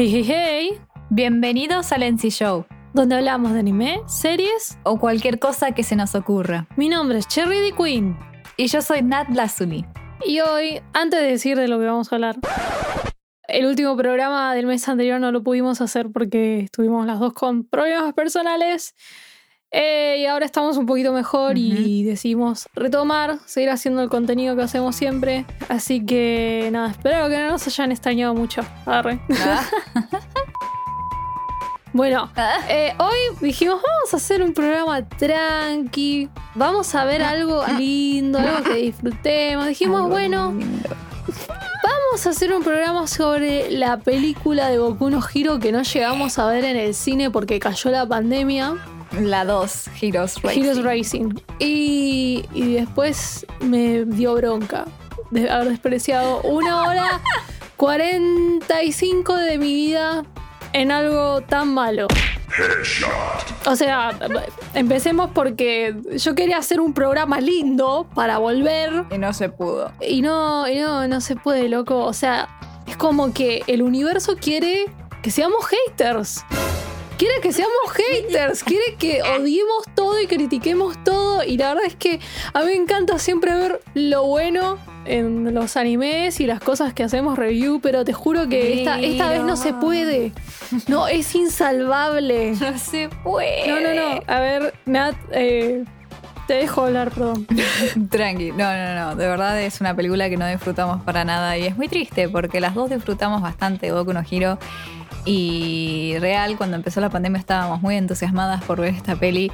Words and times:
Hey, 0.00 0.10
hey, 0.12 0.24
hey, 0.28 0.80
Bienvenidos 1.10 1.90
al 1.90 2.04
NC 2.04 2.30
Show 2.30 2.66
donde 2.94 3.16
hablamos 3.16 3.52
de 3.52 3.58
anime, 3.58 4.00
series. 4.06 4.78
o 4.84 5.00
cualquier 5.00 5.40
cosa 5.40 5.72
que 5.72 5.82
se 5.82 5.96
nos 5.96 6.14
ocurra. 6.14 6.68
Mi 6.76 6.88
nombre 6.88 7.18
es 7.18 7.26
Cherry 7.26 7.58
D. 7.58 7.72
Queen. 7.72 8.16
Y 8.56 8.68
yo 8.68 8.80
soy 8.80 9.02
Nat 9.02 9.28
Lazuli. 9.30 9.84
Y 10.24 10.38
hoy, 10.38 10.80
antes 10.92 11.20
de 11.20 11.26
decir 11.26 11.58
de 11.58 11.66
lo 11.66 11.80
que 11.80 11.86
vamos 11.86 12.12
a 12.12 12.14
hablar, 12.14 12.36
el 13.48 13.66
último 13.66 13.96
programa 13.96 14.54
del 14.54 14.66
mes 14.66 14.88
anterior 14.88 15.18
no 15.18 15.32
lo 15.32 15.42
pudimos 15.42 15.80
hacer 15.80 16.12
porque 16.12 16.60
estuvimos 16.60 17.04
las 17.04 17.18
dos 17.18 17.32
con 17.32 17.64
problemas 17.64 18.14
personales. 18.14 18.94
Eh, 19.70 20.16
y 20.20 20.26
ahora 20.26 20.46
estamos 20.46 20.78
un 20.78 20.86
poquito 20.86 21.12
mejor 21.12 21.58
y 21.58 22.02
decidimos 22.02 22.68
retomar, 22.74 23.38
seguir 23.44 23.70
haciendo 23.70 24.02
el 24.02 24.08
contenido 24.08 24.56
que 24.56 24.62
hacemos 24.62 24.96
siempre. 24.96 25.44
Así 25.68 26.04
que 26.04 26.68
nada, 26.72 26.90
espero 26.90 27.28
que 27.28 27.38
no 27.38 27.50
nos 27.50 27.66
hayan 27.66 27.92
extrañado 27.92 28.34
mucho. 28.34 28.62
Arre. 28.86 29.20
Bueno, 31.94 32.30
eh, 32.68 32.94
hoy 32.98 33.16
dijimos, 33.40 33.76
vamos 33.76 34.12
a 34.12 34.18
hacer 34.18 34.42
un 34.42 34.52
programa 34.52 35.08
tranqui, 35.08 36.28
vamos 36.54 36.94
a 36.94 37.04
ver 37.04 37.22
algo 37.22 37.64
lindo, 37.78 38.38
algo 38.38 38.62
que 38.62 38.74
disfrutemos. 38.74 39.66
Dijimos, 39.66 40.08
bueno, 40.08 40.52
vamos 40.52 42.26
a 42.26 42.30
hacer 42.30 42.52
un 42.52 42.62
programa 42.62 43.06
sobre 43.06 43.70
la 43.70 43.96
película 43.96 44.68
de 44.68 44.78
Boku 44.78 45.10
no 45.10 45.20
Hero 45.34 45.58
que 45.58 45.72
no 45.72 45.82
llegamos 45.82 46.38
a 46.38 46.46
ver 46.46 46.64
en 46.66 46.76
el 46.76 46.94
cine 46.94 47.30
porque 47.30 47.58
cayó 47.58 47.90
la 47.90 48.06
pandemia, 48.06 48.76
La 49.12 49.44
2, 49.44 49.84
Heroes 50.00 50.42
Racing. 50.42 50.60
Heroes 50.62 50.82
Racing. 50.84 51.34
Y, 51.58 52.44
y 52.52 52.74
después 52.74 53.46
me 53.60 54.04
dio 54.04 54.34
bronca 54.34 54.84
de 55.30 55.50
haber 55.50 55.68
despreciado 55.70 56.40
una 56.42 56.84
hora 56.84 57.20
45 57.76 59.34
de 59.36 59.58
mi 59.58 59.74
vida 59.74 60.24
en 60.72 60.90
algo 60.92 61.40
tan 61.42 61.72
malo. 61.72 62.06
O 63.66 63.76
sea, 63.76 64.18
empecemos 64.74 65.30
porque 65.32 65.94
yo 66.16 66.34
quería 66.34 66.58
hacer 66.58 66.80
un 66.80 66.92
programa 66.92 67.40
lindo 67.40 68.06
para 68.14 68.38
volver 68.38 69.04
Y 69.10 69.18
no 69.18 69.32
se 69.32 69.48
pudo. 69.48 69.92
y 70.00 70.22
no, 70.22 70.68
y 70.68 70.78
no, 70.80 71.06
no 71.08 71.20
se 71.20 71.36
puede, 71.36 71.68
loco. 71.68 71.98
O 72.04 72.12
sea, 72.12 72.48
es 72.86 72.96
como 72.96 73.32
que 73.32 73.62
el 73.66 73.82
universo 73.82 74.36
quiere 74.40 74.86
que 75.22 75.30
seamos 75.30 75.66
haters. 75.66 76.44
Quiere 77.18 77.40
que 77.42 77.52
seamos 77.52 77.74
haters, 77.94 78.62
quiere 78.62 78.94
que 78.96 79.22
odiemos 79.22 79.84
todo 79.96 80.20
y 80.20 80.28
critiquemos 80.28 81.02
todo. 81.02 81.42
Y 81.42 81.56
la 81.56 81.74
verdad 81.74 81.84
es 81.86 81.96
que 81.96 82.20
a 82.52 82.60
mí 82.60 82.66
me 82.66 82.76
encanta 82.76 83.18
siempre 83.18 83.54
ver 83.54 83.80
lo 83.94 84.24
bueno 84.24 84.78
en 85.04 85.52
los 85.52 85.76
animes 85.76 86.38
y 86.38 86.46
las 86.46 86.60
cosas 86.60 86.94
que 86.94 87.02
hacemos 87.02 87.36
review, 87.36 87.80
pero 87.80 88.04
te 88.04 88.12
juro 88.12 88.48
que 88.48 88.78
esta, 88.78 89.00
esta 89.00 89.30
vez 89.30 89.42
no 89.42 89.56
se 89.56 89.72
puede. 89.72 90.32
No, 90.86 91.08
es 91.08 91.34
insalvable. 91.34 92.54
No 92.60 92.78
se 92.78 93.08
puede. 93.24 93.66
No, 93.66 93.80
no, 93.80 93.94
no. 93.94 94.22
A 94.26 94.40
ver, 94.40 94.74
Nat, 94.84 95.16
eh, 95.32 95.84
te 96.46 96.54
dejo 96.54 96.84
hablar, 96.84 97.10
perdón. 97.10 97.46
Tranqui. 98.10 98.52
No, 98.52 98.72
no, 98.74 98.94
no. 98.94 99.16
De 99.16 99.26
verdad 99.26 99.60
es 99.60 99.80
una 99.80 99.94
película 99.94 100.28
que 100.28 100.36
no 100.36 100.46
disfrutamos 100.46 101.02
para 101.02 101.24
nada. 101.24 101.56
Y 101.58 101.66
es 101.66 101.76
muy 101.76 101.88
triste 101.88 102.28
porque 102.28 102.60
las 102.60 102.74
dos 102.74 102.90
disfrutamos 102.90 103.42
bastante 103.42 103.92
Boku 103.92 104.12
no 104.12 104.22
Hero. 104.28 104.58
Y 105.30 106.16
real, 106.20 106.56
cuando 106.56 106.76
empezó 106.76 107.02
la 107.02 107.10
pandemia 107.10 107.38
estábamos 107.38 107.82
muy 107.82 107.96
entusiasmadas 107.96 108.64
por 108.64 108.80
ver 108.80 108.94
esta 108.94 109.14
peli. 109.14 109.52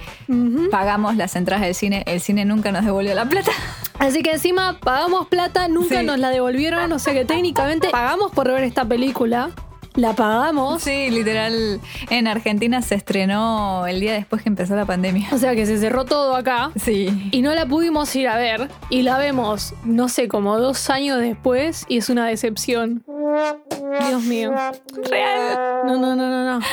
Pagamos 0.71 1.17
las 1.17 1.35
entradas 1.35 1.65
del 1.65 1.75
cine. 1.75 2.05
El 2.07 2.21
cine 2.21 2.45
nunca 2.45 2.71
nos 2.71 2.85
devolvió 2.85 3.13
la 3.13 3.25
plata. 3.29 3.51
Así 3.99 4.23
que 4.23 4.31
encima 4.35 4.79
pagamos 4.81 5.27
plata, 5.27 5.67
nunca 5.67 5.99
Sí. 5.99 6.07
nos 6.07 6.19
la 6.21 6.31
devolvieron, 6.31 6.93
o 6.93 6.99
sea 7.01 7.13
que 7.13 7.25
técnicamente 7.25 7.89
pagamos 7.91 8.31
por 8.31 8.49
ver 8.53 8.63
esta 8.63 8.85
película. 8.85 9.51
La 9.97 10.13
pagamos. 10.13 10.83
Sí, 10.83 11.09
literal. 11.11 11.81
En 12.11 12.27
Argentina 12.27 12.83
se 12.83 12.97
estrenó 12.97 13.87
el 13.87 14.01
día 14.01 14.13
después 14.13 14.43
que 14.43 14.49
empezó 14.49 14.75
la 14.75 14.85
pandemia. 14.87 15.29
O 15.33 15.39
sea 15.39 15.55
que 15.55 15.67
se 15.67 15.79
cerró 15.79 16.05
todo 16.05 16.35
acá. 16.35 16.73
Sí. 16.75 17.29
Y 17.31 17.43
no 17.43 17.55
la 17.55 17.67
pudimos 17.67 18.15
ir 18.17 18.27
a 18.27 18.37
ver. 18.37 18.69
Y 18.91 19.03
la 19.03 19.19
vemos, 19.19 19.73
no 19.85 20.09
sé, 20.09 20.27
como 20.27 20.59
dos 20.59 20.91
años 20.91 21.21
después. 21.21 21.85
Y 21.89 21.99
es 21.99 22.09
una 22.11 22.27
decepción. 22.27 23.05
Dios 24.09 24.23
mío. 24.23 24.53
Real. 25.11 25.83
No, 25.87 25.97
no, 25.99 26.15
no, 26.17 26.29
no, 26.29 26.59
no. 26.59 26.67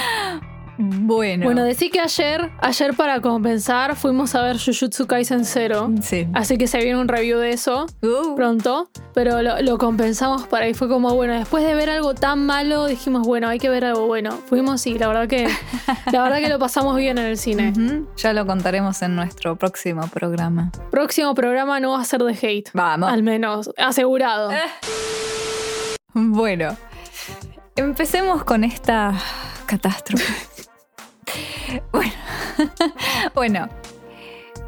Bueno. 0.83 1.45
Bueno, 1.45 1.63
decí 1.63 1.91
que 1.91 1.99
ayer, 1.99 2.49
ayer 2.59 2.95
para 2.95 3.21
compensar, 3.21 3.95
fuimos 3.95 4.33
a 4.33 4.41
ver 4.41 4.57
Jujutsu 4.57 5.05
Kaisen 5.05 5.45
0. 5.45 5.91
sí. 6.01 6.27
Así 6.33 6.57
que 6.57 6.65
se 6.65 6.79
viene 6.79 6.99
un 6.99 7.07
review 7.07 7.37
de 7.37 7.51
eso. 7.51 7.85
Uh, 8.01 8.35
pronto, 8.35 8.89
pero 9.13 9.43
lo, 9.43 9.61
lo 9.61 9.77
compensamos 9.77 10.47
para 10.47 10.65
ahí. 10.65 10.73
Fue 10.73 10.87
como, 10.87 11.13
bueno, 11.13 11.33
después 11.33 11.63
de 11.63 11.75
ver 11.75 11.91
algo 11.91 12.15
tan 12.15 12.47
malo, 12.47 12.87
dijimos, 12.87 13.27
bueno, 13.27 13.47
hay 13.47 13.59
que 13.59 13.69
ver 13.69 13.85
algo 13.85 14.07
bueno. 14.07 14.31
Fuimos 14.31 14.87
y 14.87 14.97
la 14.97 15.07
verdad 15.07 15.27
que, 15.27 15.47
la 16.11 16.23
verdad 16.23 16.39
que 16.39 16.49
lo 16.49 16.57
pasamos 16.57 16.95
bien 16.95 17.19
en 17.19 17.25
el 17.25 17.37
cine. 17.37 17.73
Ya 18.17 18.33
lo 18.33 18.47
contaremos 18.47 19.01
en 19.03 19.15
nuestro 19.15 19.55
próximo 19.57 20.07
programa. 20.07 20.71
Próximo 20.89 21.35
programa 21.35 21.79
no 21.79 21.91
va 21.91 22.01
a 22.01 22.05
ser 22.05 22.23
de 22.23 22.33
hate. 22.41 22.71
Vamos. 22.73 23.11
Al 23.11 23.21
menos, 23.21 23.69
asegurado. 23.77 24.49
Bueno, 26.13 26.75
empecemos 27.83 28.43
con 28.43 28.63
esta 28.63 29.17
catástrofe. 29.65 30.33
bueno, 31.91 32.13
bueno, 33.35 33.69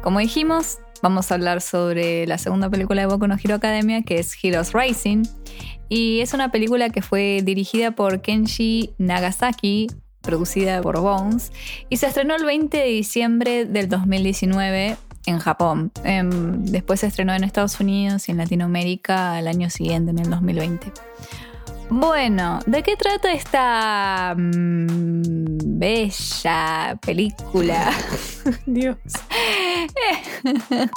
como 0.02 0.18
dijimos, 0.18 0.78
vamos 1.02 1.30
a 1.30 1.34
hablar 1.34 1.60
sobre 1.60 2.26
la 2.26 2.38
segunda 2.38 2.68
película 2.68 3.02
de 3.02 3.06
Boku 3.06 3.26
no 3.26 3.36
Hero 3.42 3.54
Academia, 3.54 4.02
que 4.02 4.18
es 4.18 4.36
Heroes 4.42 4.72
Rising. 4.72 5.22
Y 5.88 6.20
es 6.20 6.34
una 6.34 6.50
película 6.50 6.90
que 6.90 7.02
fue 7.02 7.40
dirigida 7.44 7.92
por 7.92 8.20
Kenshi 8.20 8.94
Nagasaki, 8.98 9.88
producida 10.22 10.80
por 10.80 10.98
Bones, 11.00 11.52
y 11.90 11.98
se 11.98 12.06
estrenó 12.06 12.34
el 12.34 12.44
20 12.44 12.76
de 12.76 12.86
diciembre 12.86 13.64
del 13.66 13.88
2019 13.88 14.96
en 15.26 15.38
Japón. 15.38 15.92
Em, 16.04 16.64
después 16.64 17.00
se 17.00 17.06
estrenó 17.06 17.34
en 17.34 17.44
Estados 17.44 17.78
Unidos 17.80 18.28
y 18.28 18.32
en 18.32 18.38
Latinoamérica 18.38 19.36
al 19.36 19.46
año 19.46 19.70
siguiente, 19.70 20.10
en 20.10 20.18
el 20.18 20.30
2020. 20.30 20.92
Bueno, 21.96 22.58
¿de 22.66 22.82
qué 22.82 22.96
trata 22.96 23.30
esta 23.32 24.34
mm, 24.36 25.78
bella 25.78 26.98
película? 27.00 27.88
Dios. 28.66 28.96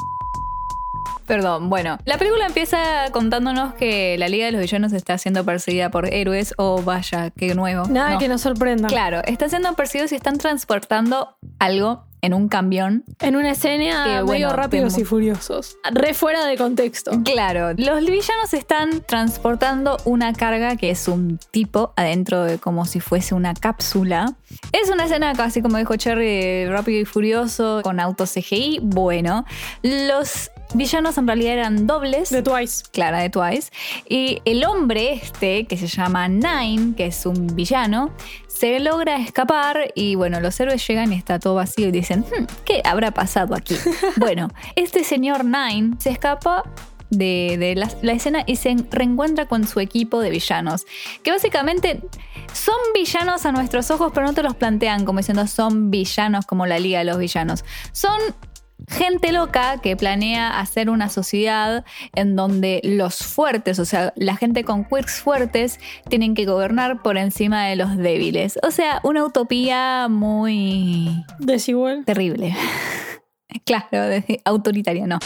Perdón, 1.27 1.69
bueno, 1.69 1.99
la 2.05 2.17
película 2.17 2.47
empieza 2.47 3.11
contándonos 3.11 3.75
que 3.75 4.17
la 4.17 4.27
Liga 4.27 4.47
de 4.47 4.53
los 4.53 4.61
Villanos 4.61 4.91
está 4.93 5.19
siendo 5.19 5.43
perseguida 5.45 5.91
por 5.91 6.11
héroes, 6.11 6.55
o 6.57 6.81
vaya, 6.81 7.29
qué 7.29 7.53
nuevo. 7.53 7.85
Nada 7.87 8.13
No. 8.13 8.17
que 8.17 8.27
nos 8.27 8.41
sorprenda. 8.41 8.87
Claro, 8.87 9.21
están 9.25 9.51
siendo 9.51 9.71
perseguidos 9.75 10.13
y 10.13 10.15
están 10.15 10.39
transportando 10.39 11.37
algo 11.59 12.06
en 12.21 12.33
un 12.33 12.47
camión. 12.47 13.03
En 13.19 13.35
una 13.35 13.51
escena 13.51 14.03
Que, 14.03 14.09
medio 14.11 14.25
bueno, 14.25 14.53
rápidos 14.53 14.97
y 14.97 15.03
furiosos. 15.03 15.77
Re 15.91 16.13
fuera 16.13 16.45
de 16.45 16.57
contexto. 16.57 17.11
Claro, 17.23 17.73
los 17.77 18.05
villanos 18.05 18.53
están 18.53 19.01
transportando 19.01 19.97
una 20.05 20.33
carga 20.33 20.75
que 20.75 20.89
es 20.89 21.07
un 21.07 21.39
tipo 21.51 21.93
adentro 21.95 22.43
de 22.43 22.57
como 22.57 22.85
si 22.85 22.99
fuese 22.99 23.35
una 23.35 23.53
cápsula. 23.53 24.33
Es 24.71 24.89
una 24.89 25.05
escena 25.05 25.33
casi 25.33 25.61
como 25.61 25.77
dijo 25.77 25.95
Cherry, 25.95 26.67
rápido 26.67 27.01
y 27.01 27.05
furioso, 27.05 27.81
con 27.83 27.99
autos 27.99 28.33
CGI. 28.33 28.79
Bueno, 28.81 29.45
los 29.83 30.51
villanos 30.73 31.17
en 31.17 31.27
realidad 31.27 31.53
eran 31.53 31.87
dobles. 31.87 32.29
De 32.29 32.41
Twice. 32.41 32.83
Clara 32.91 33.19
de 33.19 33.29
Twice. 33.29 33.71
Y 34.07 34.41
el 34.45 34.65
hombre 34.65 35.13
este, 35.13 35.65
que 35.65 35.77
se 35.77 35.87
llama 35.87 36.27
Nine, 36.27 36.95
que 36.95 37.07
es 37.07 37.25
un 37.25 37.55
villano, 37.55 38.11
se 38.47 38.79
logra 38.79 39.17
escapar 39.17 39.91
y 39.95 40.15
bueno, 40.15 40.39
los 40.39 40.59
héroes 40.59 40.85
llegan 40.87 41.13
y 41.13 41.15
está 41.15 41.39
todo 41.39 41.55
vacío 41.55 41.87
y 41.87 41.91
dicen, 41.91 42.21
"Hmm, 42.21 42.45
¿qué 42.65 42.81
habrá 42.83 43.11
pasado 43.11 43.55
aquí? 43.55 43.75
bueno, 44.17 44.49
este 44.75 45.03
señor 45.03 45.45
Nine 45.45 45.95
se 45.99 46.09
escapa 46.09 46.63
de, 47.09 47.55
de 47.59 47.75
la, 47.75 47.89
la 48.01 48.11
escena 48.13 48.43
y 48.45 48.57
se 48.57 48.75
reencuentra 48.91 49.45
con 49.45 49.67
su 49.67 49.79
equipo 49.79 50.19
de 50.19 50.29
villanos, 50.29 50.85
que 51.23 51.31
básicamente 51.31 52.01
son 52.53 52.75
villanos 52.93 53.45
a 53.45 53.51
nuestros 53.51 53.91
ojos, 53.91 54.11
pero 54.13 54.25
no 54.25 54.33
te 54.33 54.43
los 54.43 54.55
plantean 54.55 55.05
como 55.05 55.19
diciendo 55.19 55.47
son 55.47 55.91
villanos 55.91 56.45
como 56.45 56.65
la 56.65 56.79
Liga 56.79 56.99
de 56.99 57.05
los 57.05 57.17
Villanos. 57.17 57.63
Son 57.91 58.19
gente 58.87 59.31
loca 59.31 59.77
que 59.81 59.95
planea 59.97 60.59
hacer 60.59 60.89
una 60.89 61.09
sociedad 61.09 61.83
en 62.15 62.35
donde 62.35 62.79
los 62.83 63.17
fuertes, 63.17 63.79
o 63.79 63.85
sea, 63.85 64.13
la 64.15 64.35
gente 64.37 64.63
con 64.63 64.85
quirks 64.85 65.19
fuertes, 65.21 65.79
tienen 66.09 66.35
que 66.35 66.45
gobernar 66.45 67.01
por 67.01 67.17
encima 67.17 67.65
de 67.65 67.75
los 67.75 67.97
débiles. 67.97 68.57
O 68.63 68.71
sea, 68.71 68.99
una 69.03 69.25
utopía 69.25 70.07
muy 70.09 71.25
Desigual. 71.39 72.05
terrible. 72.05 72.55
claro, 73.65 74.03
de- 74.07 74.41
autoritaria, 74.45 75.05
no. 75.05 75.19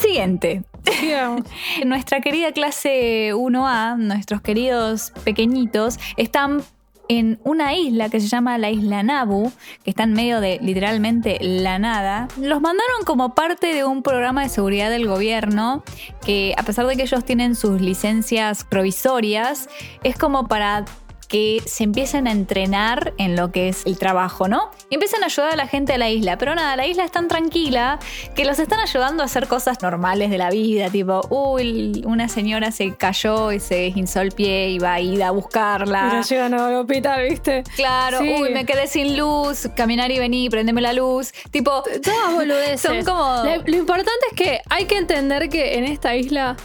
Siguiente. 0.00 0.62
Nuestra 1.84 2.20
querida 2.20 2.52
clase 2.52 3.32
1A, 3.34 3.96
nuestros 3.98 4.40
queridos 4.40 5.12
pequeñitos, 5.24 5.98
están 6.16 6.62
en 7.10 7.40
una 7.42 7.74
isla 7.74 8.08
que 8.08 8.20
se 8.20 8.28
llama 8.28 8.56
la 8.56 8.70
isla 8.70 9.02
Nabu, 9.02 9.50
que 9.82 9.90
está 9.90 10.04
en 10.04 10.12
medio 10.12 10.40
de 10.40 10.60
literalmente 10.62 11.38
la 11.40 11.80
nada. 11.80 12.28
Los 12.40 12.60
mandaron 12.60 13.02
como 13.04 13.34
parte 13.34 13.74
de 13.74 13.82
un 13.84 14.04
programa 14.04 14.44
de 14.44 14.48
seguridad 14.48 14.90
del 14.90 15.08
gobierno, 15.08 15.82
que 16.24 16.54
a 16.56 16.62
pesar 16.62 16.86
de 16.86 16.94
que 16.94 17.02
ellos 17.02 17.24
tienen 17.24 17.56
sus 17.56 17.80
licencias 17.80 18.62
provisorias, 18.62 19.68
es 20.04 20.16
como 20.16 20.46
para 20.46 20.84
que 21.30 21.62
se 21.64 21.84
empiecen 21.84 22.26
a 22.26 22.32
entrenar 22.32 23.14
en 23.16 23.36
lo 23.36 23.52
que 23.52 23.68
es 23.68 23.86
el 23.86 23.96
trabajo, 23.98 24.48
¿no? 24.48 24.70
Y 24.90 24.94
empiezan 24.94 25.22
a 25.22 25.26
ayudar 25.26 25.52
a 25.52 25.56
la 25.56 25.66
gente 25.68 25.92
de 25.92 25.98
la 25.98 26.10
isla. 26.10 26.36
Pero 26.36 26.54
nada, 26.56 26.74
la 26.76 26.86
isla 26.86 27.04
es 27.04 27.12
tan 27.12 27.28
tranquila 27.28 27.98
que 28.34 28.44
los 28.44 28.58
están 28.58 28.80
ayudando 28.80 29.22
a 29.22 29.26
hacer 29.26 29.46
cosas 29.46 29.80
normales 29.80 30.30
de 30.30 30.38
la 30.38 30.50
vida, 30.50 30.90
tipo, 30.90 31.20
uy, 31.30 32.02
una 32.04 32.28
señora 32.28 32.72
se 32.72 32.94
cayó 32.96 33.52
y 33.52 33.60
se 33.60 33.86
hinzó 33.94 34.20
el 34.20 34.32
pie 34.32 34.70
y 34.70 34.78
va 34.80 34.94
a 34.94 35.00
ir 35.00 35.22
a 35.22 35.30
buscarla. 35.30 36.20
Y 36.20 36.28
llegan 36.28 36.52
al 36.54 36.74
hospital, 36.74 37.22
¿viste? 37.28 37.62
Claro, 37.76 38.18
Sí. 38.18 38.34
uy, 38.40 38.50
me 38.50 38.66
quedé 38.66 38.88
sin 38.88 39.16
luz, 39.16 39.68
caminar 39.76 40.10
y 40.10 40.18
vení, 40.18 40.50
prendeme 40.50 40.80
la 40.80 40.92
luz. 40.92 41.32
Tipo, 41.52 41.82
Todas 42.02 42.34
boludeces. 42.34 42.80
Son 42.80 43.04
como- 43.04 43.44
lo 43.44 43.76
importante 43.76 44.10
es 44.32 44.36
que 44.36 44.60
hay 44.68 44.86
que 44.86 44.96
entender 44.98 45.48
que 45.48 45.78
en 45.78 45.84
esta 45.84 46.16
isla 46.16 46.56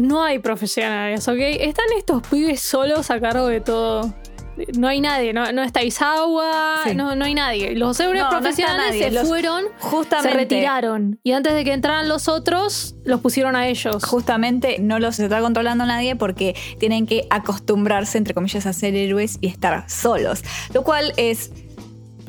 no 0.00 0.22
hay 0.24 0.38
profesionales, 0.38 1.26
¿ok? 1.28 1.36
Están 1.38 1.86
estos 1.96 2.22
pibes 2.28 2.60
solos 2.60 3.10
a 3.10 3.20
cargo 3.20 3.46
de 3.46 3.60
todo. 3.60 4.14
No 4.76 4.88
hay 4.88 5.00
nadie, 5.00 5.32
no, 5.32 5.50
no 5.52 5.62
está 5.62 5.82
Isawa, 5.82 6.80
Sí. 6.84 6.94
no, 6.94 7.14
no 7.16 7.24
hay 7.24 7.32
nadie. 7.34 7.74
Los 7.76 7.98
héroes 7.98 8.20
No, 8.24 8.28
profesionales 8.28 8.88
nadie. 8.88 9.04
se 9.04 9.10
Los- 9.12 9.26
fueron, 9.26 9.64
justamente. 9.78 10.32
se 10.32 10.36
retiraron. 10.36 11.18
Y 11.22 11.32
antes 11.32 11.54
de 11.54 11.64
que 11.64 11.72
entraran 11.72 12.08
los 12.10 12.28
otros, 12.28 12.94
los 13.04 13.20
pusieron 13.20 13.56
a 13.56 13.68
ellos. 13.68 14.04
justamente 14.04 14.76
no 14.78 14.98
los 14.98 15.18
está 15.18 15.40
controlando 15.40 15.86
nadie 15.86 16.14
porque 16.14 16.54
tienen 16.78 17.06
que 17.06 17.26
acostumbrarse, 17.30 18.18
entre 18.18 18.34
comillas, 18.34 18.66
a 18.66 18.74
ser 18.74 18.94
héroes 18.96 19.38
y 19.40 19.46
estar 19.46 19.88
solos. 19.88 20.42
Lo 20.74 20.82
cual 20.84 21.14
es, 21.16 21.52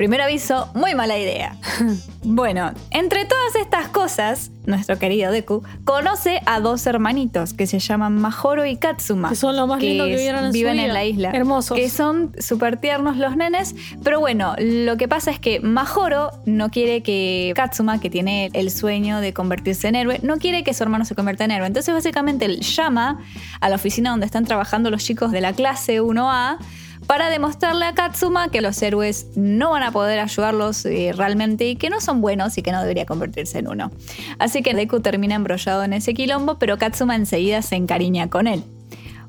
primer 0.02 0.20
aviso, 0.20 0.68
muy 0.74 0.96
mala 0.96 1.16
idea. 1.16 1.54
bueno, 2.24 2.72
entre 2.90 3.24
todas 3.24 3.54
estas 3.54 3.86
cosas, 3.86 4.50
nuestro 4.66 4.98
querido 4.98 5.30
Deku 5.30 5.62
conoce 5.84 6.40
a 6.44 6.58
dos 6.58 6.84
hermanitos 6.88 7.54
que 7.54 7.68
se 7.68 7.78
llaman 7.78 8.16
Majoro 8.20 8.66
y 8.66 8.74
Katsuma. 8.78 9.28
Que 9.28 9.36
son 9.36 9.56
lo 9.56 9.68
más 9.68 9.80
lindo 9.80 10.04
que 10.06 10.14
es- 10.14 10.20
vieron 10.20 10.46
en 10.46 10.50
su 10.50 10.54
viven 10.54 10.72
vida. 10.72 10.86
en 10.86 10.92
la 10.92 11.04
isla. 11.04 11.30
Hermosos. 11.30 11.76
Que 11.78 11.88
son 11.88 12.32
súper 12.36 12.78
tiernos 12.78 13.16
los 13.16 13.36
nenes. 13.36 13.76
Pero 14.02 14.18
bueno, 14.18 14.56
lo 14.58 14.96
que 14.96 15.06
pasa 15.06 15.30
es 15.30 15.38
que 15.38 15.60
Majoro 15.60 16.32
no 16.46 16.70
quiere 16.70 17.04
que 17.04 17.52
Katsuma, 17.54 18.00
que 18.00 18.10
tiene 18.10 18.50
el 18.54 18.72
sueño 18.72 19.20
de 19.20 19.32
convertirse 19.32 19.86
en 19.86 19.94
héroe, 19.94 20.18
no 20.24 20.38
quiere 20.38 20.64
que 20.64 20.74
su 20.74 20.82
hermano 20.82 21.04
se 21.04 21.14
convierta 21.14 21.44
en 21.44 21.52
héroe. 21.52 21.68
Entonces 21.68 21.94
básicamente 21.94 22.46
él 22.46 22.58
llama 22.58 23.20
a 23.60 23.68
la 23.68 23.76
oficina 23.76 24.10
donde 24.10 24.26
están 24.26 24.44
trabajando 24.46 24.90
los 24.90 25.04
chicos 25.04 25.30
de 25.30 25.40
la 25.40 25.52
clase 25.52 26.02
1A 26.02 26.58
para 27.06 27.30
demostrarle 27.30 27.86
a 27.86 27.94
Katsuma 27.94 28.48
que 28.48 28.60
los 28.60 28.80
héroes 28.82 29.26
no 29.34 29.70
van 29.70 29.82
a 29.82 29.92
poder 29.92 30.20
ayudarlos 30.20 30.84
eh, 30.86 31.12
realmente 31.14 31.66
y 31.68 31.76
que 31.76 31.90
no 31.90 32.00
son 32.00 32.20
buenos 32.20 32.56
y 32.58 32.62
que 32.62 32.72
no 32.72 32.80
debería 32.80 33.06
convertirse 33.06 33.58
en 33.58 33.68
uno. 33.68 33.90
Así 34.38 34.62
que 34.62 34.74
Deku 34.74 35.00
termina 35.00 35.34
embrollado 35.34 35.84
en 35.84 35.92
ese 35.92 36.14
quilombo, 36.14 36.58
pero 36.58 36.78
Katsuma 36.78 37.16
enseguida 37.16 37.62
se 37.62 37.76
encariña 37.76 38.30
con 38.30 38.46
él. 38.46 38.64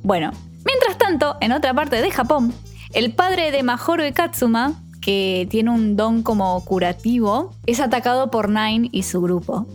Bueno, 0.02 0.32
mientras 0.66 0.98
tanto, 0.98 1.38
en 1.42 1.52
otra 1.52 1.74
parte 1.74 2.02
de 2.02 2.12
Japón, 2.12 2.54
el 2.94 3.14
padre 3.14 3.52
de 3.52 3.64
Majoro 3.64 4.06
y 4.06 4.12
Katsuma, 4.12 4.74
que 5.02 5.48
tiene 5.50 5.72
un 5.72 5.96
don 5.96 6.24
como 6.24 6.64
curativo, 6.64 7.54
es 7.66 7.80
atacado 7.80 8.32
por 8.32 8.50
Nine 8.50 8.90
y 8.92 9.04
su 9.04 9.22
grupo. 9.22 9.66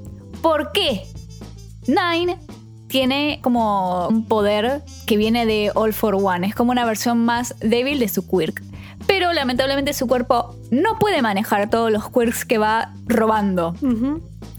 ¿Por 0.40 0.72
qué? 0.72 1.02
Nine 1.86 2.38
tiene 2.88 3.38
como 3.42 4.08
un 4.08 4.24
poder 4.24 4.82
que 5.06 5.16
viene 5.16 5.46
de 5.46 5.70
All 5.74 5.92
for 5.92 6.14
One, 6.14 6.46
es 6.46 6.54
como 6.54 6.72
una 6.72 6.84
versión 6.84 7.24
más 7.24 7.54
débil 7.60 7.98
de 7.98 8.08
su 8.08 8.26
quirk. 8.28 8.62
Pero 9.06 9.32
lamentablemente 9.32 9.92
su 9.94 10.06
cuerpo 10.06 10.56
no 10.70 10.98
puede 10.98 11.22
manejar 11.22 11.70
todos 11.70 11.90
los 11.90 12.10
quirks 12.10 12.44
que 12.44 12.58
va 12.58 12.92
robando 13.06 13.74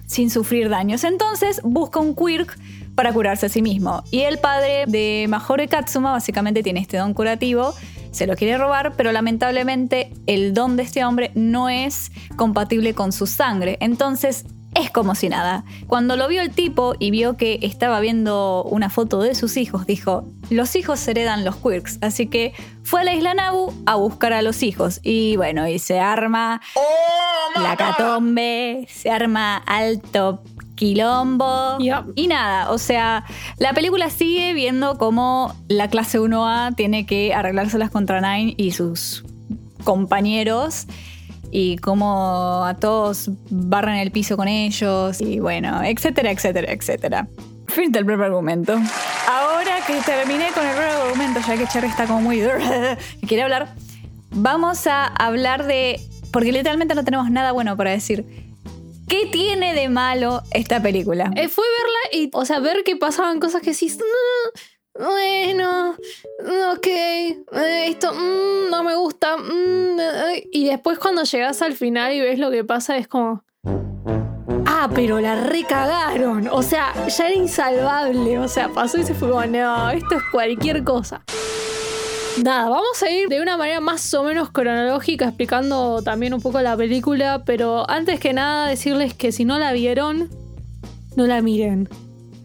sin 0.05 0.29
sufrir 0.29 0.69
daños. 0.69 1.03
Entonces 1.03 1.61
busca 1.63 1.99
un 1.99 2.15
quirk 2.15 2.57
para 2.95 3.13
curarse 3.13 3.45
a 3.45 3.49
sí 3.49 3.61
mismo. 3.61 4.03
Y 4.11 4.21
el 4.21 4.39
padre 4.39 4.85
de 4.87 5.25
Majoro 5.29 5.63
Katsuma 5.69 6.11
básicamente 6.11 6.63
tiene 6.63 6.79
este 6.79 6.97
don 6.97 7.13
curativo, 7.13 7.73
se 8.11 8.25
lo 8.25 8.35
quiere 8.35 8.57
robar, 8.57 8.93
pero 8.97 9.11
lamentablemente 9.11 10.11
el 10.25 10.53
don 10.53 10.75
de 10.75 10.83
este 10.83 11.05
hombre 11.05 11.31
no 11.35 11.69
es 11.69 12.11
compatible 12.35 12.93
con 12.93 13.11
su 13.11 13.27
sangre. 13.27 13.77
Entonces 13.81 14.45
es 14.79 14.89
como 14.89 15.15
si 15.15 15.29
nada. 15.29 15.63
Cuando 15.87 16.15
lo 16.15 16.27
vio 16.27 16.41
el 16.41 16.51
tipo 16.51 16.95
y 16.99 17.11
vio 17.11 17.37
que 17.37 17.59
estaba 17.61 17.99
viendo 17.99 18.63
una 18.63 18.89
foto 18.89 19.21
de 19.21 19.35
sus 19.35 19.57
hijos, 19.57 19.85
dijo, 19.85 20.25
los 20.49 20.75
hijos 20.75 21.05
heredan 21.07 21.45
los 21.45 21.57
quirks. 21.57 21.99
Así 22.01 22.27
que 22.27 22.53
fue 22.83 23.01
a 23.01 23.03
la 23.03 23.13
isla 23.13 23.33
Nabu 23.33 23.73
a 23.85 23.95
buscar 23.95 24.33
a 24.33 24.41
los 24.41 24.63
hijos. 24.63 24.99
Y 25.03 25.35
bueno, 25.37 25.67
y 25.67 25.79
se 25.79 25.99
arma 25.99 26.61
la 27.61 27.75
catombe, 27.75 28.87
se 28.89 29.09
arma 29.09 29.57
alto 29.57 30.41
quilombo. 30.75 31.77
Y 32.15 32.27
nada, 32.27 32.71
o 32.71 32.77
sea, 32.77 33.25
la 33.57 33.73
película 33.73 34.09
sigue 34.09 34.53
viendo 34.53 34.97
cómo 34.97 35.53
la 35.67 35.89
clase 35.89 36.19
1A 36.19 36.75
tiene 36.75 37.05
que 37.05 37.33
arreglárselas 37.33 37.91
contra 37.91 38.21
Nine 38.21 38.53
y 38.57 38.71
sus 38.71 39.25
compañeros. 39.83 40.87
Y 41.51 41.77
cómo 41.77 42.63
a 42.65 42.75
todos 42.75 43.29
barran 43.49 43.95
el 43.97 44.11
piso 44.11 44.37
con 44.37 44.47
ellos. 44.47 45.19
Y 45.21 45.39
bueno, 45.39 45.83
etcétera, 45.83 46.31
etcétera, 46.31 46.71
etcétera. 46.71 47.27
Fin 47.67 47.91
del 47.91 48.03
breve 48.03 48.25
argumento. 48.25 48.73
Ahora 49.27 49.77
que 49.85 49.99
terminé 50.01 50.47
con 50.53 50.65
el 50.65 50.75
breve 50.75 50.91
argumento, 50.91 51.39
ya 51.45 51.57
que 51.57 51.67
Cherry 51.67 51.87
está 51.87 52.07
como 52.07 52.21
muy... 52.21 52.41
y 53.21 53.27
quiere 53.27 53.43
hablar, 53.43 53.75
vamos 54.31 54.87
a 54.87 55.05
hablar 55.05 55.65
de... 55.65 55.99
Porque 56.31 56.51
literalmente 56.51 56.95
no 56.95 57.03
tenemos 57.03 57.29
nada 57.29 57.51
bueno 57.51 57.75
para 57.77 57.91
decir. 57.91 58.25
¿Qué 59.07 59.27
tiene 59.31 59.73
de 59.73 59.89
malo 59.89 60.43
esta 60.51 60.81
película? 60.81 61.31
Eh, 61.35 61.47
fue 61.49 61.65
verla 61.65 62.23
y, 62.23 62.29
o 62.31 62.45
sea, 62.45 62.59
ver 62.59 62.83
que 62.83 62.95
pasaban 62.95 63.39
cosas 63.39 63.63
que 63.63 63.71
"Mm, 63.71 64.59
bueno, 64.99 65.95
ok, 66.73 66.87
esto 67.85 68.13
mm, 68.13 68.69
no 68.69 68.83
me 68.83 68.95
gusta. 68.95 69.37
mm, 69.37 69.99
eh", 69.99 70.47
y 70.51 70.67
después 70.67 70.99
cuando 70.99 71.23
llegas 71.23 71.61
al 71.61 71.73
final 71.73 72.13
y 72.13 72.19
ves 72.19 72.37
lo 72.37 72.51
que 72.51 72.65
pasa 72.65 72.97
es 72.97 73.07
como... 73.07 73.43
Ah, 74.65 74.89
pero 74.93 75.19
la 75.19 75.35
recagaron. 75.35 76.47
O 76.51 76.61
sea, 76.61 76.93
ya 77.07 77.27
era 77.27 77.35
insalvable. 77.35 78.39
O 78.39 78.47
sea, 78.47 78.69
pasó 78.69 78.97
y 78.97 79.03
se 79.03 79.13
fue 79.13 79.29
como, 79.29 79.45
no, 79.45 79.89
esto 79.89 80.15
es 80.15 80.23
cualquier 80.31 80.83
cosa. 80.83 81.23
Nada, 82.43 82.69
vamos 82.69 83.01
a 83.01 83.09
ir 83.09 83.27
de 83.27 83.41
una 83.41 83.57
manera 83.57 83.79
más 83.79 84.13
o 84.13 84.23
menos 84.23 84.51
cronológica 84.51 85.25
explicando 85.25 86.01
también 86.01 86.33
un 86.33 86.41
poco 86.41 86.61
la 86.61 86.77
película, 86.77 87.43
pero 87.45 87.89
antes 87.89 88.19
que 88.19 88.33
nada 88.33 88.67
decirles 88.67 89.13
que 89.13 89.31
si 89.31 89.43
no 89.43 89.59
la 89.59 89.73
vieron, 89.73 90.29
no 91.15 91.25
la 91.25 91.41
miren. 91.41 91.89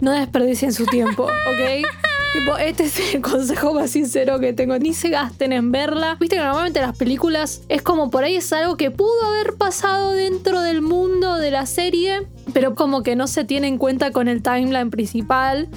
No 0.00 0.10
desperdicien 0.12 0.72
su 0.72 0.86
tiempo, 0.86 1.24
¿ok? 1.52 2.13
Tipo, 2.34 2.56
este 2.58 2.82
es 2.82 3.14
el 3.14 3.20
consejo 3.22 3.74
más 3.74 3.92
sincero 3.92 4.40
que 4.40 4.52
tengo. 4.52 4.76
Ni 4.76 4.92
se 4.92 5.08
gasten 5.08 5.52
en 5.52 5.70
verla. 5.70 6.16
Viste 6.18 6.34
que 6.34 6.42
normalmente 6.42 6.80
las 6.80 6.96
películas 6.96 7.62
es 7.68 7.80
como 7.80 8.10
por 8.10 8.24
ahí 8.24 8.34
es 8.34 8.52
algo 8.52 8.76
que 8.76 8.90
pudo 8.90 9.24
haber 9.24 9.54
pasado 9.54 10.10
dentro 10.10 10.60
del 10.60 10.82
mundo 10.82 11.36
de 11.36 11.52
la 11.52 11.64
serie, 11.66 12.26
pero 12.52 12.74
como 12.74 13.04
que 13.04 13.14
no 13.14 13.28
se 13.28 13.44
tiene 13.44 13.68
en 13.68 13.78
cuenta 13.78 14.10
con 14.10 14.26
el 14.26 14.42
timeline 14.42 14.90
principal 14.90 15.68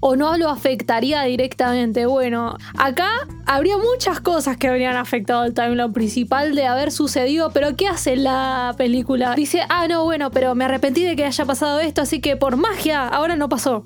o 0.00 0.16
no 0.16 0.36
lo 0.36 0.50
afectaría 0.50 1.22
directamente. 1.22 2.06
Bueno, 2.06 2.56
acá 2.76 3.08
habría 3.46 3.76
muchas 3.76 4.18
cosas 4.20 4.56
que 4.56 4.66
habrían 4.66 4.96
afectado 4.96 5.44
el 5.44 5.54
timeline 5.54 5.92
principal 5.92 6.56
de 6.56 6.66
haber 6.66 6.90
sucedido, 6.90 7.52
pero 7.52 7.76
¿qué 7.76 7.86
hace 7.86 8.16
la 8.16 8.74
película? 8.76 9.36
Dice, 9.36 9.62
ah, 9.68 9.86
no, 9.86 10.02
bueno, 10.02 10.32
pero 10.32 10.56
me 10.56 10.64
arrepentí 10.64 11.04
de 11.04 11.14
que 11.14 11.24
haya 11.24 11.44
pasado 11.44 11.78
esto, 11.78 12.02
así 12.02 12.20
que 12.20 12.36
por 12.36 12.56
magia 12.56 13.06
ahora 13.06 13.36
no 13.36 13.48
pasó. 13.48 13.84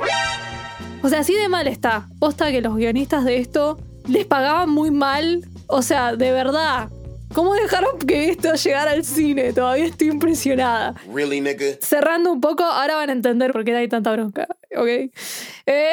O 1.05 1.09
sea, 1.11 1.19
así 1.19 1.35
de 1.35 1.51
mal 1.51 1.67
está. 1.67 2.09
Posta 2.19 2.51
que 2.51 2.63
los 2.63 2.75
guionistas 2.77 3.27
de 3.27 3.37
esto 3.37 3.79
les 4.09 4.25
pagaban 4.25 4.71
muy 4.71 4.91
mal. 4.91 5.47
O 5.67 5.83
sea, 5.83 6.17
de 6.17 6.33
verdad. 6.33 6.89
¿Cómo 7.35 7.53
dejaron 7.53 7.99
que 7.99 8.31
esto 8.31 8.55
llegara 8.55 8.93
al 8.93 9.05
cine? 9.05 9.53
Todavía 9.53 9.85
estoy 9.85 10.09
impresionada. 10.09 10.95
Really, 11.13 11.43
nigga? 11.43 11.77
Cerrando 11.83 12.33
un 12.33 12.41
poco, 12.41 12.65
ahora 12.65 12.95
van 12.95 13.11
a 13.11 13.13
entender 13.13 13.53
por 13.53 13.65
qué 13.65 13.77
hay 13.77 13.87
tanta 13.87 14.13
bronca, 14.13 14.49
¿ok? 14.75 15.13
Eh, 15.67 15.93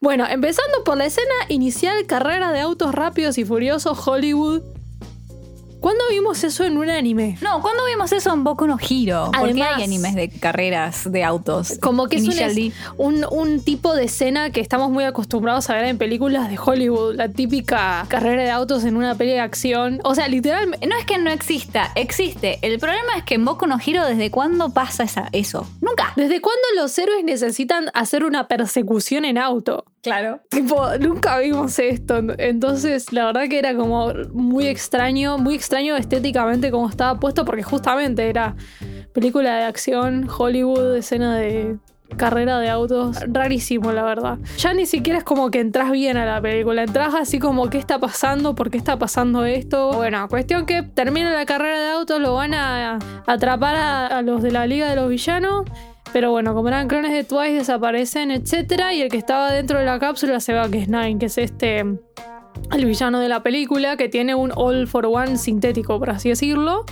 Bueno, 0.00 0.26
empezando 0.28 0.82
por 0.84 0.96
la 0.96 1.06
escena 1.06 1.34
inicial, 1.48 2.06
carrera 2.06 2.50
de 2.50 2.58
autos 2.58 2.92
rápidos 2.92 3.38
y 3.38 3.44
furiosos 3.44 4.04
Hollywood. 4.04 4.62
¿Cuándo 5.80 6.02
vimos 6.10 6.42
eso 6.42 6.64
en 6.64 6.76
un 6.76 6.90
anime? 6.90 7.38
No, 7.40 7.62
¿cuándo 7.62 7.84
vimos 7.86 8.10
eso 8.12 8.32
en 8.32 8.42
Boku 8.42 8.66
no 8.66 8.76
Hero? 8.80 9.26
Porque 9.26 9.50
Además- 9.50 9.68
hay 9.76 9.84
animes 9.84 10.14
de 10.14 10.28
carreras 10.28 11.10
de 11.10 11.22
autos. 11.22 11.78
Como 11.80 12.08
que 12.08 12.16
es 12.16 12.72
un, 12.96 13.24
un 13.30 13.62
tipo 13.62 13.94
de 13.94 14.04
escena 14.04 14.50
que 14.50 14.60
estamos 14.60 14.90
muy 14.90 15.04
acostumbrados 15.04 15.70
a 15.70 15.74
ver 15.74 15.84
en 15.84 15.96
películas 15.98 16.50
de 16.50 16.58
Hollywood. 16.58 17.14
La 17.14 17.28
típica 17.28 18.04
carrera 18.08 18.42
de 18.42 18.50
autos 18.50 18.84
en 18.84 18.96
una 18.96 19.14
peli 19.14 19.30
de 19.32 19.40
acción. 19.40 20.00
O 20.04 20.14
sea, 20.14 20.26
literalmente... 20.28 20.86
No 20.86 20.96
es 20.96 21.04
que 21.04 21.18
no 21.18 21.30
exista, 21.30 21.92
existe. 21.94 22.58
El 22.62 22.78
problema 22.78 23.12
es 23.16 23.24
que 23.24 23.34
en 23.36 23.44
Boku 23.44 23.66
no 23.66 23.78
Hero, 23.84 24.04
¿desde 24.04 24.30
cuándo 24.30 24.70
pasa 24.70 25.04
esa, 25.04 25.28
eso? 25.32 25.66
Nunca. 25.80 26.12
¿Desde 26.16 26.40
cuándo 26.40 26.62
los 26.76 26.96
héroes 26.98 27.24
necesitan 27.24 27.90
hacer 27.94 28.24
una 28.24 28.48
persecución 28.48 29.24
en 29.24 29.38
auto? 29.38 29.84
Claro. 30.02 30.40
Tipo, 30.50 30.96
nunca 31.00 31.38
vimos 31.38 31.78
esto. 31.78 32.22
Entonces, 32.38 33.12
la 33.12 33.26
verdad 33.26 33.48
que 33.48 33.58
era 33.58 33.74
como 33.74 34.12
muy 34.32 34.66
extraño, 34.66 35.38
muy 35.38 35.54
extraño 35.54 35.96
estéticamente 35.96 36.70
como 36.70 36.88
estaba 36.88 37.18
puesto, 37.18 37.44
porque 37.44 37.62
justamente 37.62 38.28
era 38.28 38.56
película 39.12 39.56
de 39.56 39.64
acción, 39.64 40.28
Hollywood, 40.28 40.96
escena 40.96 41.36
de 41.36 41.78
carrera 42.16 42.58
de 42.58 42.68
autos. 42.68 43.18
Rarísimo, 43.26 43.92
la 43.92 44.02
verdad. 44.02 44.38
Ya 44.58 44.72
ni 44.72 44.86
siquiera 44.86 45.18
es 45.18 45.24
como 45.24 45.50
que 45.50 45.60
entras 45.60 45.90
bien 45.90 46.16
a 46.16 46.24
la 46.24 46.40
película. 46.40 46.82
Entras 46.82 47.14
así 47.14 47.38
como, 47.38 47.68
¿qué 47.68 47.78
está 47.78 47.98
pasando? 47.98 48.54
¿Por 48.54 48.70
qué 48.70 48.78
está 48.78 48.98
pasando 48.98 49.44
esto? 49.44 49.92
Bueno, 49.92 50.26
cuestión 50.28 50.64
que 50.64 50.82
termina 50.82 51.32
la 51.32 51.44
carrera 51.44 51.80
de 51.80 51.90
autos, 51.90 52.20
lo 52.20 52.34
van 52.34 52.54
a 52.54 52.98
atrapar 53.26 53.76
a, 53.76 54.06
a 54.06 54.22
los 54.22 54.42
de 54.42 54.52
la 54.52 54.66
Liga 54.66 54.88
de 54.88 54.96
los 54.96 55.08
Villanos. 55.08 55.64
Pero 56.12 56.30
bueno, 56.30 56.54
como 56.54 56.68
eran 56.68 56.88
clones 56.88 57.12
de 57.12 57.24
Twice, 57.24 57.52
desaparecen, 57.52 58.30
etc. 58.30 58.92
Y 58.94 59.02
el 59.02 59.10
que 59.10 59.18
estaba 59.18 59.52
dentro 59.52 59.78
de 59.78 59.84
la 59.84 59.98
cápsula 59.98 60.40
se 60.40 60.54
va, 60.54 60.70
que 60.70 60.78
es 60.78 60.88
Nine, 60.88 61.18
que 61.18 61.26
es 61.26 61.38
este. 61.38 61.80
El 61.80 62.84
villano 62.84 63.20
de 63.20 63.28
la 63.28 63.42
película, 63.42 63.96
que 63.96 64.08
tiene 64.08 64.34
un 64.34 64.52
All 64.54 64.88
for 64.88 65.06
One 65.06 65.38
sintético, 65.38 65.98
por 65.98 66.10
así 66.10 66.30
decirlo. 66.30 66.84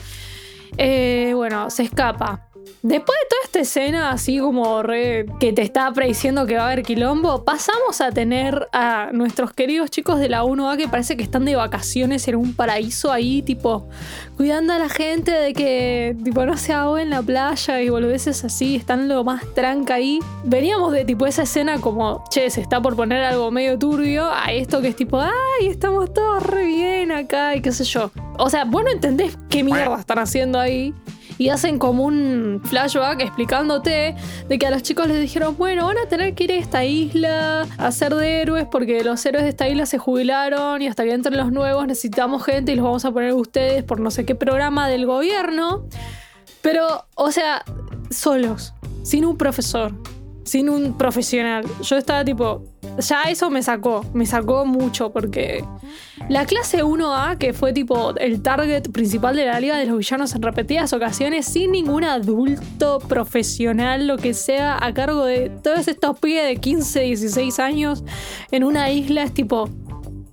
Eh, 0.79 1.33
bueno, 1.35 1.71
se 1.71 1.85
escapa. 1.85 2.46
Después 2.87 3.19
de 3.21 3.29
toda 3.29 3.43
esta 3.43 3.59
escena, 3.59 4.11
así 4.13 4.39
como 4.39 4.81
re 4.81 5.27
que 5.41 5.53
te 5.53 5.61
está 5.61 5.93
prediciendo 5.93 6.47
que 6.47 6.55
va 6.55 6.63
a 6.63 6.67
haber 6.67 6.85
quilombo, 6.85 7.43
pasamos 7.45 8.01
a 8.01 8.13
tener 8.13 8.69
a 8.73 9.11
nuestros 9.13 9.53
queridos 9.53 9.91
chicos 9.91 10.21
de 10.21 10.29
la 10.29 10.45
1A 10.45 10.77
que 10.77 10.87
parece 10.87 11.17
que 11.17 11.25
están 11.25 11.45
de 11.45 11.57
vacaciones 11.57 12.29
en 12.29 12.37
un 12.37 12.55
paraíso 12.55 13.11
ahí, 13.11 13.43
tipo, 13.43 13.89
cuidando 14.37 14.73
a 14.73 14.79
la 14.79 14.89
gente 14.89 15.33
de 15.33 15.53
que, 15.53 16.17
tipo, 16.23 16.47
no 16.47 16.57
se 16.57 16.75
ahogue 16.75 17.03
en 17.03 17.11
la 17.11 17.23
playa 17.23 17.83
y 17.83 17.89
boludeces 17.89 18.45
así, 18.45 18.77
están 18.77 19.09
lo 19.09 19.25
más 19.25 19.43
tranca 19.53 19.95
ahí. 19.95 20.21
Veníamos 20.45 20.93
de, 20.93 21.05
tipo, 21.05 21.27
esa 21.27 21.43
escena 21.43 21.81
como, 21.81 22.23
che, 22.31 22.49
se 22.51 22.61
está 22.61 22.81
por 22.81 22.95
poner 22.95 23.25
algo 23.25 23.51
medio 23.51 23.77
turbio, 23.77 24.31
a 24.31 24.53
esto 24.53 24.81
que 24.81 24.87
es 24.87 24.97
tipo, 24.97 25.21
ay, 25.21 25.67
estamos 25.67 26.15
todos 26.15 26.41
re 26.41 26.65
bien 26.65 27.11
acá 27.11 27.57
y 27.57 27.63
qué 27.63 27.73
sé 27.73 27.83
yo. 27.83 28.13
O 28.39 28.49
sea, 28.49 28.65
vos 28.65 28.85
no 28.85 28.91
entendés 28.93 29.37
qué 29.49 29.65
mierda 29.65 29.99
están 29.99 30.21
haciendo 30.21 30.61
ahí 30.61 30.95
y 31.39 31.49
hacen 31.49 31.79
como 31.79 32.05
un 32.05 32.61
flashback 32.65 33.21
explicándote 33.21 34.15
de 34.49 34.59
que 34.59 34.67
a 34.67 34.71
los 34.71 34.83
chicos 34.83 35.07
les 35.09 35.21
dijeron, 35.21 35.57
bueno, 35.57 35.87
van 35.87 35.99
a 35.99 36.09
tener 36.09 36.35
que 36.35 36.45
ir 36.45 36.53
a 36.53 36.57
esta 36.57 36.85
isla 36.85 37.67
a 37.79 37.93
ser 37.93 38.15
de 38.15 38.41
héroes 38.41 38.67
porque 38.71 39.03
los 39.05 39.25
héroes 39.27 39.45
de 39.45 39.51
esta 39.51 39.69
isla 39.69 39.87
se 39.87 39.99
jubilaron 39.99 40.83
y 40.83 40.89
hasta 40.89 41.05
que 41.05 41.13
entren 41.13 41.37
los 41.37 41.53
nuevos 41.53 41.87
necesitamos 41.87 42.45
gente 42.45 42.73
y 42.73 42.77
los 42.77 42.85
vamos 42.85 43.05
a 43.05 43.11
poner 43.11 43.33
ustedes 43.35 43.85
por 43.85 44.01
no 44.01 44.11
sé 44.11 44.25
qué 44.25 44.35
programa 44.35 44.89
del 44.89 45.07
gobierno. 45.07 45.87
Pero, 46.63 47.07
o 47.15 47.31
sea, 47.31 47.65
solos, 48.11 48.75
sin 49.03 49.25
un 49.25 49.37
profesor, 49.37 49.93
sin 50.47 50.71
un 50.71 50.97
profesional. 50.97 51.65
Yo 51.83 51.97
estaba 51.97 52.25
tipo, 52.25 52.63
ya 52.99 53.25
eso 53.25 53.51
me 53.51 53.63
sacó, 53.63 54.05
me 54.15 54.27
sacó 54.27 54.65
mucho 54.65 55.13
porque 55.13 55.65
la 56.29 56.47
clase 56.47 56.85
1A, 56.85 57.37
que 57.37 57.53
fue 57.53 57.73
tipo 57.73 58.15
el 58.17 58.43
target 58.43 58.91
principal 58.91 59.35
de 59.35 59.47
la 59.47 59.59
Liga 59.59 59.77
de 59.77 59.87
los 59.87 59.99
Villanos 59.99 60.35
en 60.35 60.43
repetidas 60.43 60.93
ocasiones, 60.93 61.47
sin 61.47 61.73
ningún 61.73 62.05
adulto 62.05 63.01
profesional, 63.01 64.07
lo 64.07 64.17
que 64.17 64.35
sea, 64.35 64.79
a 64.81 64.95
cargo 64.95 65.25
de 65.25 65.51
todos 65.51 65.89
estos 65.89 66.19
pibes 66.21 66.47
de 66.47 66.57
15, 66.57 67.01
16 67.01 67.59
años 67.59 68.05
en 68.53 68.63
una 68.63 68.91
isla, 68.91 69.25
es 69.25 69.35
tipo, 69.35 69.69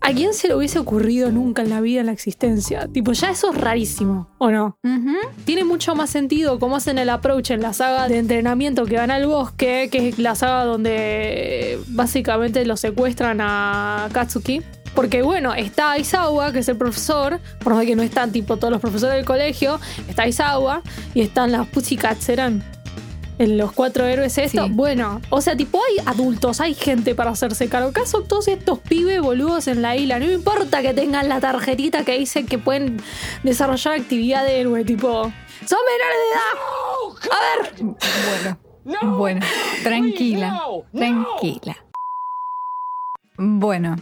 ¿A 0.06 0.12
quién 0.14 0.34
se 0.34 0.50
le 0.50 0.56
hubiese 0.56 0.80
ocurrido 0.80 1.32
nunca 1.32 1.62
en 1.62 1.70
la 1.70 1.80
vida, 1.80 2.02
en 2.02 2.08
la 2.08 2.12
existencia? 2.12 2.90
Tipo, 2.90 3.14
ya 3.14 3.30
eso 3.30 3.52
es 3.52 3.58
rarísimo, 3.58 4.28
¿o 4.38 4.52
no? 4.52 4.78
Tiene 5.46 5.64
mucho 5.64 5.96
más 5.96 6.10
sentido 6.10 6.60
cómo 6.60 6.76
hacen 6.76 6.98
el 6.98 7.10
approach 7.10 7.52
en 7.52 7.62
la 7.62 7.72
saga 7.72 8.10
de 8.10 8.18
entrenamiento 8.18 8.84
que 8.84 8.98
van 8.98 9.12
al 9.12 9.28
bosque, 9.28 9.88
que 9.90 10.10
es 10.10 10.20
la 10.20 10.36
saga 10.36 10.66
donde 10.66 11.80
básicamente 11.88 12.66
lo 12.66 12.76
secuestran 12.76 13.40
a 13.40 14.10
Katsuki. 14.12 14.62
Porque 14.94 15.22
bueno, 15.22 15.54
está 15.54 15.92
Aizawa, 15.92 16.52
que 16.52 16.60
es 16.60 16.68
el 16.68 16.76
profesor, 16.76 17.40
por 17.64 17.74
más 17.74 17.86
que 17.86 17.96
no 17.96 18.04
están 18.04 18.34
tipo 18.34 18.58
todos 18.58 18.72
los 18.72 18.82
profesores 18.82 19.16
del 19.16 19.26
colegio, 19.26 19.80
está 20.10 20.24
Aizawa 20.24 20.84
y 21.16 21.22
están 21.22 21.54
las 21.54 21.66
Pussycats, 21.68 22.30
en 23.40 23.58
los 23.58 23.72
cuatro 23.72 24.06
héroes 24.06 24.38
esto. 24.38 24.66
Sí. 24.66 24.72
Bueno, 24.74 25.22
o 25.30 25.42
sea, 25.42 25.56
tipo, 25.56 25.80
hay 25.90 26.06
adultos, 26.06 26.62
hay 26.62 26.74
gente 26.74 27.16
para 27.16 27.32
hacerse 27.32 27.68
cargo. 27.70 27.90
¿Acaso 27.90 28.22
todos 28.22 28.48
estos 28.48 28.80
pibes 28.80 29.22
boludos 29.22 29.68
en 29.68 29.82
la 29.82 29.96
isla? 29.96 30.20
No 30.20 30.26
me 30.28 30.34
importa 30.34 30.82
que 30.82 30.94
tengan 30.94 31.30
la 31.30 31.40
tarjetita 31.40 32.04
que 32.04 32.18
dice 32.18 32.46
que 32.46 32.58
pueden 32.58 33.02
desarrollar 33.44 34.00
actividad 34.00 34.44
de 34.44 34.62
héroe, 34.62 34.84
tipo. 34.86 35.32
¡Son 35.66 35.80
menores 35.92 36.18
de 36.20 36.30
edad! 36.34 36.54
A 37.32 37.40
ver. 37.56 38.58
Bueno, 38.86 39.18
bueno, 39.18 39.46
tranquila, 39.82 40.62
tranquila. 40.92 41.78
Bueno, 43.38 43.96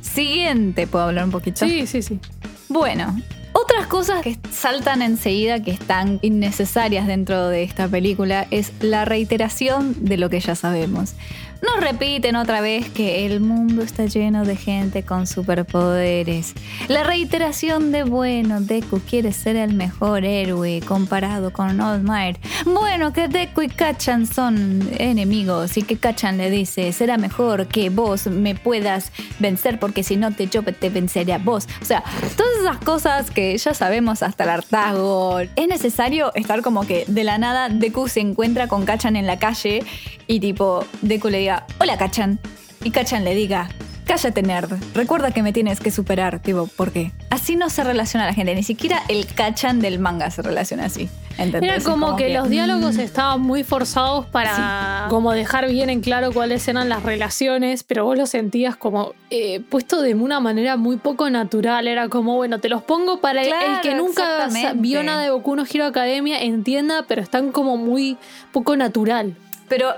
siguiente, 0.00 0.86
¿puedo 0.86 1.06
hablar 1.06 1.24
un 1.24 1.30
poquito? 1.30 1.64
Sí, 1.64 1.86
sí, 1.86 2.02
sí. 2.02 2.20
Bueno, 2.68 3.16
otras 3.54 3.86
cosas 3.86 4.22
que 4.22 4.36
saltan 4.50 5.00
enseguida 5.00 5.62
que 5.62 5.70
están 5.70 6.18
innecesarias 6.22 7.06
dentro 7.06 7.48
de 7.48 7.62
esta 7.62 7.88
película 7.88 8.46
es 8.50 8.72
la 8.80 9.04
reiteración 9.04 10.04
de 10.04 10.16
lo 10.16 10.28
que 10.28 10.40
ya 10.40 10.54
sabemos. 10.54 11.14
Nos 11.64 11.80
repiten 11.80 12.36
otra 12.36 12.60
vez 12.60 12.90
que 12.90 13.24
el 13.24 13.40
mundo 13.40 13.82
está 13.82 14.04
lleno 14.04 14.44
de 14.44 14.54
gente 14.54 15.02
con 15.02 15.26
superpoderes. 15.26 16.52
La 16.88 17.04
reiteración 17.04 17.90
de, 17.90 18.02
bueno, 18.02 18.60
Deku 18.60 19.00
quiere 19.00 19.32
ser 19.32 19.56
el 19.56 19.72
mejor 19.72 20.26
héroe 20.26 20.82
comparado 20.86 21.52
con 21.52 21.80
All 21.80 22.02
Might. 22.02 22.36
Bueno, 22.66 23.14
que 23.14 23.28
Deku 23.28 23.62
y 23.62 23.68
Kachan 23.68 24.26
son 24.26 24.86
enemigos 24.98 25.78
y 25.78 25.82
que 25.82 25.96
Kachan 25.96 26.36
le 26.36 26.50
dice, 26.50 26.92
será 26.92 27.16
mejor 27.16 27.66
que 27.66 27.88
vos 27.88 28.26
me 28.26 28.54
puedas 28.54 29.10
vencer 29.38 29.78
porque 29.78 30.02
si 30.02 30.16
no 30.16 30.32
te 30.32 30.48
yo 30.48 30.62
te 30.62 30.90
venceré 30.90 31.32
a 31.32 31.38
vos. 31.38 31.66
O 31.80 31.84
sea, 31.84 32.04
todas 32.36 32.58
esas 32.60 32.76
cosas 32.78 33.30
que 33.30 33.56
ya 33.56 33.72
sabemos 33.72 34.22
hasta 34.22 34.44
el 34.44 34.50
hartazgo. 34.50 35.40
Es 35.56 35.68
necesario 35.68 36.30
estar 36.34 36.60
como 36.60 36.86
que 36.86 37.04
de 37.08 37.24
la 37.24 37.38
nada 37.38 37.70
Deku 37.70 38.08
se 38.08 38.20
encuentra 38.20 38.68
con 38.68 38.84
Kachan 38.84 39.16
en 39.16 39.26
la 39.26 39.38
calle 39.38 39.82
y 40.26 40.40
tipo 40.40 40.84
Deku 41.02 41.28
le 41.28 41.38
diga, 41.38 41.66
hola 41.78 41.96
Kachan. 41.96 42.38
Y 42.82 42.90
Kachan 42.90 43.24
le 43.24 43.34
diga, 43.34 43.68
cállate 44.04 44.42
nerd, 44.42 44.72
recuerda 44.94 45.30
que 45.30 45.42
me 45.42 45.52
tienes 45.52 45.80
que 45.80 45.90
superar. 45.90 46.40
Tipo, 46.40 46.66
¿por 46.66 46.92
qué? 46.92 47.12
Así 47.30 47.56
no 47.56 47.70
se 47.70 47.82
relaciona 47.82 48.26
la 48.26 48.34
gente, 48.34 48.54
ni 48.54 48.62
siquiera 48.62 49.02
el 49.08 49.26
Kachan 49.26 49.80
del 49.80 49.98
manga 49.98 50.30
se 50.30 50.42
relaciona 50.42 50.84
así. 50.86 51.08
¿entendés? 51.38 51.62
Era 51.68 51.82
como, 51.82 52.14
que, 52.14 52.32
los 52.32 52.48
diálogos 52.48 52.96
mm, 52.96 53.00
estaban 53.00 53.40
muy 53.40 53.64
forzados 53.64 54.26
para 54.26 55.06
como 55.10 55.32
dejar 55.32 55.68
bien 55.68 55.90
en 55.90 56.00
claro 56.00 56.32
cuáles 56.32 56.68
eran 56.68 56.88
las 56.88 57.02
relaciones, 57.02 57.82
pero 57.82 58.04
vos 58.04 58.16
lo 58.16 58.26
sentías 58.26 58.76
como 58.76 59.14
eh, 59.30 59.60
puesto 59.68 60.00
de 60.00 60.14
una 60.14 60.38
manera 60.40 60.76
muy 60.76 60.96
poco 60.96 61.28
natural. 61.30 61.88
Era 61.88 62.08
como, 62.08 62.36
bueno, 62.36 62.60
te 62.60 62.68
los 62.68 62.82
pongo 62.82 63.20
para 63.20 63.42
el- 63.42 63.80
que 63.82 63.94
nunca 63.94 64.48
vio 64.74 65.02
nada 65.02 65.22
de 65.22 65.30
Boku 65.30 65.56
no 65.56 65.64
Hero 65.64 65.86
Academia 65.86 66.40
entienda, 66.42 67.04
pero 67.08 67.22
están 67.22 67.50
como 67.50 67.76
muy 67.76 68.16
poco 68.52 68.76
natural. 68.76 69.34
Pero 69.68 69.92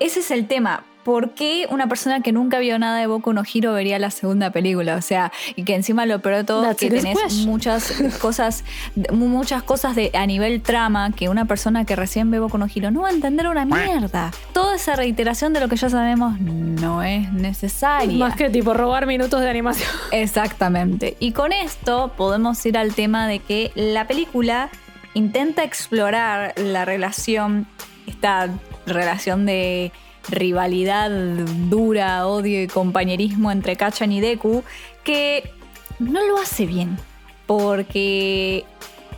ese 0.00 0.20
es 0.20 0.30
el 0.30 0.46
tema. 0.46 0.84
¿Por 1.04 1.30
qué 1.30 1.66
una 1.70 1.88
persona 1.88 2.20
que 2.20 2.32
nunca 2.32 2.58
vio 2.58 2.78
nada 2.78 2.98
de 2.98 3.06
Boku 3.06 3.32
no 3.32 3.42
Hero 3.42 3.72
vería 3.72 3.98
la 3.98 4.10
segunda 4.10 4.50
película? 4.50 4.96
O 4.96 5.00
sea, 5.00 5.32
y 5.56 5.62
que 5.64 5.74
encima 5.74 6.04
lo 6.04 6.20
peor 6.20 6.36
de 6.36 6.44
todo 6.44 6.60
es 6.60 6.68
That's 6.68 6.80
que 6.80 6.90
tenés 6.90 7.46
muchas 7.46 7.94
cosas, 8.20 8.62
muchas 9.10 9.62
cosas 9.62 9.96
de, 9.96 10.10
a 10.12 10.26
nivel 10.26 10.60
trama 10.60 11.12
que 11.12 11.30
una 11.30 11.46
persona 11.46 11.86
que 11.86 11.96
recién 11.96 12.30
ve 12.30 12.40
Boku 12.40 12.58
no 12.58 12.66
Hero 12.66 12.90
no 12.90 13.02
va 13.02 13.08
a 13.08 13.12
entender 13.12 13.48
una 13.48 13.64
mierda. 13.64 14.32
Toda 14.52 14.76
esa 14.76 14.96
reiteración 14.96 15.54
de 15.54 15.60
lo 15.60 15.68
que 15.68 15.76
ya 15.76 15.88
sabemos 15.88 16.38
no 16.40 17.02
es 17.02 17.32
necesaria. 17.32 18.18
Más 18.18 18.36
que 18.36 18.50
tipo 18.50 18.74
robar 18.74 19.06
minutos 19.06 19.40
de 19.40 19.48
animación. 19.48 19.88
Exactamente. 20.12 21.16
Y 21.20 21.32
con 21.32 21.52
esto 21.52 22.12
podemos 22.18 22.64
ir 22.66 22.76
al 22.76 22.94
tema 22.94 23.26
de 23.26 23.38
que 23.38 23.72
la 23.74 24.06
película 24.06 24.68
intenta 25.14 25.64
explorar 25.64 26.52
la 26.58 26.84
relación, 26.84 27.66
esta 28.06 28.50
relación 28.88 29.46
de 29.46 29.92
rivalidad 30.28 31.10
dura, 31.10 32.26
odio 32.26 32.62
y 32.62 32.66
compañerismo 32.66 33.50
entre 33.50 33.76
Kachan 33.76 34.12
y 34.12 34.20
Deku, 34.20 34.62
que 35.04 35.50
no 35.98 36.26
lo 36.26 36.38
hace 36.38 36.66
bien. 36.66 36.98
Porque 37.46 38.64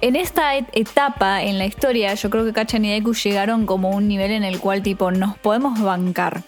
en 0.00 0.17
esta 0.17 0.57
et- 0.57 0.69
etapa 0.73 1.43
en 1.43 1.59
la 1.59 1.67
historia, 1.67 2.15
yo 2.15 2.31
creo 2.31 2.45
que 2.45 2.53
Kachan 2.53 2.85
y 2.85 2.93
Deku 2.93 3.12
llegaron 3.15 3.67
como 3.67 3.89
a 3.93 3.97
un 3.97 4.09
nivel 4.09 4.31
en 4.31 4.45
el 4.45 4.61
cual 4.61 4.83
tipo 4.83 5.11
nos 5.11 5.37
podemos 5.37 5.81
bancar. 5.81 6.43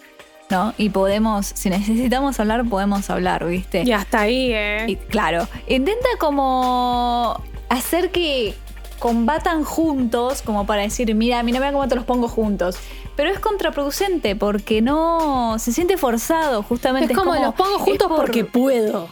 ¿No? 0.51 0.75
Y 0.77 0.91
podemos, 0.91 1.47
si 1.47 1.71
necesitamos 1.71 2.39
hablar, 2.39 2.63
podemos 2.69 3.09
hablar, 3.09 3.47
¿viste? 3.47 3.85
Y 3.87 3.93
hasta 3.93 4.21
ahí, 4.21 4.53
¿eh? 4.53 4.85
Y, 4.87 4.97
claro, 4.97 5.49
intenta 5.67 6.09
como 6.19 7.43
hacer 7.71 8.11
que 8.11 8.55
combatan 8.99 9.65
juntos, 9.65 10.43
como 10.43 10.67
para 10.67 10.83
decir, 10.83 11.15
mira, 11.15 11.43
mira, 11.43 11.59
mira 11.59 11.73
cómo 11.73 11.89
te 11.89 11.95
los 11.95 12.05
pongo 12.05 12.29
juntos. 12.29 12.77
Pero 13.17 13.31
es 13.31 13.39
contraproducente 13.39 14.35
porque 14.37 14.81
no 14.83 15.57
se 15.59 15.73
siente 15.73 15.97
forzado, 15.99 16.63
justamente. 16.63 17.13
es 17.13 17.19
como, 17.19 17.35
los 17.35 17.55
pongo 17.55 17.79
juntos 17.79 18.09
por- 18.09 18.17
porque 18.19 18.45
puedo. 18.45 19.09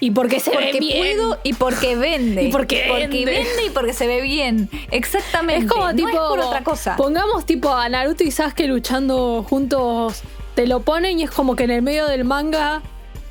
Y 0.00 0.10
porque 0.10 0.40
se 0.40 0.50
porque 0.50 0.72
ve 0.72 0.78
bien. 0.80 1.16
puedo 1.16 1.38
y 1.44 1.52
porque 1.54 1.94
vende. 1.96 2.42
Y 2.48 2.50
porque 2.52 2.84
vende. 2.90 3.64
y 3.66 3.70
porque 3.70 3.92
se 3.92 4.06
ve 4.08 4.20
bien. 4.20 4.68
Exactamente. 4.90 5.64
Es 5.64 5.70
como 5.70 5.86
no 5.88 5.94
tipo. 5.94 6.08
es 6.08 6.14
por 6.16 6.40
otra 6.40 6.64
cosa. 6.64 6.96
Pongamos 6.96 7.46
tipo 7.46 7.72
a 7.72 7.88
Naruto 7.88 8.24
y 8.24 8.30
Sasuke 8.32 8.66
luchando 8.66 9.46
juntos. 9.48 10.22
Te 10.56 10.66
lo 10.66 10.80
ponen 10.80 11.20
y 11.20 11.22
es 11.22 11.30
como 11.30 11.54
que 11.56 11.64
en 11.64 11.70
el 11.70 11.82
medio 11.82 12.06
del 12.08 12.24
manga. 12.24 12.82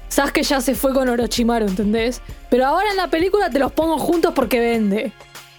Sasuke 0.08 0.44
ya 0.44 0.62
se 0.62 0.74
fue 0.76 0.94
con 0.94 1.08
Orochimaru, 1.10 1.68
¿entendés? 1.68 2.22
Pero 2.50 2.66
ahora 2.66 2.90
en 2.90 2.98
la 2.98 3.08
película 3.08 3.50
te 3.50 3.60
los 3.60 3.72
pongo 3.74 3.98
juntos 4.00 4.34
porque 4.34 4.60
vende. 4.60 5.12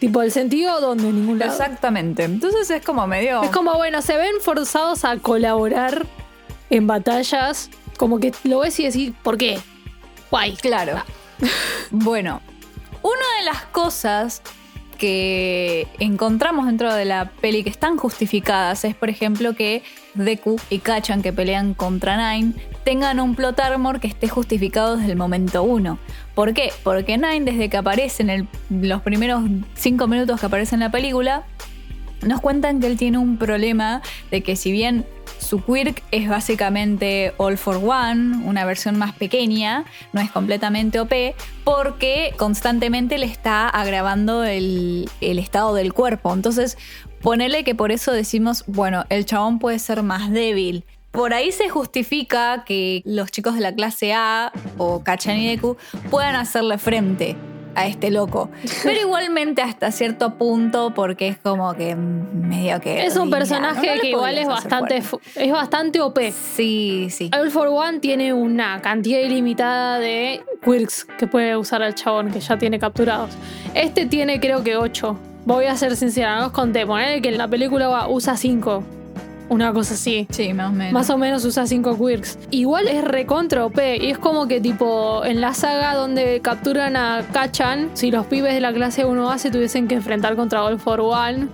Tipo, 0.03 0.21
el 0.21 0.33
sentido 0.33 0.81
donde 0.81 1.11
en 1.11 1.15
ningún 1.15 1.39
lado. 1.39 1.53
Exactamente. 1.53 2.25
Entonces 2.25 2.69
es 2.69 2.85
como 2.85 3.07
medio. 3.07 3.41
Es 3.45 3.51
como, 3.51 3.75
bueno, 3.75 4.03
se 4.03 4.17
ven 4.17 4.33
forzados 4.41 5.05
a 5.05 5.17
colaborar 5.19 6.07
en 6.71 6.89
batallas. 6.89 7.71
Como 7.97 8.19
que 8.19 8.35
lo 8.43 8.59
ves 8.59 8.81
y 8.81 8.87
decís, 8.87 9.13
¿por 9.23 9.39
qué? 9.39 9.61
Guay. 10.29 10.57
Claro. 10.57 11.01
bueno, 11.93 12.43
una 13.01 13.39
de 13.39 13.45
las 13.45 13.63
cosas 13.67 14.43
que 15.03 15.89
encontramos 15.99 16.67
dentro 16.67 16.95
de 16.95 17.05
la 17.05 17.33
peli 17.41 17.65
que 17.65 17.71
están 17.71 17.97
justificadas 17.97 18.85
es, 18.85 18.95
por 18.95 19.11
ejemplo, 19.11 19.57
que 19.57 19.83
Deku 20.15 20.61
y 20.71 20.79
Kachan, 20.79 21.23
que 21.23 21.33
pelean 21.33 21.75
contra 21.75 22.33
Nine, 22.33 22.53
tengan 22.85 23.19
un 23.19 23.35
plot 23.35 23.59
armor 23.59 23.99
que 23.99 24.07
esté 24.07 24.29
justificado 24.29 24.97
desde 24.97 25.11
el 25.11 25.19
momento 25.19 25.65
uno. 25.65 25.99
¿Por 26.37 26.55
qué? 26.55 26.73
Porque 26.85 27.19
Nine, 27.19 27.41
desde 27.41 27.69
que 27.69 27.79
aparece 27.79 28.23
en 28.23 28.49
los 28.71 29.03
primeros 29.03 29.43
cinco 29.75 30.07
minutos 30.07 30.39
que 30.39 30.47
aparece 30.47 30.77
en 30.77 30.81
la 30.83 30.93
película, 30.93 31.47
nos 32.25 32.41
cuentan 32.41 32.79
que 32.79 32.87
él 32.87 32.97
tiene 32.97 33.19
un 33.19 33.39
problema 33.39 34.03
de 34.31 34.45
que 34.45 34.55
si 34.55 34.71
bien 34.71 35.05
su 35.39 35.65
quirk 35.65 36.03
es 36.11 36.29
básicamente 36.29 37.35
All 37.37 37.59
for 37.59 37.77
One, 37.77 38.45
una 38.45 38.65
versión 38.65 38.99
más 38.99 39.15
pequeña, 39.15 39.85
no 40.12 40.21
es 40.21 40.31
completamente 40.31 41.01
OP, 41.01 41.12
porque 41.65 42.35
constantemente 42.37 43.19
le 43.19 43.27
está 43.27 43.69
agravando 43.69 44.45
el, 44.45 45.09
el 45.21 45.39
estado 45.39 45.75
del 45.75 45.93
cuerpo. 45.93 46.33
Entonces, 46.33 46.79
ponele 47.21 47.65
que 47.65 47.75
por 47.75 47.93
eso 47.93 48.12
decimos, 48.12 48.65
bueno, 48.67 49.05
el 49.09 49.27
chabón 49.27 49.59
puede 49.59 49.79
ser 49.79 50.03
más 50.03 50.31
débil. 50.31 50.85
Por 51.11 51.35
ahí 51.35 51.53
se 51.53 51.69
justifica 51.69 52.65
que 52.65 53.03
los 53.05 53.31
chicos 53.31 53.55
de 53.55 53.61
la 53.61 53.75
clase 53.75 54.15
A 54.15 54.53
o 54.79 55.05
Kachan 55.05 55.39
y 55.39 55.49
Deku 55.49 55.77
puedan 56.11 56.37
hacerle 56.37 56.79
frente 56.79 57.37
a 57.75 57.87
este 57.87 58.11
loco. 58.11 58.50
Pero 58.83 59.00
igualmente 59.00 59.62
hasta 59.62 59.91
cierto 59.91 60.35
punto, 60.35 60.93
porque 60.95 61.29
es 61.29 61.38
como 61.38 61.73
que 61.75 61.95
medio 61.97 62.81
que. 62.81 63.05
Es 63.07 63.17
un 63.17 63.31
personaje 63.31 63.81
¿no? 63.81 63.87
No 63.87 63.95
le 63.95 64.00
que 64.00 64.09
igual 64.11 64.38
es 64.38 64.47
bastante, 64.47 65.02
es 65.37 65.52
bastante 65.52 66.00
OP. 66.00 66.19
Sí, 66.33 67.09
sí. 67.11 67.31
All 67.38 67.50
for 67.50 67.69
One 67.69 68.00
tiene 68.00 68.33
una 68.33 68.81
cantidad 68.83 69.21
ilimitada 69.21 69.99
de 69.99 70.43
quirks 70.64 71.05
que 71.19 71.26
puede 71.26 71.57
usar 71.57 71.83
el 71.83 71.95
chabón, 71.95 72.31
que 72.31 72.41
ya 72.41 72.59
tiene 72.59 72.79
capturados. 72.79 73.31
Este 73.75 74.07
tiene 74.07 74.41
creo 74.41 74.62
que 74.62 74.76
8. 74.76 75.17
Voy 75.45 75.64
a 75.67 75.76
ser 75.76 75.97
sincera, 75.97 76.38
no 76.38 76.47
os 76.47 76.52
conté. 76.52 76.87
Ponele 76.87 77.21
que 77.21 77.29
en 77.31 77.38
la 77.38 77.49
película 77.49 77.88
va- 77.88 78.09
usa 78.09 78.37
5. 78.37 78.85
Una 79.49 79.73
cosa 79.73 79.95
así. 79.95 80.27
Sí, 80.31 80.55
más 80.55 80.71
o 80.71 80.73
menos. 80.73 80.93
Más 80.93 81.11
o 81.11 81.19
menos 81.19 81.45
usa 81.45 81.67
5 81.67 81.99
quirks. 81.99 82.39
Igual 82.51 82.89
es 82.89 83.05
recontra 83.05 83.67
OP. 83.67 83.79
Y 84.01 84.11
es 84.11 84.19
como 84.19 84.49
que 84.49 84.61
tipo 84.61 85.25
en 85.25 85.41
la 85.41 85.53
saga 85.55 85.95
donde 85.95 86.41
capturan 86.41 86.97
a 86.97 87.23
Kachan, 87.33 87.91
si 87.95 88.11
los 88.11 88.27
pibes 88.27 88.55
de 88.55 88.61
la 88.61 88.73
clase 88.73 89.05
1A 89.05 89.39
se 89.39 89.51
tuviesen 89.51 89.89
que 89.89 89.95
enfrentar 89.97 90.37
contra 90.37 90.65
All 90.65 90.79
for 90.79 91.01
One, 91.01 91.49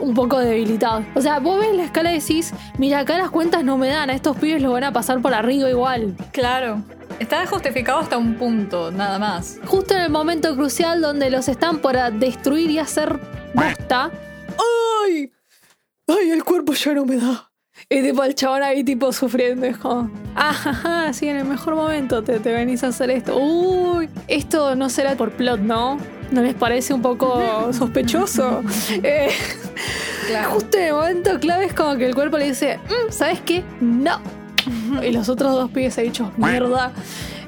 un 0.00 0.14
poco 0.14 0.38
debilitados. 0.38 1.04
O 1.14 1.20
sea, 1.20 1.38
vos 1.40 1.60
ves 1.60 1.74
la 1.76 1.84
escala 1.84 2.12
y 2.12 2.20
decís, 2.20 2.54
mira, 2.78 3.00
acá 3.00 3.18
las 3.18 3.30
cuentas 3.30 3.64
no 3.64 3.76
me 3.76 3.88
dan, 3.88 4.10
a 4.10 4.14
estos 4.14 4.36
pibes 4.36 4.62
los 4.62 4.72
van 4.72 4.84
a 4.84 4.92
pasar 4.92 5.20
por 5.20 5.34
arriba 5.34 5.68
igual. 5.68 6.16
Claro. 6.32 6.82
Está 7.18 7.46
justificado 7.46 7.98
hasta 7.98 8.16
un 8.16 8.36
punto, 8.36 8.90
nada 8.90 9.18
más. 9.18 9.58
Justo 9.66 9.94
en 9.94 10.00
el 10.00 10.10
momento 10.10 10.56
crucial 10.56 11.02
donde 11.02 11.28
los 11.28 11.48
están 11.48 11.80
para 11.80 12.10
destruir 12.10 12.70
y 12.70 12.78
hacer 12.78 13.20
bosta. 13.54 14.10
¡Ay! 15.04 15.30
¡Ay, 16.18 16.30
el 16.30 16.44
cuerpo 16.44 16.72
ya 16.74 16.94
no 16.94 17.04
me 17.04 17.16
da! 17.16 17.46
Y 17.88 18.02
tipo 18.02 18.22
el 18.24 18.34
chabón 18.34 18.62
ahí 18.62 18.84
tipo 18.84 19.10
sufriendo, 19.12 19.64
es 19.66 19.78
como, 19.78 20.10
ajá, 20.34 21.12
sí, 21.14 21.28
en 21.28 21.36
el 21.36 21.44
mejor 21.46 21.74
momento 21.76 22.22
te, 22.22 22.38
te 22.38 22.52
venís 22.52 22.84
a 22.84 22.88
hacer 22.88 23.10
esto. 23.10 23.36
Uy, 23.38 24.08
esto 24.28 24.74
no 24.74 24.90
será 24.90 25.14
por 25.16 25.30
plot, 25.30 25.60
¿no? 25.60 25.96
¿No 26.30 26.42
les 26.42 26.54
parece 26.54 26.92
un 26.92 27.00
poco 27.02 27.40
sospechoso? 27.72 28.62
Eh, 29.02 29.30
Claro. 30.26 30.50
justo 30.50 30.76
en 30.78 30.84
el 30.84 30.92
momento 30.92 31.40
clave 31.40 31.64
es 31.66 31.72
como 31.74 31.96
que 31.96 32.06
el 32.06 32.14
cuerpo 32.14 32.38
le 32.38 32.46
dice, 32.46 32.78
"Mm, 32.86 33.10
¿sabes 33.10 33.40
qué? 33.40 33.64
No. 33.80 34.20
Y 35.02 35.10
los 35.12 35.28
otros 35.28 35.52
dos 35.54 35.70
pibes 35.70 35.94
se 35.94 36.02
dicho, 36.02 36.30
mierda. 36.36 36.92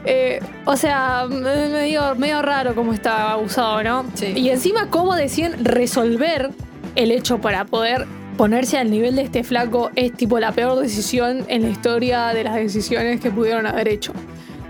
Eh, 0.05 0.41
o 0.65 0.77
sea, 0.77 1.27
me- 1.29 1.69
medio, 1.69 2.15
medio 2.17 2.43
raro 2.43 2.75
cómo 2.75 2.93
está 2.93 3.37
usado, 3.37 3.83
¿no? 3.85 4.05
Sí. 4.15 4.33
Y 4.35 4.49
encima 4.51 4.89
cómo 4.91 5.15
decían 5.15 5.65
resolver 5.65 6.51
el 6.97 7.13
hecho 7.13 7.39
para 7.41 7.65
poder 7.67 8.07
ponerse 8.37 8.79
al 8.79 8.91
nivel 8.91 9.17
de 9.17 9.23
este 9.23 9.45
flaco 9.45 9.91
es 9.95 10.13
tipo 10.13 10.39
la 10.39 10.53
peor 10.53 10.79
decisión 10.79 11.45
en 11.49 11.63
la 11.63 11.69
historia 11.69 12.29
de 12.29 12.45
las 12.45 12.55
decisiones 12.55 13.21
que 13.21 13.31
pudieron 13.31 13.67
haber 13.67 13.89
hecho. 13.89 14.13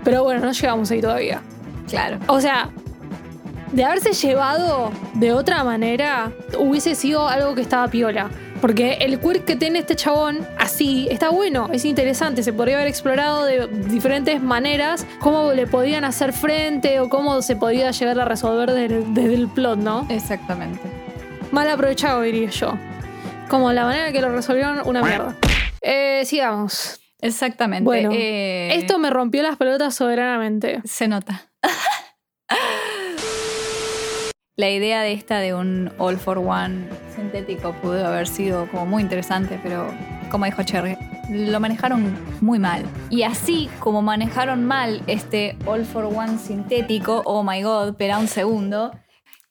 Pero 0.03 0.23
bueno, 0.23 0.41
no 0.41 0.51
llegamos 0.51 0.91
ahí 0.91 1.01
todavía. 1.01 1.41
Claro. 1.87 2.19
O 2.27 2.41
sea, 2.41 2.69
de 3.71 3.83
haberse 3.83 4.13
llevado 4.13 4.91
de 5.15 5.33
otra 5.33 5.63
manera, 5.63 6.31
hubiese 6.59 6.95
sido 6.95 7.27
algo 7.27 7.55
que 7.55 7.61
estaba 7.61 7.87
piola. 7.87 8.29
Porque 8.61 8.93
el 9.01 9.19
quirk 9.19 9.43
que 9.43 9.57
tiene 9.57 9.79
este 9.79 9.95
chabón, 9.97 10.47
así, 10.57 11.09
está 11.11 11.29
bueno, 11.29 11.67
es 11.73 11.83
interesante. 11.83 12.43
Se 12.43 12.53
podría 12.53 12.75
haber 12.75 12.87
explorado 12.87 13.43
de 13.43 13.67
diferentes 13.67 14.41
maneras 14.41 15.05
cómo 15.19 15.51
le 15.51 15.67
podían 15.67 16.05
hacer 16.05 16.31
frente 16.31 17.01
o 17.01 17.09
cómo 17.09 17.41
se 17.41 17.57
podía 17.57 17.91
llegar 17.91 18.17
a 18.21 18.25
resolver 18.25 18.71
desde, 18.71 19.03
desde 19.09 19.33
el 19.33 19.49
plot, 19.49 19.79
¿no? 19.79 20.05
Exactamente. 20.07 20.79
Mal 21.51 21.69
aprovechado, 21.69 22.21
diría 22.21 22.49
yo. 22.51 22.77
Como 23.53 23.71
la 23.71 23.85
manera 23.85 24.11
que 24.11 24.19
lo 24.19 24.31
resolvieron, 24.31 24.81
una 24.83 25.03
mierda. 25.03 25.37
Eh, 25.79 26.23
sigamos. 26.25 26.99
Exactamente. 27.21 27.83
Bueno, 27.83 28.09
Eh, 28.11 28.71
Esto 28.73 28.97
me 28.97 29.11
rompió 29.11 29.43
las 29.43 29.57
pelotas 29.57 29.93
soberanamente. 29.93 30.81
se 30.85 31.07
nota. 31.07 31.51
La 34.57 34.69
idea 34.71 35.03
de 35.03 35.13
esta 35.13 35.37
de 35.37 35.53
un 35.53 35.91
All 35.99 36.17
for 36.17 36.39
One 36.39 36.89
sintético 37.15 37.73
pudo 37.73 38.07
haber 38.07 38.27
sido 38.27 38.67
como 38.71 38.87
muy 38.87 39.03
interesante, 39.03 39.59
pero 39.61 39.87
como 40.31 40.45
dijo 40.45 40.63
Cherry, 40.63 40.97
lo 41.29 41.59
manejaron 41.59 42.17
muy 42.41 42.57
mal. 42.57 42.83
Y 43.11 43.21
así 43.21 43.69
como 43.77 44.01
manejaron 44.01 44.65
mal 44.65 45.03
este 45.05 45.55
All 45.67 45.85
for 45.85 46.05
One 46.05 46.39
sintético, 46.39 47.21
oh 47.25 47.43
my 47.43 47.61
god, 47.61 47.89
espera 47.89 48.17
un 48.17 48.27
segundo. 48.27 48.91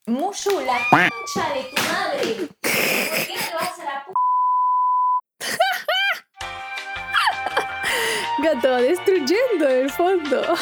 Mushu, 0.06 0.50
la 0.66 0.78
concha 0.90 1.48
de 1.54 1.62
tu 1.72 1.82
madre. 1.82 2.48
¿Por 2.60 3.26
qué 3.26 3.34
te 3.34 3.54
vas 3.54 3.71
Gato, 8.42 8.76
destruyendo 8.76 9.68
en 9.68 9.84
el 9.84 9.90
fondo. 9.90 10.42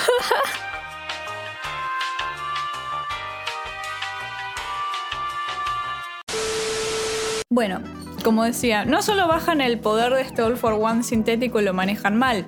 Bueno, 7.53 7.81
como 8.23 8.45
decía, 8.45 8.85
no 8.85 9.03
solo 9.03 9.27
bajan 9.27 9.61
el 9.61 9.81
poder 9.81 10.15
de 10.15 10.23
este 10.23 10.41
All 10.41 10.57
for 10.57 10.75
One 10.75 11.03
sintético 11.03 11.61
y 11.61 11.65
lo 11.65 11.75
manejan 11.75 12.17
mal, 12.17 12.47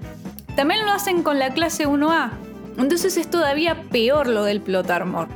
también 0.54 0.86
lo 0.86 0.92
hacen 0.92 1.24
con 1.24 1.40
la 1.40 1.52
clase 1.52 1.88
1A. 1.88 2.30
Entonces 2.78 3.16
es 3.16 3.28
todavía 3.28 3.82
peor 3.90 4.28
lo 4.28 4.44
del 4.44 4.60
plot 4.60 4.88
armor. 4.90 5.26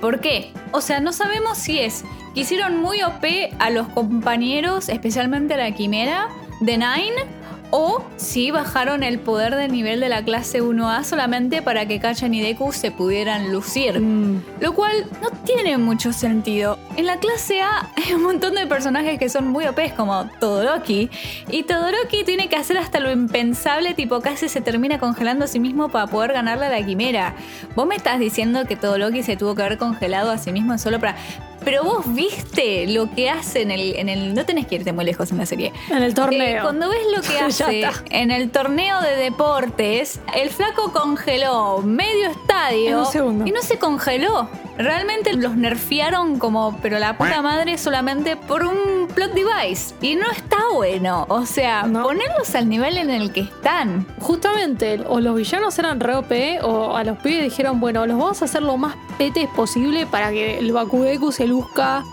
¿Por 0.00 0.20
qué? 0.20 0.52
O 0.72 0.80
sea, 0.80 0.98
no 0.98 1.12
sabemos 1.12 1.56
si 1.56 1.78
es 1.78 2.04
que 2.34 2.40
hicieron 2.40 2.80
muy 2.80 3.02
OP 3.02 3.24
a 3.60 3.70
los 3.70 3.86
compañeros, 3.88 4.88
especialmente 4.88 5.54
a 5.54 5.58
la 5.58 5.70
quimera 5.72 6.28
de 6.60 6.78
Nine, 6.78 7.26
o 7.70 8.04
si 8.16 8.50
bajaron 8.50 9.02
el 9.02 9.18
poder 9.18 9.54
del 9.56 9.72
nivel 9.72 10.00
de 10.00 10.08
la 10.08 10.24
clase 10.24 10.62
1A 10.62 11.04
solamente 11.04 11.62
para 11.62 11.86
que 11.86 12.00
Kachan 12.00 12.34
y 12.34 12.40
Deku 12.40 12.72
se 12.72 12.90
pudieran 12.90 13.52
lucir. 13.52 14.00
Mm. 14.00 14.42
Lo 14.60 14.74
cual 14.74 15.06
no 15.22 15.30
tiene 15.44 15.78
mucho 15.78 16.12
sentido. 16.12 16.78
En 16.96 17.06
la 17.06 17.18
clase 17.18 17.62
A 17.62 17.88
hay 17.96 18.14
un 18.14 18.22
montón 18.22 18.54
de 18.54 18.66
personajes 18.66 19.18
que 19.18 19.28
son 19.28 19.48
muy 19.48 19.66
OPs 19.66 19.92
como 19.92 20.26
Todoroki. 20.38 21.10
Y 21.50 21.62
Todoroki 21.62 22.24
tiene 22.24 22.48
que 22.48 22.56
hacer 22.56 22.78
hasta 22.78 23.00
lo 23.00 23.10
impensable, 23.10 23.94
tipo 23.94 24.20
casi 24.20 24.48
se 24.48 24.60
termina 24.60 24.98
congelando 24.98 25.44
a 25.44 25.48
sí 25.48 25.60
mismo 25.60 25.88
para 25.88 26.06
poder 26.06 26.32
ganarle 26.32 26.66
a 26.66 26.70
la 26.70 26.84
quimera. 26.84 27.34
Vos 27.74 27.86
me 27.86 27.96
estás 27.96 28.18
diciendo 28.18 28.64
que 28.66 28.76
Todoroki 28.76 29.22
se 29.22 29.36
tuvo 29.36 29.54
que 29.54 29.62
haber 29.62 29.78
congelado 29.78 30.30
a 30.30 30.38
sí 30.38 30.52
mismo 30.52 30.76
solo 30.78 30.98
para... 31.00 31.16
Pero 31.64 31.84
vos 31.84 32.04
viste 32.14 32.86
lo 32.88 33.10
que 33.14 33.28
hace 33.30 33.62
en 33.62 33.70
el, 33.70 33.94
en 33.96 34.08
el... 34.08 34.34
No 34.34 34.44
tenés 34.46 34.66
que 34.66 34.76
irte 34.76 34.92
muy 34.92 35.04
lejos 35.04 35.30
en 35.30 35.38
la 35.38 35.46
serie. 35.46 35.72
En 35.90 36.02
el 36.02 36.14
torneo. 36.14 36.58
Eh, 36.58 36.62
cuando 36.62 36.88
ves 36.88 37.00
lo 37.14 37.22
que 37.22 37.38
hace 37.44 37.84
en 38.10 38.30
el 38.30 38.50
torneo 38.50 39.00
de 39.02 39.16
deportes, 39.16 40.20
el 40.34 40.50
flaco 40.50 40.92
congeló 40.92 41.78
medio 41.82 42.30
estadio 42.30 42.88
En 42.88 42.96
un 42.96 43.06
segundo. 43.06 43.46
y 43.46 43.50
no 43.52 43.62
se 43.62 43.78
congeló. 43.78 44.48
Realmente 44.78 45.34
los 45.34 45.56
nerfearon 45.56 46.38
como, 46.38 46.78
pero 46.80 46.98
la 46.98 47.18
puta 47.18 47.42
madre 47.42 47.76
solamente 47.76 48.36
por 48.36 48.64
un 48.64 49.08
plot 49.14 49.32
device. 49.34 49.94
Y 50.00 50.16
no 50.16 50.30
está 50.30 50.56
bueno. 50.72 51.26
O 51.28 51.44
sea, 51.44 51.82
No. 51.82 52.02
ponerlos 52.04 52.54
al 52.54 52.66
nivel 52.70 52.96
en 52.96 53.10
el 53.10 53.30
que 53.30 53.40
están. 53.40 54.06
Justamente, 54.20 55.00
o 55.06 55.20
los 55.20 55.36
villanos 55.36 55.78
eran 55.78 56.00
re 56.00 56.14
OP, 56.14 56.32
o 56.62 56.96
a 56.96 57.04
los 57.04 57.18
pibes 57.18 57.42
dijeron, 57.44 57.78
bueno, 57.78 58.06
los 58.06 58.16
vamos 58.18 58.40
a 58.40 58.46
hacer 58.46 58.62
lo 58.62 58.78
más 58.78 58.94
petes 59.18 59.48
posible 59.50 60.06
para 60.06 60.30
que 60.30 60.58
el 60.58 60.72
Bakudeku 60.72 61.30
se 61.30 61.46
luzca 61.50 62.04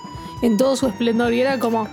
en 0.41 0.58
todo 0.58 0.76
su 0.76 0.88
esplendor. 0.88 1.34
Y 1.34 1.41
era 1.41 1.58
como, 1.60 1.88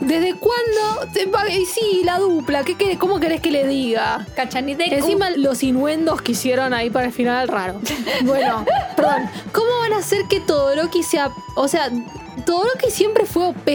¿desde 0.00 0.34
cuándo? 0.34 1.12
te 1.12 1.28
Y 1.56 1.64
sí, 1.64 2.02
la 2.04 2.18
dupla, 2.18 2.62
¿qué, 2.64 2.76
querés- 2.76 2.98
¿cómo 2.98 3.18
querés 3.20 3.40
que 3.40 3.50
le 3.50 3.66
diga? 3.66 4.26
Cachan 4.36 4.68
y 4.68 4.74
Deku. 4.74 4.94
Encima 4.94 5.30
los 5.30 5.62
inuendos 5.62 6.22
que 6.22 6.32
hicieron 6.32 6.74
ahí 6.74 6.90
para 6.90 7.06
el 7.06 7.12
final, 7.12 7.48
raro. 7.48 7.80
Bueno, 8.24 8.64
perdón. 8.96 9.22
¿Cómo 9.52 9.68
van 9.80 9.92
a 9.94 9.98
hacer 9.98 10.24
que 10.28 10.40
Todoroki 10.40 11.02
sea... 11.02 11.30
O 11.56 11.66
sea, 11.68 11.90
Todoroki 12.46 12.90
siempre 12.90 13.24
fue 13.24 13.46
OP. 13.46 13.68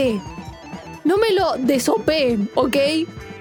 No 1.03 1.17
me 1.17 1.31
lo 1.33 1.53
desopé, 1.57 2.39
¿ok? 2.55 2.77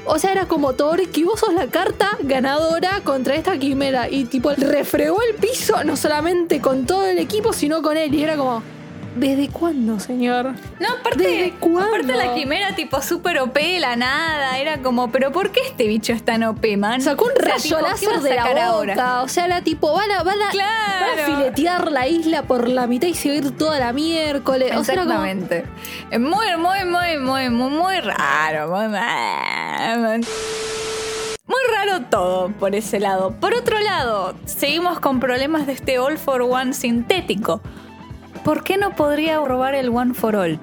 O 0.04 0.18
sea, 0.18 0.32
era 0.32 0.46
como 0.48 0.72
Todoroki, 0.72 1.22
vos 1.22 1.38
sos 1.38 1.54
la 1.54 1.68
carta 1.68 2.18
ganadora 2.22 3.02
contra 3.04 3.36
esta 3.36 3.56
quimera. 3.56 4.08
Y 4.10 4.24
tipo, 4.24 4.50
refregó 4.50 5.18
el 5.22 5.36
piso, 5.36 5.84
no 5.84 5.96
solamente 5.96 6.60
con 6.60 6.86
todo 6.86 7.06
el 7.06 7.18
equipo, 7.18 7.52
sino 7.52 7.82
con 7.82 7.96
él. 7.96 8.12
Y 8.12 8.24
era 8.24 8.36
como, 8.36 8.64
¿desde 9.16 9.48
cuándo, 9.48 10.00
señor? 10.00 10.52
No, 10.80 10.88
aparte, 11.00 11.22
¿Desde 11.24 11.50
cuándo? 11.58 11.82
aparte 11.96 12.14
la 12.14 12.34
quimera 12.34 12.74
tipo 12.74 13.00
súper 13.02 13.38
OP 13.40 13.56
la 13.80 13.96
nada, 13.96 14.58
era 14.58 14.78
como, 14.82 15.10
pero 15.10 15.32
¿por 15.32 15.50
qué 15.50 15.60
este 15.66 15.86
bicho 15.86 16.12
es 16.12 16.24
tan 16.24 16.42
OP, 16.44 16.76
man? 16.76 17.00
Sacó 17.00 17.24
un 17.26 17.32
O 17.32 17.34
sea, 17.34 17.52
rayo 17.54 17.62
tipo, 17.62 17.76
¿qué 17.76 17.82
va 17.82 17.88
láser 17.90 18.20
de 18.20 18.34
la 18.34 18.44
boca. 18.48 18.66
ahora? 18.66 19.22
O 19.22 19.28
sea, 19.28 19.44
era 19.46 19.62
tipo, 19.62 19.92
van 19.92 20.10
a, 20.10 20.22
van 20.22 20.40
a, 20.42 20.50
Claro. 20.50 21.06
van 21.06 21.18
a 21.18 21.36
filetear 21.38 21.92
la 21.92 22.08
isla 22.08 22.42
por 22.44 22.68
la 22.68 22.86
mitad 22.86 23.08
y 23.08 23.14
seguir 23.14 23.56
toda 23.56 23.78
la 23.78 23.92
miércoles. 23.92 24.72
O 24.76 24.84
sea, 24.84 24.94
era 24.94 25.04
como- 25.04 25.24
Exactamente. 25.24 25.64
Es 26.10 26.20
muy, 26.20 26.46
muy, 26.58 26.84
muy, 26.84 27.18
muy, 27.18 27.48
muy, 27.50 27.70
muy 27.70 28.00
raro. 28.00 28.68
Muy, 28.68 28.88
muy 31.46 31.60
raro 31.76 32.04
todo 32.10 32.48
por 32.52 32.74
ese 32.74 33.00
lado. 33.00 33.32
Por 33.32 33.54
otro 33.54 33.78
lado, 33.80 34.34
seguimos 34.44 35.00
con 35.00 35.20
problemas 35.20 35.66
de 35.66 35.72
este 35.72 35.98
All 35.98 36.18
for 36.18 36.42
One 36.42 36.72
sintético. 36.72 37.60
¿Por 38.44 38.64
qué 38.64 38.76
no 38.76 38.90
podría 38.96 39.38
robar 39.38 39.74
el 39.74 39.88
One 39.90 40.14
for 40.14 40.36
All? 40.36 40.58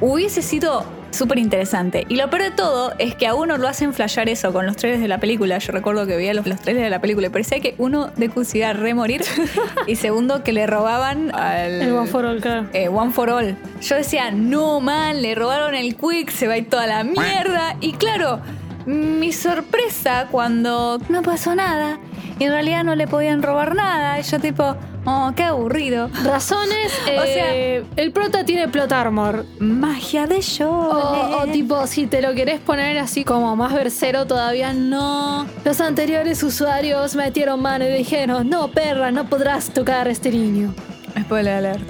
Hubiese 0.00 0.42
sido 0.42 0.84
súper 1.12 1.38
interesante. 1.38 2.04
Y 2.08 2.16
lo 2.16 2.28
peor 2.30 2.42
de 2.42 2.50
todo 2.50 2.92
es 2.98 3.14
que 3.14 3.26
a 3.26 3.34
uno 3.34 3.58
lo 3.58 3.68
hacen 3.68 3.92
flashear 3.92 4.28
eso 4.28 4.52
con 4.52 4.66
los 4.66 4.76
trailers 4.76 5.02
de 5.02 5.08
la 5.08 5.18
película. 5.18 5.58
Yo 5.58 5.72
recuerdo 5.72 6.06
que 6.06 6.16
veía 6.16 6.34
los, 6.34 6.46
los 6.46 6.60
trailers 6.60 6.84
de 6.84 6.90
la 6.90 7.00
película 7.00 7.28
y 7.28 7.30
parecía 7.30 7.60
que 7.60 7.74
uno 7.78 8.10
de 8.16 8.32
se 8.44 8.58
iba 8.58 8.70
a 8.70 8.72
remorir 8.72 9.22
y 9.86 9.96
segundo 9.96 10.42
que 10.42 10.52
le 10.52 10.66
robaban 10.66 11.34
al... 11.34 11.82
El 11.82 11.92
One 11.92 12.08
for 12.08 12.24
All, 12.24 12.40
claro. 12.40 12.66
eh, 12.72 12.88
One 12.88 13.12
for 13.12 13.30
All. 13.30 13.56
Yo 13.80 13.96
decía, 13.96 14.30
no 14.30 14.80
man, 14.80 15.22
le 15.22 15.34
robaron 15.34 15.74
el 15.74 15.96
Quick, 15.96 16.30
se 16.30 16.48
va 16.48 16.54
a 16.54 16.58
ir 16.58 16.68
toda 16.68 16.86
la 16.86 17.04
mierda. 17.04 17.76
Y 17.80 17.92
claro, 17.92 18.40
mi 18.86 19.32
sorpresa 19.32 20.28
cuando 20.30 20.98
no 21.08 21.22
pasó 21.22 21.54
nada 21.54 21.98
y 22.38 22.44
en 22.44 22.52
realidad 22.52 22.84
no 22.84 22.94
le 22.94 23.06
podían 23.06 23.42
robar 23.42 23.74
nada. 23.74 24.18
Yo 24.20 24.40
tipo, 24.40 24.76
oh, 25.04 25.32
qué 25.36 25.44
aburrido. 25.44 26.08
Razones, 26.24 26.92
O 27.02 27.22
sea- 27.24 27.54
eh, 27.54 27.84
el 27.96 28.12
prota 28.12 28.44
tiene 28.44 28.68
plot 28.68 28.92
armor. 28.92 29.44
Magia 29.58 30.26
de 30.26 30.40
yo. 30.40 30.70
O, 30.70 31.42
o 31.42 31.46
tipo, 31.46 31.86
si 31.86 32.06
te 32.06 32.22
lo 32.22 32.34
querés 32.34 32.60
poner 32.60 32.98
así 32.98 33.24
como 33.24 33.54
más 33.56 33.72
versero, 33.74 34.26
todavía 34.26 34.72
no. 34.72 35.46
Los 35.64 35.80
anteriores 35.80 36.42
usuarios 36.42 37.14
metieron 37.14 37.60
mano 37.62 37.84
y 37.84 37.92
dijeron, 37.92 38.48
no, 38.48 38.68
perra, 38.68 39.10
no 39.10 39.24
podrás 39.28 39.70
tocar 39.70 40.08
a 40.08 40.10
este 40.10 40.30
niño. 40.30 40.74
Spoiler 41.20 41.54
alert. 41.54 41.82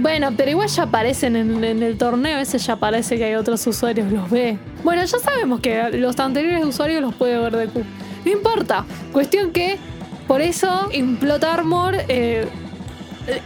Bueno, 0.00 0.30
pero 0.36 0.50
igual 0.50 0.68
ya 0.68 0.82
aparecen 0.82 1.36
en, 1.36 1.62
en 1.62 1.82
el 1.82 1.96
torneo, 1.96 2.38
ese 2.38 2.58
ya 2.58 2.76
parece 2.76 3.16
que 3.16 3.24
hay 3.24 3.34
otros 3.36 3.64
usuarios, 3.66 4.10
los 4.12 4.28
ve. 4.28 4.58
Bueno, 4.82 5.02
ya 5.04 5.18
sabemos 5.18 5.60
que 5.60 5.90
los 5.92 6.18
anteriores 6.18 6.64
usuarios 6.66 7.00
los 7.00 7.14
puede 7.14 7.38
ver 7.38 7.56
Deku. 7.56 7.82
No 8.24 8.30
importa. 8.32 8.84
Cuestión 9.12 9.52
que, 9.52 9.78
por 10.26 10.40
eso, 10.40 10.88
en 10.92 11.16
Plot 11.16 11.44
Armor, 11.44 11.96
eh, 12.08 12.46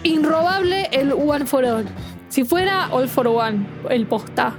inrobable 0.03 0.89
el 0.93 1.13
One 1.13 1.47
for 1.47 1.65
All. 1.65 1.87
Si 2.29 2.45
fuera 2.45 2.89
All 2.93 3.09
for 3.09 3.27
One, 3.29 3.67
el 3.91 4.07
posta, 4.07 4.55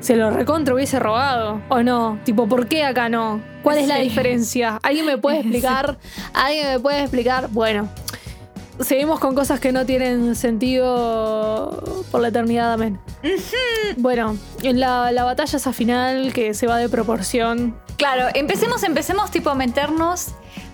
se 0.00 0.16
lo 0.16 0.30
recontra 0.30 0.74
hubiese 0.74 0.98
robado. 0.98 1.60
¿O 1.68 1.82
no? 1.82 2.18
Tipo, 2.24 2.48
¿por 2.48 2.68
qué 2.68 2.84
acá 2.84 3.08
no? 3.08 3.40
¿Cuál 3.62 3.78
es 3.78 3.88
la 3.88 3.98
diferencia? 3.98 4.78
¿Alguien 4.82 5.06
me 5.06 5.18
puede 5.18 5.38
explicar? 5.40 5.98
¿Alguien 6.32 6.66
me 6.68 6.80
puede 6.80 7.00
explicar? 7.00 7.48
Bueno, 7.50 7.88
seguimos 8.80 9.18
con 9.18 9.34
cosas 9.34 9.60
que 9.60 9.72
no 9.72 9.86
tienen 9.86 10.34
sentido 10.36 12.04
por 12.10 12.20
la 12.20 12.28
eternidad, 12.28 12.72
amén. 12.72 12.98
Bueno, 13.96 14.36
en 14.62 14.80
la, 14.80 15.10
la 15.12 15.24
batalla 15.24 15.56
esa 15.56 15.72
final 15.72 16.32
que 16.32 16.54
se 16.54 16.66
va 16.66 16.78
de 16.78 16.88
proporción. 16.88 17.76
Claro, 17.96 18.28
empecemos, 18.34 18.84
empecemos 18.84 19.30
tipo 19.30 19.50
a 19.50 19.54
meternos, 19.54 20.28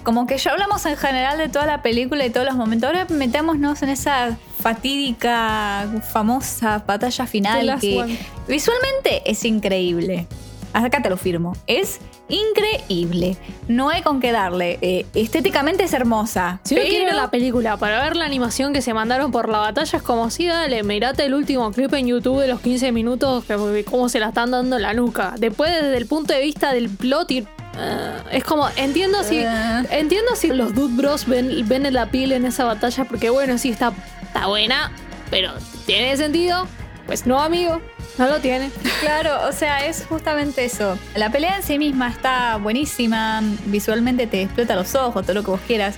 como 0.05 0.27
que 0.27 0.39
ya 0.39 0.53
hablamos 0.53 0.85
en 0.87 0.97
general 0.97 1.39
de 1.39 1.49
toda 1.49 1.67
la 1.67 1.83
película 1.83 2.25
y 2.25 2.31
todos 2.31 2.47
los 2.47 2.55
momentos, 2.55 2.87
ahora 2.89 3.07
metámonos 3.09 3.83
en 3.83 3.89
esa 3.89 4.37
fatídica, 4.63 5.87
famosa 6.13 6.83
batalla 6.87 7.27
final 7.27 7.79
que 7.81 7.99
one. 7.99 8.19
visualmente 8.47 9.29
es 9.31 9.45
increíble. 9.45 10.27
Acá 10.73 11.01
te 11.01 11.09
lo 11.09 11.17
firmo. 11.17 11.57
Es 11.69 12.01
increíble. 12.29 13.37
No 13.69 13.91
hay 13.91 14.03
con 14.03 14.19
qué 14.21 14.33
darle. 14.33 14.79
Eh, 14.83 15.07
estéticamente 15.15 15.85
es 15.85 15.93
hermosa. 15.93 16.61
Si 16.65 16.75
pero- 16.75 16.89
quiero 16.89 17.05
ver 17.07 17.15
la 17.15 17.31
película 17.31 17.77
para 17.77 18.03
ver 18.03 18.17
la 18.17 18.25
animación 18.25 18.73
que 18.73 18.83
se 18.83 18.93
mandaron 18.93 19.31
por 19.31 19.49
la 19.49 19.59
batalla, 19.59 19.97
es 19.99 20.03
como 20.03 20.31
si 20.31 20.47
dale, 20.47 20.83
mirate 20.83 21.25
el 21.27 21.35
último 21.35 21.71
clip 21.71 21.95
en 21.95 22.09
YouTube 22.09 22.41
de 22.41 22.49
los 22.49 22.61
15 22.61 22.91
minutos, 22.91 23.45
que, 23.45 23.85
cómo 23.85 24.09
se 24.09 24.19
la 24.19 24.29
están 24.29 24.51
dando 24.51 24.77
en 24.77 24.83
la 24.83 24.95
nuca. 24.95 25.35
Después, 25.39 25.71
desde 25.73 25.97
el 25.97 26.07
punto 26.07 26.35
de 26.35 26.41
vista 26.41 26.73
del 26.73 26.89
plot, 26.89 27.31
y, 27.31 27.47
es 28.31 28.45
como, 28.45 28.69
entiendo 28.77 29.23
si, 29.23 29.39
Eh. 29.39 29.83
entiendo 29.91 30.35
si 30.37 30.49
los 30.49 30.75
Dude 30.75 30.95
Bros 30.97 31.27
ven, 31.27 31.67
ven 31.69 31.93
la 31.93 32.07
piel 32.07 32.33
en 32.33 32.45
esa 32.47 32.65
batalla, 32.65 33.05
porque 33.05 33.31
bueno, 33.31 33.59
sí 33.59 33.71
está, 33.71 33.93
está 34.23 34.47
buena, 34.47 34.93
pero 35.31 35.53
¿tiene 35.87 36.17
sentido? 36.17 36.67
Pues 37.07 37.27
no, 37.27 37.41
amigo, 37.41 37.81
no 38.19 38.29
lo 38.29 38.41
tiene. 38.41 38.71
Claro, 39.01 39.47
o 39.49 39.53
sea, 39.53 39.85
es 39.87 40.07
justamente 40.09 40.65
eso. 40.65 40.99
La 41.15 41.31
pelea 41.31 41.57
en 41.57 41.63
sí 41.63 41.79
misma 41.79 42.09
está 42.09 42.57
buenísima, 42.57 43.43
visualmente 43.67 44.27
te 44.27 44.43
explota 44.43 44.75
los 44.77 44.95
ojos, 44.95 45.23
todo 45.23 45.35
lo 45.35 45.43
que 45.43 45.51
vos 45.51 45.61
quieras, 45.67 45.97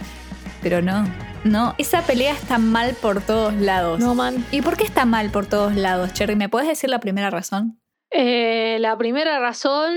pero 0.63 0.83
no, 0.83 1.07
no, 1.45 1.75
esa 1.79 2.03
pelea 2.03 2.33
está 2.33 2.59
mal 2.59 2.95
por 3.01 3.21
todos 3.21 3.55
lados. 3.55 4.01
No, 4.01 4.15
man. 4.17 4.45
¿Y 4.51 4.63
por 4.63 4.77
qué 4.77 4.83
está 4.85 5.05
mal 5.05 5.31
por 5.31 5.47
todos 5.47 5.77
lados, 5.77 6.13
Cherry? 6.13 6.35
¿Me 6.35 6.49
puedes 6.49 6.69
decir 6.69 6.91
la 6.91 6.99
primera 6.99 7.31
razón? 7.31 7.81
Eh, 8.11 8.79
la 8.81 8.97
primera 8.99 9.39
razón 9.39 9.93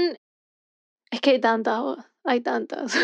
es 1.11 1.21
que 1.21 1.31
hay 1.31 1.39
tantas, 1.41 1.79
vos, 1.79 1.97
hay 2.23 2.41
tantas. 2.41 2.95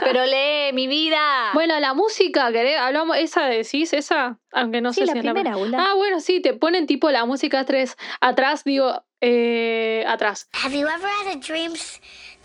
Pero 0.00 0.24
lee, 0.24 0.72
mi 0.72 0.86
vida. 0.86 1.50
Bueno, 1.54 1.78
la 1.80 1.94
música, 1.94 2.50
¿querés? 2.52 2.78
Hablamos, 2.78 3.16
esa 3.16 3.46
decís, 3.46 3.92
esa, 3.92 4.38
aunque 4.52 4.80
no 4.80 4.92
sí, 4.92 5.00
sé 5.00 5.06
la 5.06 5.12
si 5.12 5.18
es 5.18 5.24
primera, 5.24 5.50
la 5.50 5.56
Ula. 5.56 5.78
Ah, 5.80 5.94
bueno, 5.94 6.20
sí, 6.20 6.40
te 6.40 6.54
ponen 6.54 6.86
tipo 6.86 7.10
la 7.10 7.24
música 7.24 7.60
atrás, 7.60 7.96
atrás, 8.20 8.64
digo, 8.64 9.02
eh, 9.20 10.04
atrás. 10.06 10.48
Have 10.64 10.76
you 10.76 10.86
ever 10.86 11.08
had 11.08 11.36
a 11.36 11.40
dreams 11.40 12.00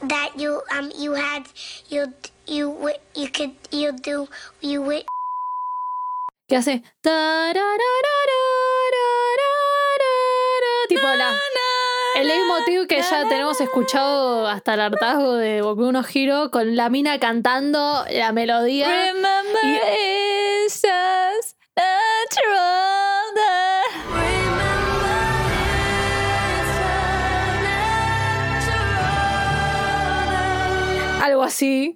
that 0.08 0.32
you 0.36 0.62
um 0.78 0.90
you 0.98 1.14
had 1.14 1.44
you 1.90 2.14
you 2.46 2.76
you 3.16 3.28
could 3.32 3.56
you 3.72 3.92
do 3.92 4.28
you 4.62 4.84
Que 6.48 6.56
hace 6.56 6.82
tipo 10.88 11.02
la 11.02 11.36
el 12.16 12.28
leitmotiv 12.28 12.88
que 12.88 13.02
ya 13.02 13.28
tenemos 13.30 13.60
escuchado 13.62 14.48
hasta 14.48 14.74
el 14.74 14.82
hartazgo 14.82 15.36
de 15.36 15.62
Boku 15.62 15.92
no 15.92 16.04
Hero 16.14 16.50
con 16.52 16.76
la 16.76 16.90
mina 16.90 17.20
cantando 17.20 18.06
la 18.12 18.32
melodía. 18.32 18.88
Remember 18.88 19.64
Y- 19.64 20.66
it's 20.66 20.82
just 20.82 21.58
a 21.76 22.26
trouble. 22.30 22.48
algo 31.24 31.44
así. 31.44 31.94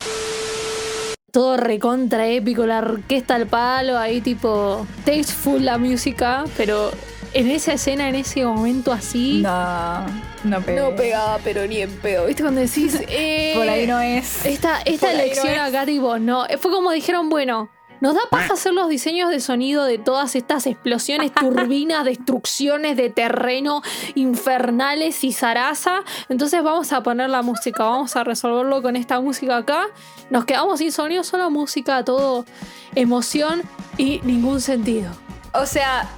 Todo 1.32 1.56
recontra 1.56 2.28
épico, 2.28 2.66
la 2.66 2.80
orquesta 2.80 3.36
al 3.36 3.48
palo, 3.48 3.98
ahí 3.98 4.20
tipo 4.20 4.86
tasteful 5.06 5.64
la 5.64 5.78
música, 5.78 6.44
pero 6.58 6.92
en 7.34 7.50
esa 7.50 7.74
escena, 7.74 8.10
en 8.10 8.16
ese 8.16 8.44
momento 8.46 8.92
así, 8.92 9.42
No, 9.42 10.06
no 10.44 10.62
pega. 10.62 10.82
no 10.90 10.96
pegaba, 10.96 11.40
pero 11.44 11.66
ni 11.68 11.78
en 11.82 11.92
pedo. 12.00 12.26
¿Viste 12.26 12.44
cuando 12.44 12.62
decís, 12.62 13.00
eh, 13.10 13.54
Por 13.56 13.68
ahí 13.68 13.88
no 13.88 14.00
es. 14.00 14.46
Esta, 14.46 14.82
esta 14.82 15.12
elección 15.12 15.48
no 15.48 15.54
es. 15.54 15.60
acá, 15.62 15.86
tipo, 15.86 16.20
no. 16.20 16.46
Fue 16.60 16.72
como 16.72 16.92
dijeron, 16.92 17.30
bueno, 17.30 17.70
nos 18.02 18.16
da 18.16 18.22
paja 18.32 18.54
hacer 18.56 18.74
los 18.74 18.90
diseños 18.90 19.30
de 19.30 19.40
sonido 19.40 19.86
de 19.86 20.00
todas 20.00 20.36
estas 20.36 20.66
explosiones, 20.66 21.32
turbinas, 21.34 22.04
destrucciones 22.06 22.98
de 22.98 23.12
terreno 23.12 23.84
infernales 24.16 25.24
y 25.24 25.32
zaraza. 25.32 26.04
Entonces 26.28 26.64
vamos 26.64 26.92
a 26.94 27.04
poner 27.04 27.30
la 27.30 27.44
música, 27.44 27.84
vamos 27.84 28.16
a 28.16 28.24
resolverlo 28.24 28.82
con 28.82 28.96
esta 28.96 29.22
música 29.22 29.58
acá. 29.58 29.86
Nos 30.32 30.46
quedamos 30.46 30.80
sin 30.80 30.92
sonido, 30.92 31.24
solo 31.24 31.52
música, 31.52 32.04
todo 32.04 32.46
emoción 32.96 33.62
y 33.98 34.20
ningún 34.24 34.62
sentido. 34.62 35.12
O 35.54 35.66
sea, 35.68 36.10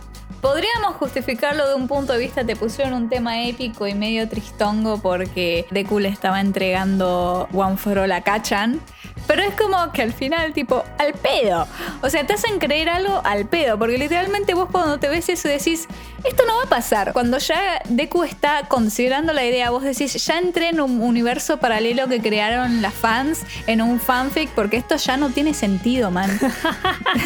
podríamos 0.43 0.97
justificarlo 0.97 1.69
de 1.69 1.75
un 1.75 1.87
punto 1.87 2.11
de 2.11 2.19
vista, 2.19 2.43
te 2.43 2.57
pusieron 2.57 2.93
un 2.93 3.07
tema 3.07 3.43
épico 3.43 3.87
y 3.87 3.95
medio 3.95 4.27
tristongo 4.27 5.01
porque 5.01 5.65
Deku 5.71 5.99
le 5.99 6.09
estaba 6.09 6.41
entregando 6.41 7.47
One 7.53 7.77
for 7.77 7.97
All 7.97 8.11
a 8.11 8.21
Kachan, 8.21 8.81
Pero 9.25 9.41
es 9.41 9.55
como 9.55 9.91
que 9.93 10.01
al 10.01 10.11
final, 10.11 10.51
tipo, 10.51 10.83
al 10.97 11.13
pedo. 11.13 11.65
O 12.01 12.09
sea, 12.09 12.27
te 12.27 12.33
hacen 12.33 12.59
creer 12.59 12.89
algo 12.89 13.21
al 13.23 13.45
pedo. 13.45 13.79
Porque 13.79 13.97
literalmente 13.97 14.53
vos 14.53 14.67
cuando 14.69 14.99
te 14.99 15.07
ves 15.07 15.29
eso 15.29 15.47
decís, 15.47 15.87
esto 16.25 16.43
no 16.45 16.57
va 16.57 16.63
a 16.63 16.67
pasar. 16.67 17.13
Cuando 17.13 17.37
ya 17.37 17.81
Deku 17.87 18.23
está 18.23 18.67
considerando 18.67 19.31
la 19.31 19.45
idea, 19.45 19.69
vos 19.69 19.83
decís, 19.83 20.13
ya 20.25 20.39
entré 20.39 20.69
en 20.69 20.81
un 20.81 21.01
universo 21.01 21.57
paralelo 21.57 22.07
que 22.09 22.21
crearon 22.21 22.81
las 22.81 22.93
fans, 22.93 23.43
en 23.67 23.81
un 23.81 23.99
fanfic, 23.99 24.49
porque 24.49 24.75
esto 24.75 24.97
ya 24.97 25.15
no 25.15 25.29
tiene 25.29 25.53
sentido, 25.53 26.11
man. 26.11 26.29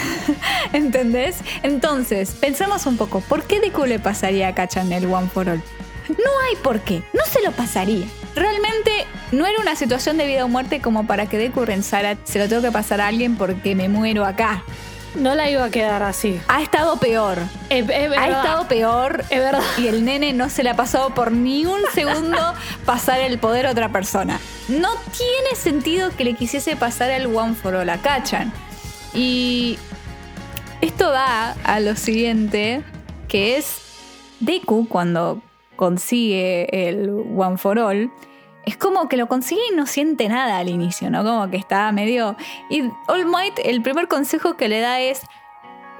¿Entendés? 0.73 1.37
Entonces, 1.63 2.31
pensamos 2.39 2.85
un 2.85 2.97
poco, 2.97 3.06
¿por 3.07 3.43
qué 3.43 3.59
Deku 3.59 3.85
le 3.85 3.99
pasaría 3.99 4.49
a 4.49 4.55
Kachan 4.55 4.91
el 4.91 5.05
One 5.05 5.27
for 5.27 5.49
All? 5.49 5.61
No 6.09 6.31
hay 6.47 6.55
por 6.63 6.79
qué, 6.81 7.03
no 7.13 7.21
se 7.29 7.41
lo 7.41 7.51
pasaría. 7.51 8.05
Realmente 8.35 9.05
no 9.31 9.45
era 9.45 9.59
una 9.59 9.75
situación 9.75 10.17
de 10.17 10.25
vida 10.25 10.45
o 10.45 10.47
muerte 10.47 10.79
como 10.79 11.05
para 11.05 11.27
que 11.27 11.37
Deku 11.37 11.65
pensara, 11.65 12.17
se 12.23 12.39
lo 12.39 12.47
tengo 12.47 12.61
que 12.61 12.71
pasar 12.71 13.01
a 13.01 13.07
alguien 13.07 13.35
porque 13.35 13.75
me 13.75 13.89
muero 13.89 14.25
acá. 14.25 14.63
No 15.15 15.33
la 15.33 15.49
iba 15.49 15.65
a 15.65 15.69
quedar 15.69 16.03
así. 16.03 16.39
Ha 16.47 16.61
estado 16.61 16.97
peor. 16.97 17.39
Es, 17.69 17.81
es 17.89 18.09
verdad. 18.09 18.17
Ha 18.19 18.27
estado 18.27 18.67
peor. 18.67 19.23
Es 19.29 19.39
verdad. 19.39 19.63
Y 19.77 19.87
el 19.87 20.05
nene 20.05 20.33
no 20.33 20.49
se 20.49 20.63
le 20.63 20.69
ha 20.69 20.75
pasado 20.75 21.13
por 21.13 21.31
ni 21.31 21.65
un 21.65 21.79
segundo 21.93 22.37
pasar 22.85 23.19
el 23.21 23.39
poder 23.39 23.65
a 23.65 23.71
otra 23.71 23.89
persona. 23.89 24.39
No 24.67 24.89
tiene 25.17 25.55
sentido 25.55 26.11
que 26.15 26.23
le 26.23 26.35
quisiese 26.35 26.75
pasar 26.75 27.09
el 27.09 27.27
One 27.27 27.55
for 27.55 27.75
All 27.75 27.89
a 27.89 27.97
Kachan. 27.97 28.53
Y 29.13 29.79
esto 30.81 31.09
da 31.09 31.55
a 31.63 31.79
lo 31.79 31.95
siguiente, 31.95 32.83
que 33.27 33.57
es 33.57 33.81
Deku 34.39 34.87
cuando 34.87 35.41
consigue 35.75 36.89
el 36.89 37.09
One 37.09 37.57
for 37.57 37.79
All. 37.79 38.11
Es 38.65 38.75
como 38.75 39.07
que 39.07 39.15
lo 39.15 39.27
consigue 39.27 39.61
y 39.71 39.75
no 39.75 39.85
siente 39.85 40.27
nada 40.27 40.57
al 40.57 40.67
inicio, 40.67 41.09
¿no? 41.09 41.23
Como 41.23 41.49
que 41.49 41.55
está 41.55 41.89
medio... 41.93 42.35
Y 42.69 42.83
All 43.07 43.25
Might, 43.25 43.59
el 43.63 43.81
primer 43.81 44.09
consejo 44.09 44.57
que 44.57 44.67
le 44.67 44.81
da 44.81 44.99
es, 44.99 45.21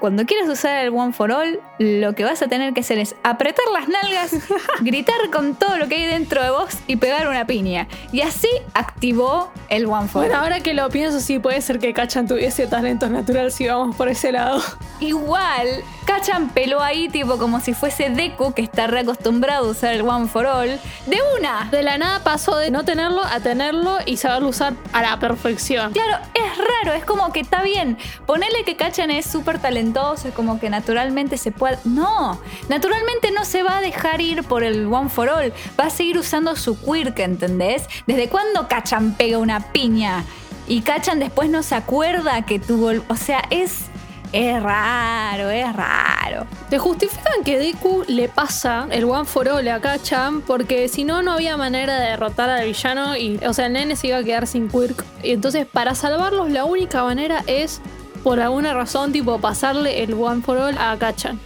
cuando 0.00 0.26
quieras 0.26 0.48
usar 0.48 0.84
el 0.84 0.90
One 0.90 1.14
for 1.14 1.32
All, 1.32 1.60
lo 1.78 2.14
que 2.14 2.24
vas 2.24 2.42
a 2.42 2.48
tener 2.48 2.74
que 2.74 2.80
hacer 2.80 2.98
es 2.98 3.16
apretar 3.22 3.64
las 3.72 3.88
nalgas, 3.88 4.32
gritar 4.80 5.16
con 5.32 5.54
todo 5.54 5.78
lo 5.78 5.88
que 5.88 5.96
hay 5.96 6.04
dentro 6.04 6.42
de 6.42 6.50
vos 6.50 6.76
y 6.86 6.96
pegar 6.96 7.28
una 7.28 7.46
piña. 7.46 7.88
Y 8.12 8.20
así 8.20 8.48
activó 8.74 9.50
el 9.70 9.86
One 9.86 10.08
for 10.08 10.22
Bueno, 10.22 10.34
All. 10.34 10.44
ahora 10.44 10.60
que 10.60 10.74
lo 10.74 10.90
pienso, 10.90 11.20
sí 11.20 11.38
puede 11.38 11.62
ser 11.62 11.78
que 11.78 11.94
Kachan 11.94 12.28
tuviese 12.28 12.66
talentos 12.66 13.10
naturales 13.10 13.54
si 13.54 13.66
vamos 13.66 13.96
por 13.96 14.08
ese 14.08 14.30
lado. 14.30 14.62
Igual, 15.00 15.82
Kachan 16.18 16.48
peló 16.48 16.82
ahí 16.82 17.08
tipo 17.08 17.38
como 17.38 17.60
si 17.60 17.74
fuese 17.74 18.10
Deku, 18.10 18.52
que 18.52 18.60
está 18.60 18.88
reacostumbrado 18.88 19.68
a 19.68 19.70
usar 19.70 19.94
el 19.94 20.02
One 20.02 20.26
for 20.26 20.46
All, 20.46 20.80
de 21.06 21.18
una. 21.38 21.68
De 21.70 21.84
la 21.84 21.96
nada 21.96 22.24
pasó 22.24 22.56
de 22.56 22.72
no 22.72 22.84
tenerlo 22.84 23.22
a 23.22 23.38
tenerlo 23.38 23.98
y 24.04 24.16
saberlo 24.16 24.48
usar 24.48 24.74
a 24.92 25.00
la 25.00 25.20
perfección. 25.20 25.92
Claro, 25.92 26.18
es 26.34 26.58
raro, 26.58 26.96
es 26.96 27.04
como 27.04 27.32
que 27.32 27.38
está 27.38 27.62
bien. 27.62 27.98
Ponerle 28.26 28.64
que 28.64 28.74
Kachan 28.74 29.12
es 29.12 29.26
súper 29.26 29.60
talentoso, 29.60 30.26
es 30.26 30.34
como 30.34 30.58
que 30.58 30.70
naturalmente 30.70 31.36
se 31.36 31.52
puede. 31.52 31.78
No, 31.84 32.40
naturalmente 32.68 33.30
no 33.30 33.44
se 33.44 33.62
va 33.62 33.78
a 33.78 33.80
dejar 33.80 34.20
ir 34.20 34.42
por 34.42 34.64
el 34.64 34.92
One 34.92 35.10
for 35.10 35.28
All. 35.28 35.52
Va 35.78 35.84
a 35.84 35.90
seguir 35.90 36.18
usando 36.18 36.56
su 36.56 36.76
quirk, 36.80 37.20
¿entendés? 37.20 37.86
¿Desde 38.08 38.28
cuándo 38.28 38.66
Kachan 38.66 39.14
pega 39.14 39.38
una 39.38 39.70
piña? 39.70 40.24
Y 40.68 40.82
Kachan 40.82 41.18
después 41.18 41.48
no 41.48 41.62
se 41.62 41.74
acuerda 41.74 42.42
que 42.42 42.58
tuvo. 42.58 43.02
O 43.08 43.16
sea, 43.16 43.42
es. 43.48 43.87
Es 44.32 44.62
raro, 44.62 45.48
es 45.48 45.74
raro. 45.74 46.46
Te 46.68 46.78
justifican 46.78 47.42
que 47.44 47.58
Deku 47.58 48.04
le 48.08 48.28
pasa 48.28 48.86
el 48.90 49.04
One 49.04 49.24
for 49.24 49.48
All 49.48 49.66
a 49.68 49.80
Kachan 49.80 50.42
porque 50.42 50.88
si 50.88 51.04
no, 51.04 51.22
no 51.22 51.32
había 51.32 51.56
manera 51.56 51.98
de 51.98 52.10
derrotar 52.10 52.50
al 52.50 52.66
villano 52.66 53.16
y, 53.16 53.38
o 53.46 53.54
sea, 53.54 53.66
el 53.66 53.72
nene 53.72 53.96
se 53.96 54.08
iba 54.08 54.18
a 54.18 54.24
quedar 54.24 54.46
sin 54.46 54.68
Quirk. 54.68 55.02
Y 55.22 55.32
entonces, 55.32 55.66
para 55.66 55.94
salvarlos, 55.94 56.50
la 56.50 56.66
única 56.66 57.02
manera 57.02 57.42
es, 57.46 57.80
por 58.22 58.38
alguna 58.40 58.74
razón, 58.74 59.12
tipo, 59.12 59.38
pasarle 59.38 60.02
el 60.02 60.12
One 60.12 60.42
for 60.42 60.58
All 60.58 60.76
a 60.76 60.96
Kachan. 60.98 61.40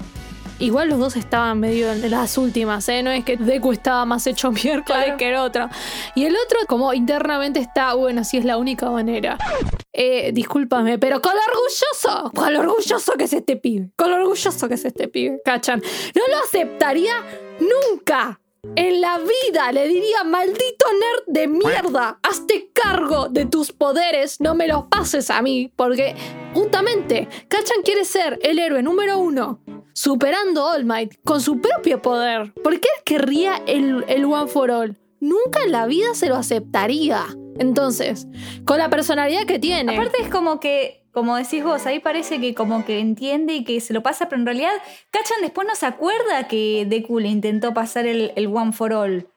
Igual 0.62 0.88
los 0.90 0.98
dos 1.01 1.16
estaban 1.16 1.59
medio 1.59 1.90
en 1.92 2.09
las 2.11 2.38
últimas, 2.38 2.88
¿eh? 2.88 3.03
No 3.03 3.11
es 3.11 3.25
que 3.25 3.37
Deku 3.37 3.72
estaba 3.72 4.05
más 4.05 4.27
hecho 4.29 4.51
miércoles 4.64 4.85
Claro. 5.05 5.16
que 5.16 5.29
el 5.31 5.37
otro. 5.37 5.68
Y 6.14 6.25
el 6.25 6.37
otro, 6.37 6.59
como 6.68 6.92
internamente 6.94 7.59
está, 7.59 7.94
bueno, 7.94 8.22
sí 8.22 8.37
es 8.38 8.44
la 8.44 8.57
única 8.59 8.88
manera. 8.88 9.38
Eh, 9.92 10.31
discúlpame, 10.33 10.98
pero 10.98 11.20
con 11.20 11.33
lo 11.35 11.40
orgulloso, 11.53 12.31
con 12.35 12.53
lo 12.53 12.61
orgulloso 12.61 13.12
que 13.14 13.25
es 13.25 13.33
este 13.33 13.57
pibe, 13.57 13.90
con 13.96 14.11
lo 14.11 14.16
orgulloso 14.16 14.68
que 14.68 14.75
es 14.75 14.85
este 14.85 15.09
pibe, 15.09 15.40
¿cachan? 15.44 15.83
No 16.14 16.22
lo 16.29 16.42
aceptaría 16.44 17.14
nunca. 17.61 18.38
En 18.77 19.01
la 19.01 19.18
vida 19.18 19.72
le 19.72 19.88
diría, 19.88 20.22
maldito 20.22 20.87
nerd 20.92 21.25
de 21.27 21.48
mierda, 21.48 22.20
hazte 22.22 22.70
cargo 22.72 23.29
de 23.29 23.46
tus 23.46 23.72
poderes, 23.72 24.40
no 24.40 24.55
me 24.55 24.68
los 24.68 24.85
pases 24.85 25.31
a 25.31 25.42
mí, 25.42 25.72
porque 25.75 26.14
justamente 26.55 27.29
Kachan 27.48 27.83
quiere 27.85 28.05
ser 28.05 28.38
el 28.40 28.61
héroe 28.61 28.81
número 28.85 29.18
uno, 29.18 29.59
superando 29.92 30.64
All 30.64 30.85
Might 30.85 31.14
con 31.24 31.40
su 31.40 31.61
propio 31.61 32.02
poder. 32.02 32.52
¿Por 32.62 32.81
qué 32.81 32.88
querría 33.05 33.62
el, 33.66 34.05
el 34.09 34.24
One 34.24 34.48
for 34.48 34.70
All? 34.70 34.98
Nunca 35.20 35.62
en 35.64 35.72
la 35.72 35.87
vida 35.87 36.14
se 36.14 36.28
lo 36.28 36.37
aceptaría. 36.37 37.24
Entonces, 37.59 38.26
con 38.64 38.78
la 38.78 38.90
personalidad 38.90 39.46
que 39.46 39.59
tiene. 39.59 39.94
Aparte 39.94 40.22
es 40.22 40.28
como 40.28 40.59
que, 40.59 41.05
como 41.12 41.37
decís 41.37 41.62
vos, 41.62 41.87
ahí 41.87 42.00
parece 42.00 42.40
que 42.40 42.55
como 42.55 42.85
que 42.85 42.98
entiende 42.98 43.55
y 43.55 43.64
que 43.64 43.81
se 43.81 43.92
lo 43.92 44.02
pasa, 44.02 44.28
pero 44.28 44.40
en 44.40 44.46
realidad 44.46 44.72
Kachan 45.11 45.38
después 45.42 45.66
no 45.68 45.74
se 45.74 45.87
acuerda 45.87 46.48
que 46.48 46.87
Deku 46.88 47.20
le 47.20 47.28
intentó 47.28 47.74
pasar 47.74 48.07
el, 48.07 48.33
el 48.37 48.46
One 48.48 48.72
for 48.72 48.92
All. 48.92 49.28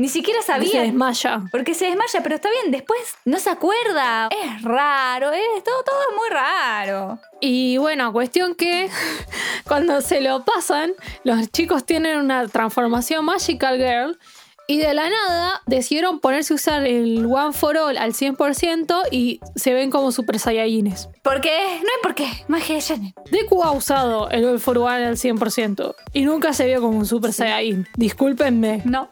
Ni 0.00 0.08
siquiera 0.08 0.40
se 0.40 0.46
sabía. 0.46 0.80
desmaya. 0.80 1.42
Porque 1.52 1.74
se 1.74 1.84
desmaya, 1.84 2.22
pero 2.22 2.36
está 2.36 2.48
bien, 2.48 2.72
después 2.72 2.98
no 3.26 3.38
se 3.38 3.50
acuerda. 3.50 4.28
Es 4.28 4.62
raro, 4.62 5.30
es 5.30 5.62
todo, 5.62 5.82
todo 5.84 6.00
es 6.08 6.16
muy 6.16 6.30
raro. 6.30 7.18
Y 7.42 7.76
bueno, 7.76 8.10
cuestión 8.10 8.54
que 8.54 8.88
cuando 9.68 10.00
se 10.00 10.22
lo 10.22 10.42
pasan, 10.42 10.92
los 11.22 11.52
chicos 11.52 11.84
tienen 11.84 12.16
una 12.16 12.48
transformación 12.48 13.26
Magical 13.26 13.76
Girl 13.76 14.18
y 14.66 14.78
de 14.78 14.94
la 14.94 15.10
nada 15.10 15.60
decidieron 15.66 16.18
ponerse 16.20 16.54
a 16.54 16.56
usar 16.56 16.86
el 16.86 17.26
One 17.26 17.52
for 17.52 17.76
All 17.76 17.98
al 17.98 18.14
100% 18.14 19.02
y 19.10 19.40
se 19.54 19.74
ven 19.74 19.90
como 19.90 20.12
Super 20.12 20.38
Saiyajines. 20.38 21.10
Porque 21.22 21.50
no 21.50 21.88
hay 21.88 22.02
por 22.02 22.14
qué, 22.14 22.26
magia 22.48 22.76
de 22.76 22.80
Shonen. 22.80 23.14
Deku 23.30 23.62
ha 23.64 23.72
usado 23.72 24.30
el 24.30 24.46
All 24.46 24.60
for 24.60 24.78
One 24.78 25.04
al 25.04 25.16
100% 25.18 25.94
y 26.14 26.22
nunca 26.22 26.54
se 26.54 26.66
vio 26.66 26.80
como 26.80 26.96
un 26.96 27.04
Super 27.04 27.34
Saiyajin. 27.34 27.86
Discúlpenme. 27.96 28.80
No. 28.86 29.10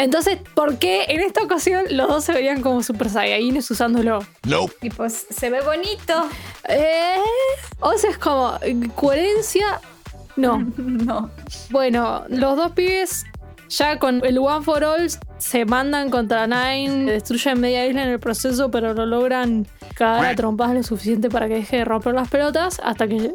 Entonces, 0.00 0.38
¿por 0.54 0.78
qué 0.78 1.04
en 1.08 1.20
esta 1.20 1.42
ocasión 1.42 1.84
los 1.90 2.08
dos 2.08 2.24
se 2.24 2.32
verían 2.32 2.62
como 2.62 2.82
Super 2.82 3.10
Saiyajines 3.10 3.70
usándolo? 3.70 4.20
Nope. 4.46 4.74
Y 4.80 4.88
pues 4.88 5.26
se 5.28 5.50
ve 5.50 5.60
bonito. 5.60 6.26
Eh, 6.66 7.16
o 7.80 7.92
sea, 7.98 8.08
es 8.08 8.16
como 8.16 8.58
coherencia. 8.94 9.80
No. 10.36 10.66
No. 10.78 11.30
Bueno, 11.70 12.24
los 12.28 12.56
dos 12.56 12.72
pibes 12.72 13.26
ya 13.68 13.98
con 13.98 14.24
el 14.24 14.38
One 14.38 14.64
for 14.64 14.82
All 14.84 15.06
se 15.36 15.64
mandan 15.66 16.10
contra 16.10 16.46
Nine, 16.46 17.12
destruyen 17.12 17.60
media 17.60 17.86
isla 17.86 18.02
en 18.02 18.08
el 18.08 18.20
proceso, 18.20 18.70
pero 18.70 18.94
lo 18.94 19.04
logran 19.04 19.66
cagar 19.94 20.24
a 20.24 20.34
trompadas 20.34 20.74
lo 20.74 20.82
suficiente 20.82 21.28
para 21.28 21.46
que 21.46 21.54
deje 21.54 21.78
de 21.78 21.84
romper 21.84 22.14
las 22.14 22.28
pelotas 22.28 22.80
hasta 22.82 23.06
que. 23.06 23.34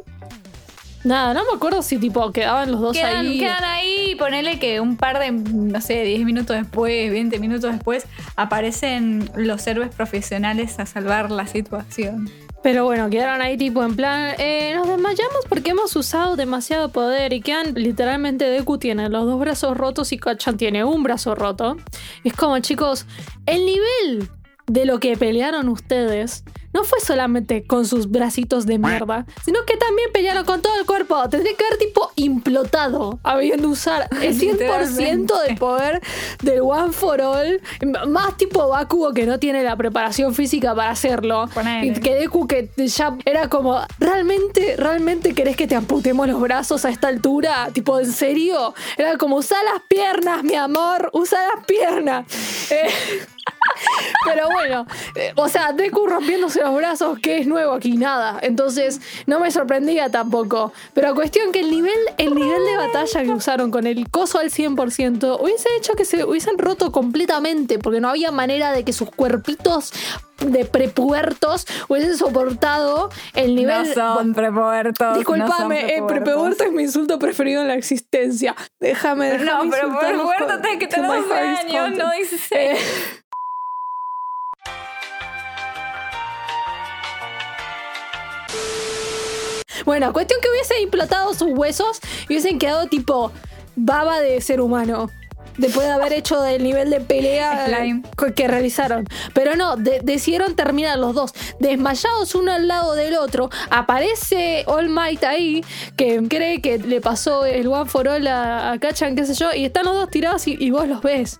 Nada, 1.05 1.35
no 1.35 1.43
me 1.45 1.55
acuerdo 1.55 1.83
si 1.83 1.99
tipo 1.99 2.31
quedaban 2.31 2.71
los 2.71 2.81
dos 2.81 2.97
Quedan, 2.97 3.27
ahí. 3.27 3.37
quedan 3.37 3.63
ahí 3.63 4.11
y 4.11 4.15
ponele 4.15 4.57
que 4.57 4.79
un 4.79 4.97
par 4.97 5.19
de, 5.19 5.31
no 5.31 5.79
sé, 5.79 6.03
10 6.03 6.25
minutos 6.25 6.57
después, 6.57 7.11
20 7.11 7.37
minutos 7.37 7.71
después, 7.71 8.07
aparecen 8.35 9.29
los 9.35 9.67
héroes 9.67 9.93
profesionales 9.93 10.79
a 10.79 10.87
salvar 10.87 11.29
la 11.29 11.45
situación. 11.45 12.27
Pero 12.63 12.85
bueno, 12.85 13.07
quedaron 13.11 13.43
ahí 13.43 13.55
tipo 13.55 13.83
en 13.83 13.95
plan, 13.95 14.33
eh, 14.39 14.73
nos 14.75 14.87
desmayamos 14.87 15.45
porque 15.47 15.69
hemos 15.69 15.95
usado 15.95 16.35
demasiado 16.35 16.89
poder 16.89 17.33
y 17.33 17.41
quedan 17.41 17.75
literalmente 17.75 18.45
Deku 18.45 18.79
tiene 18.79 19.07
los 19.07 19.25
dos 19.25 19.39
brazos 19.39 19.77
rotos 19.77 20.11
y 20.11 20.17
Kachan 20.17 20.57
tiene 20.57 20.83
un 20.83 21.03
brazo 21.03 21.35
roto. 21.35 21.77
Es 22.23 22.33
como 22.33 22.57
chicos, 22.57 23.05
el 23.45 23.63
nivel 23.67 24.27
de 24.65 24.85
lo 24.85 24.99
que 24.99 25.15
pelearon 25.15 25.69
ustedes 25.69 26.43
no 26.75 26.83
fue 26.83 26.99
solamente 26.99 27.63
con 27.63 27.87
sus 27.87 28.11
bracitos 28.11 28.65
de 28.65 28.77
mierda, 28.77 29.25
sino 29.45 29.59
que 29.65 29.77
también 29.77 30.09
pelearon 30.11 30.43
con 30.43 30.61
todo 30.61 30.77
el 30.77 30.85
cuerpo. 30.85 31.29
Tendría 31.29 31.55
que 31.55 31.63
haber 31.63 31.79
tipo 31.79 32.11
implotado, 32.15 33.17
habiendo 33.23 33.69
usar 33.69 34.09
el 34.21 34.37
100% 34.37 35.41
del 35.43 35.57
poder 35.57 36.01
del 36.43 36.59
One 36.59 36.91
for 36.91 37.21
All. 37.21 37.61
Más 38.09 38.35
tipo 38.35 38.67
Bakugo 38.67 39.13
que 39.13 39.25
no 39.25 39.39
tiene 39.39 39.63
la 39.63 39.77
preparación 39.77 40.35
física 40.35 40.75
para 40.75 40.89
hacerlo. 40.89 41.47
Y 41.81 41.93
que 41.93 42.15
Deku 42.15 42.45
que 42.45 42.69
ya 42.75 43.15
era 43.23 43.47
como, 43.47 43.79
¿realmente, 43.97 44.75
realmente 44.75 45.33
querés 45.33 45.55
que 45.55 45.67
te 45.67 45.75
amputemos 45.75 46.27
los 46.27 46.41
brazos 46.41 46.83
a 46.83 46.89
esta 46.89 47.07
altura? 47.07 47.69
Tipo, 47.71 48.01
¿en 48.01 48.11
serio? 48.11 48.73
Era 48.97 49.17
como, 49.17 49.37
usa 49.37 49.57
las 49.63 49.81
piernas, 49.87 50.43
mi 50.43 50.55
amor, 50.55 51.09
usa 51.13 51.39
las 51.55 51.65
piernas. 51.65 52.25
Eh, 52.67 52.89
pero 54.25 54.49
bueno, 54.49 54.85
eh, 55.15 55.33
o 55.35 55.47
sea, 55.49 55.71
Deku 55.71 56.07
rompiéndose 56.07 56.61
los 56.61 56.75
brazos, 56.75 57.19
que 57.19 57.39
es 57.39 57.47
nuevo 57.47 57.73
aquí? 57.73 57.97
Nada. 57.97 58.39
Entonces, 58.41 59.01
no 59.25 59.39
me 59.39 59.51
sorprendía 59.51 60.09
tampoco. 60.09 60.73
Pero 60.93 61.13
cuestión 61.15 61.51
que 61.51 61.61
el 61.61 61.71
nivel, 61.71 61.97
el 62.17 62.35
nivel 62.35 62.65
de 62.65 62.77
batalla 62.77 63.23
que 63.23 63.31
usaron 63.31 63.71
con 63.71 63.87
el 63.87 64.09
coso 64.09 64.39
al 64.39 64.51
100% 64.51 65.41
hubiese 65.41 65.69
hecho 65.77 65.93
que 65.93 66.05
se 66.05 66.23
hubiesen 66.23 66.57
roto 66.57 66.91
completamente 66.91 67.79
porque 67.79 67.99
no 67.99 68.09
había 68.09 68.31
manera 68.31 68.71
de 68.71 68.83
que 68.83 68.93
sus 68.93 69.09
cuerpitos 69.11 69.91
de 70.39 70.65
prepuertos 70.65 71.65
hubiesen 71.87 72.17
soportado 72.17 73.09
el 73.33 73.55
nivel... 73.55 73.87
No 73.95 74.15
son 74.15 74.33
prepuertos. 74.33 75.17
Disculpame, 75.17 75.81
no 75.81 75.87
eh, 75.87 76.03
prepuerto 76.07 76.63
es 76.65 76.71
mi 76.71 76.83
insulto 76.83 77.19
preferido 77.19 77.61
en 77.61 77.69
la 77.69 77.75
existencia. 77.75 78.55
Déjame, 78.79 79.37
No, 79.37 79.63
déjame 79.63 79.71
pero 79.71 79.87
insultarlos 79.87 80.27
prepuerto 80.35 80.61
te 80.61 80.77
que 80.77 80.87
to 80.87 80.95
tener 80.95 81.09
my 81.09 81.17
12 81.17 81.33
heart's 81.33 81.59
años, 81.65 81.97
no 81.97 82.11
16. 82.11 82.79
Bueno, 89.85 90.11
cuestión 90.13 90.39
que 90.41 90.49
hubiese 90.49 90.81
implotado 90.81 91.33
sus 91.33 91.49
huesos 91.51 91.99
y 92.23 92.33
hubiesen 92.33 92.59
quedado 92.59 92.87
tipo 92.87 93.31
baba 93.75 94.19
de 94.19 94.41
ser 94.41 94.61
humano. 94.61 95.09
Después 95.57 95.87
de 95.87 95.93
haber 95.93 96.11
hecho 96.11 96.43
el 96.43 96.63
nivel 96.63 96.89
de 96.89 96.99
pelea 96.99 97.65
Slime. 97.67 98.03
que 98.35 98.45
realizaron. 98.47 99.05
Pero 99.33 99.55
no, 99.55 99.77
de- 99.77 100.01
decidieron 100.03 100.53
terminar 100.53 100.99
los 100.99 101.13
dos 101.15 101.31
desmayados 101.61 102.35
uno 102.35 102.51
al 102.51 102.67
lado 102.67 102.93
del 102.93 103.15
otro. 103.15 103.49
Aparece 103.69 104.65
All 104.67 104.89
Might 104.89 105.23
ahí, 105.23 105.63
que 105.95 106.21
cree 106.27 106.61
que 106.61 106.77
le 106.79 106.99
pasó 106.99 107.45
el 107.45 107.67
One 107.67 107.89
for 107.89 108.07
All 108.09 108.27
a, 108.27 108.71
a 108.73 108.79
Kachan, 108.79 109.15
qué 109.15 109.25
sé 109.25 109.33
yo, 109.33 109.53
y 109.53 109.63
están 109.65 109.85
los 109.85 109.95
dos 109.95 110.09
tirados 110.09 110.45
y, 110.47 110.57
y 110.59 110.71
vos 110.71 110.89
los 110.89 111.01
ves. 111.01 111.37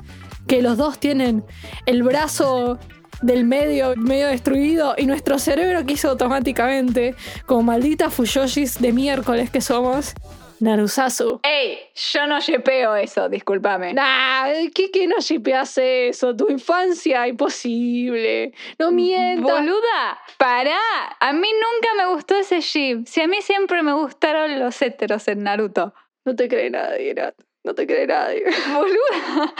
Que 0.47 0.61
los 0.61 0.77
dos 0.77 0.97
tienen 0.99 1.43
el 1.85 2.03
brazo 2.03 2.77
del 3.21 3.45
medio 3.45 3.93
medio 3.95 4.27
destruido 4.27 4.95
y 4.97 5.05
nuestro 5.05 5.39
cerebro 5.39 5.85
que 5.85 5.93
hizo 5.93 6.09
automáticamente, 6.09 7.15
como 7.45 7.63
malditas 7.63 8.13
Fuyoshis 8.13 8.79
de 8.79 8.91
miércoles 8.91 9.49
que 9.49 9.61
somos, 9.61 10.15
Narusasu. 10.59 11.39
Ey, 11.43 11.79
yo 11.93 12.27
no 12.27 12.39
yepeo 12.39 12.95
eso, 12.95 13.27
discúlpame. 13.29 13.93
Nah, 13.93 14.45
¿qué, 14.73 14.89
qué 14.91 15.07
no 15.07 15.19
shipeas 15.19 15.77
eso? 15.77 16.35
Tu 16.35 16.49
infancia, 16.49 17.27
imposible. 17.27 18.53
No 18.79 18.91
mientas. 18.91 19.51
Boluda, 19.51 20.17
pará. 20.37 20.79
A 21.19 21.33
mí 21.33 21.47
nunca 21.51 21.93
me 21.97 22.13
gustó 22.13 22.35
ese 22.35 22.61
ship. 22.61 23.05
Si 23.05 23.21
a 23.21 23.27
mí 23.27 23.41
siempre 23.41 23.83
me 23.83 23.93
gustaron 23.93 24.59
los 24.59 24.81
héteros 24.81 25.27
en 25.27 25.43
Naruto. 25.43 25.93
No 26.23 26.35
te 26.35 26.47
cree 26.47 26.69
nadie, 26.69 27.13
Nat. 27.13 27.35
No 27.65 27.73
te 27.73 27.85
cree 27.87 28.05
nadie. 28.07 28.43
Boluda. 28.73 29.53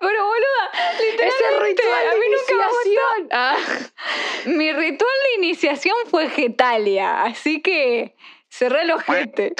Pero 0.00 0.24
boluda, 0.26 0.64
Ese 0.94 1.12
literalmente, 1.12 1.82
ritual 1.82 2.06
a 2.08 2.12
de 2.14 2.18
mí 2.20 2.26
nunca 2.30 2.54
me 2.54 2.68
gustó. 2.68 2.88
iniciación. 2.88 3.28
Ah. 3.32 3.56
Mi 4.46 4.72
ritual 4.72 5.10
de 5.38 5.44
iniciación 5.44 5.96
fue 6.10 6.28
Getalia, 6.28 7.22
así 7.24 7.60
que 7.60 8.14
cerré 8.48 8.82
el 8.82 8.92
ojete. 8.92 9.54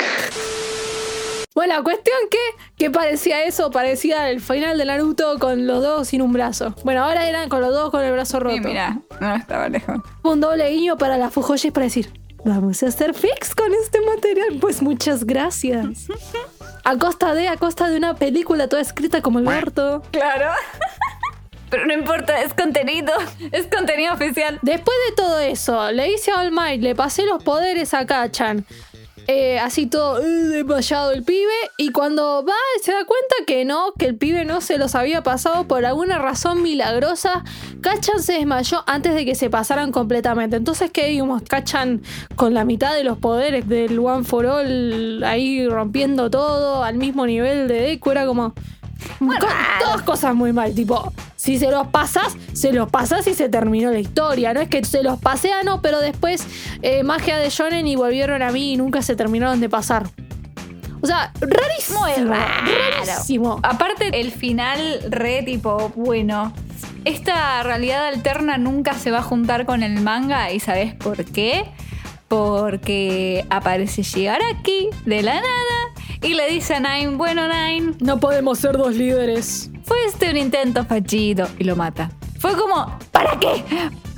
Bueno, 1.54 1.82
cuestión 1.82 2.16
que, 2.30 2.38
que 2.76 2.90
parecía 2.90 3.44
eso, 3.44 3.70
parecía 3.70 4.28
el 4.30 4.40
final 4.40 4.76
de 4.78 4.84
Naruto 4.84 5.38
con 5.38 5.66
los 5.66 5.82
dos 5.82 6.08
sin 6.08 6.20
un 6.22 6.32
brazo. 6.32 6.74
Bueno, 6.84 7.04
ahora 7.04 7.28
eran 7.28 7.48
con 7.48 7.60
los 7.60 7.72
dos 7.72 7.90
con 7.90 8.02
el 8.04 8.12
brazo 8.12 8.38
roto. 8.40 8.56
Y 8.56 8.60
mira, 8.60 8.98
no 9.20 9.34
estaba 9.36 9.68
lejos. 9.68 9.96
Un 10.22 10.40
doble 10.40 10.68
guiño 10.70 10.96
para 10.98 11.16
la 11.16 11.30
Fujoshi 11.30 11.70
para 11.70 11.84
decir, 11.84 12.12
vamos 12.44 12.82
a 12.82 12.86
hacer 12.88 13.14
fix 13.14 13.54
con 13.54 13.72
este 13.74 14.00
material. 14.00 14.58
Pues 14.60 14.82
muchas 14.82 15.24
gracias. 15.24 16.06
A 16.84 16.98
costa 16.98 17.34
de, 17.34 17.48
a 17.48 17.56
costa 17.56 17.88
de 17.88 17.96
una 17.96 18.14
película 18.14 18.68
toda 18.68 18.82
escrita 18.82 19.22
como 19.22 19.38
el 19.38 19.48
orto. 19.48 20.02
Claro. 20.10 20.50
Pero 21.70 21.86
no 21.86 21.94
importa, 21.94 22.40
es 22.40 22.54
contenido. 22.54 23.12
Es 23.52 23.66
contenido 23.66 24.14
oficial. 24.14 24.58
Después 24.62 24.96
de 25.08 25.16
todo 25.16 25.40
eso, 25.40 25.90
le 25.90 26.12
hice 26.12 26.30
a 26.30 26.40
All 26.40 26.52
Might, 26.52 26.82
le 26.82 26.94
pasé 26.94 27.24
los 27.24 27.42
poderes 27.42 27.94
a 27.94 28.06
Kachan. 28.06 28.64
Eh, 29.26 29.58
así 29.58 29.86
todo 29.86 30.20
eh, 30.20 30.24
desmayado 30.26 31.12
el 31.12 31.22
pibe. 31.22 31.52
Y 31.78 31.90
cuando 31.90 32.44
va, 32.46 32.54
se 32.82 32.92
da 32.92 33.04
cuenta 33.04 33.34
que 33.46 33.64
no, 33.64 33.92
que 33.98 34.06
el 34.06 34.16
pibe 34.16 34.44
no 34.44 34.60
se 34.60 34.78
los 34.78 34.94
había 34.94 35.22
pasado 35.22 35.66
por 35.66 35.84
alguna 35.84 36.18
razón 36.18 36.62
milagrosa. 36.62 37.44
Kachan 37.80 38.22
se 38.22 38.34
desmayó 38.34 38.84
antes 38.86 39.14
de 39.14 39.24
que 39.24 39.34
se 39.34 39.50
pasaran 39.50 39.92
completamente. 39.92 40.56
Entonces, 40.56 40.90
¿qué 40.90 41.08
vimos? 41.10 41.42
Kachan 41.48 42.02
con 42.36 42.54
la 42.54 42.64
mitad 42.64 42.94
de 42.94 43.04
los 43.04 43.18
poderes 43.18 43.68
del 43.68 43.98
One 43.98 44.24
for 44.24 44.46
All 44.46 45.22
ahí 45.24 45.66
rompiendo 45.68 46.30
todo 46.30 46.82
al 46.84 46.96
mismo 46.96 47.26
nivel 47.26 47.68
de 47.68 47.80
Deku. 47.80 48.10
Era 48.10 48.26
como. 48.26 48.54
Co- 49.18 49.46
todas 49.80 50.02
cosas 50.02 50.34
muy 50.34 50.52
mal, 50.52 50.74
tipo, 50.74 51.12
si 51.44 51.58
se 51.58 51.70
los 51.70 51.88
pasas, 51.88 52.38
se 52.54 52.72
los 52.72 52.88
pasas 52.88 53.26
y 53.26 53.34
se 53.34 53.50
terminó 53.50 53.90
la 53.90 53.98
historia. 53.98 54.54
No 54.54 54.60
es 54.60 54.68
que 54.70 54.82
se 54.82 55.02
los 55.02 55.20
pasé 55.20 55.52
a 55.52 55.62
no, 55.62 55.82
pero 55.82 56.00
después 56.00 56.46
eh, 56.80 57.02
magia 57.02 57.36
de 57.36 57.50
Shonen 57.50 57.86
y 57.86 57.96
volvieron 57.96 58.40
a 58.40 58.50
mí 58.50 58.72
y 58.72 58.76
nunca 58.78 59.02
se 59.02 59.14
terminaron 59.14 59.60
de 59.60 59.68
pasar. 59.68 60.08
O 61.02 61.06
sea, 61.06 61.34
rarísimo. 61.42 62.00
Muy 62.00 62.14
raro. 62.24 62.64
Rarísimo. 63.04 63.60
Aparte, 63.62 64.18
el 64.22 64.32
final 64.32 65.00
re 65.10 65.42
tipo, 65.42 65.92
bueno, 65.94 66.54
esta 67.04 67.62
realidad 67.62 68.06
alterna 68.06 68.56
nunca 68.56 68.94
se 68.94 69.10
va 69.10 69.18
a 69.18 69.22
juntar 69.22 69.66
con 69.66 69.82
el 69.82 70.00
manga 70.00 70.50
y 70.50 70.60
¿sabes 70.60 70.94
por 70.94 71.26
qué? 71.26 71.66
Porque 72.26 73.44
aparece 73.50 74.00
Shigaraki 74.02 74.88
de 75.04 75.22
la 75.22 75.34
nada 75.34 75.92
y 76.22 76.32
le 76.32 76.48
dice 76.48 76.76
a 76.76 76.80
Nine, 76.80 77.16
bueno 77.16 77.42
Nine, 77.48 77.96
No 78.00 78.18
podemos 78.18 78.60
ser 78.60 78.78
dos 78.78 78.94
líderes. 78.94 79.70
Fue 79.84 80.04
este 80.06 80.30
un 80.30 80.36
intento 80.36 80.84
fallido 80.84 81.48
y 81.58 81.64
lo 81.64 81.76
mata. 81.76 82.10
Fue 82.38 82.56
como, 82.56 82.98
¿para 83.12 83.38
qué? 83.38 83.64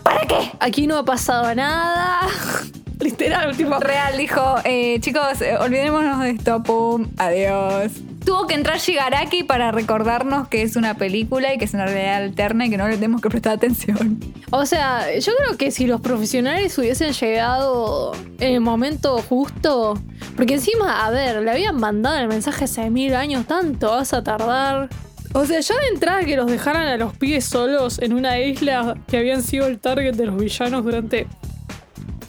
¿Para 0.03 0.27
qué? 0.27 0.53
Aquí 0.61 0.87
no 0.87 0.99
ha 0.99 1.05
pasado 1.05 1.55
nada. 1.55 2.21
Literal, 3.01 3.57
tipo. 3.57 3.79
Real 3.79 4.17
dijo, 4.17 4.41
eh, 4.65 4.99
chicos, 5.01 5.41
eh, 5.43 5.57
olvidémonos 5.59 6.21
de 6.21 6.31
esto, 6.31 6.63
pum, 6.63 7.09
adiós. 7.19 7.93
Tuvo 8.25 8.47
que 8.47 8.55
entrar 8.55 8.79
Shigaraki 8.79 9.45
para 9.45 9.71
recordarnos 9.71 10.49
que 10.49 10.63
es 10.63 10.75
una 10.75 10.95
película 10.95 11.55
y 11.55 11.59
que 11.59 11.67
es 11.67 11.75
una 11.75 11.87
realidad 11.87 12.25
alterna 12.25 12.67
y 12.67 12.71
que 12.71 12.77
no 12.77 12.89
le 12.89 12.95
tenemos 12.95 13.21
que 13.21 13.29
prestar 13.29 13.53
atención. 13.53 14.19
O 14.51 14.67
sea, 14.67 15.17
yo 15.19 15.33
creo 15.37 15.57
que 15.57 15.71
si 15.71 15.87
los 15.87 16.01
profesionales 16.01 16.77
hubiesen 16.79 17.13
llegado 17.13 18.13
en 18.41 18.55
el 18.55 18.61
momento 18.61 19.19
justo. 19.29 20.01
Porque 20.35 20.55
encima, 20.55 21.07
a 21.07 21.11
ver, 21.11 21.43
le 21.43 21.51
habían 21.51 21.77
mandado 21.77 22.19
el 22.19 22.29
mensaje 22.29 22.65
hace 22.65 22.91
mil 22.91 23.15
años, 23.15 23.47
tanto 23.47 23.91
vas 23.91 24.13
a 24.13 24.25
tardar. 24.25 24.89
O 25.37 25.45
sea, 25.45 25.61
ya 25.61 25.75
de 25.79 25.89
entrada 25.89 26.25
que 26.25 26.35
los 26.35 26.51
dejaran 26.51 26.87
a 26.87 26.97
los 26.97 27.15
pies 27.15 27.45
solos 27.45 27.99
en 27.99 28.15
una 28.15 28.41
isla 28.41 28.97
que 29.07 29.19
habían 29.19 29.43
sido 29.43 29.67
el 29.67 29.79
target 29.79 30.15
de 30.15 30.25
los 30.25 30.39
villanos 30.39 30.83
durante 30.83 31.27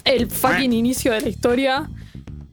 el 0.04 0.30
fucking 0.30 0.74
inicio 0.74 1.14
de 1.14 1.22
la 1.22 1.30
historia. 1.30 1.90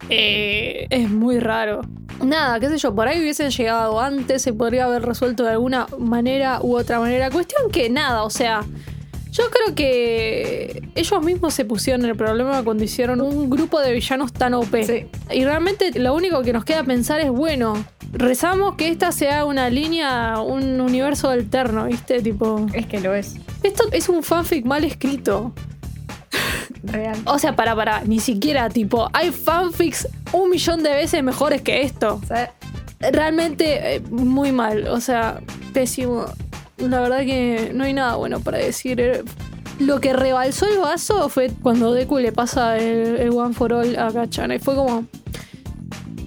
eh, 0.09 0.87
es 0.91 1.11
muy 1.11 1.41
raro. 1.41 1.81
Nada, 2.23 2.61
qué 2.61 2.69
sé 2.69 2.79
yo, 2.79 2.95
por 2.95 3.09
ahí 3.09 3.19
hubiesen 3.19 3.51
llegado 3.51 4.01
antes, 4.01 4.43
se 4.43 4.53
podría 4.53 4.85
haber 4.85 5.03
resuelto 5.03 5.43
de 5.43 5.51
alguna 5.51 5.89
manera 5.99 6.61
u 6.63 6.77
otra 6.77 7.01
manera. 7.01 7.31
Cuestión 7.31 7.73
que 7.73 7.91
nada, 7.91 8.23
o 8.23 8.31
sea, 8.31 8.65
yo 9.33 9.51
creo 9.51 9.75
que 9.75 10.89
ellos 10.95 11.21
mismos 11.25 11.53
se 11.55 11.65
pusieron 11.65 12.05
el 12.05 12.15
problema 12.15 12.63
cuando 12.63 12.85
hicieron 12.85 13.21
un 13.21 13.51
grupo 13.51 13.81
de 13.81 13.93
villanos 13.93 14.33
tan 14.33 14.55
OP. 14.55 14.85
Sí. 14.85 15.07
Y 15.33 15.45
realmente 15.45 15.99
lo 15.99 16.15
único 16.15 16.43
que 16.43 16.53
nos 16.53 16.65
queda 16.65 16.85
pensar 16.85 17.19
es, 17.19 17.31
bueno, 17.33 17.85
rezamos 18.15 18.75
que 18.77 18.89
esta 18.89 19.13
sea 19.13 19.45
una 19.45 19.69
línea, 19.71 20.41
un 20.41 20.81
universo 20.81 21.29
alterno, 21.31 21.85
¿viste? 21.87 22.23
Tipo, 22.23 22.67
Es 22.73 22.87
que 22.87 23.01
lo 23.01 23.15
es. 23.15 23.37
esto 23.63 23.85
es 23.93 24.09
un 24.09 24.23
fanfic 24.23 24.65
mal 24.65 24.85
escrito. 24.85 25.53
Real. 26.83 27.17
O 27.27 27.39
sea, 27.39 27.57
para, 27.57 27.75
para, 27.75 28.03
ni 28.05 28.21
siquiera, 28.21 28.69
tipo, 28.69 29.09
hay 29.13 29.31
fanfics 29.31 30.09
un 30.33 30.51
millón 30.51 30.83
de 30.83 30.91
veces 30.91 31.23
mejores 31.23 31.63
que 31.63 31.83
esto. 31.83 32.21
Realmente 33.01 33.97
eh, 33.97 34.01
muy 34.11 34.53
mal, 34.53 34.89
o 34.89 35.01
sea, 35.01 35.41
pésimo. 35.73 36.25
La 36.79 37.01
verdad 37.01 37.21
que 37.21 37.71
no 37.75 37.85
hay 37.85 37.93
nada 37.93 38.17
bueno 38.17 38.41
para 38.41 38.59
decir. 38.59 39.01
Eh, 39.01 39.23
Lo 39.79 40.01
que 40.01 40.13
rebalsó 40.13 40.67
el 40.67 40.79
vaso 40.79 41.29
fue 41.29 41.51
cuando 41.63 41.93
Deku 41.93 42.19
le 42.19 42.33
pasa 42.33 42.79
el, 42.79 43.17
el 43.17 43.31
One 43.31 43.55
for 43.55 43.73
All 43.73 43.97
a 43.99 44.11
Kachana. 44.13 44.55
Y 44.57 44.59
fue 44.59 44.75
como. 44.75 45.05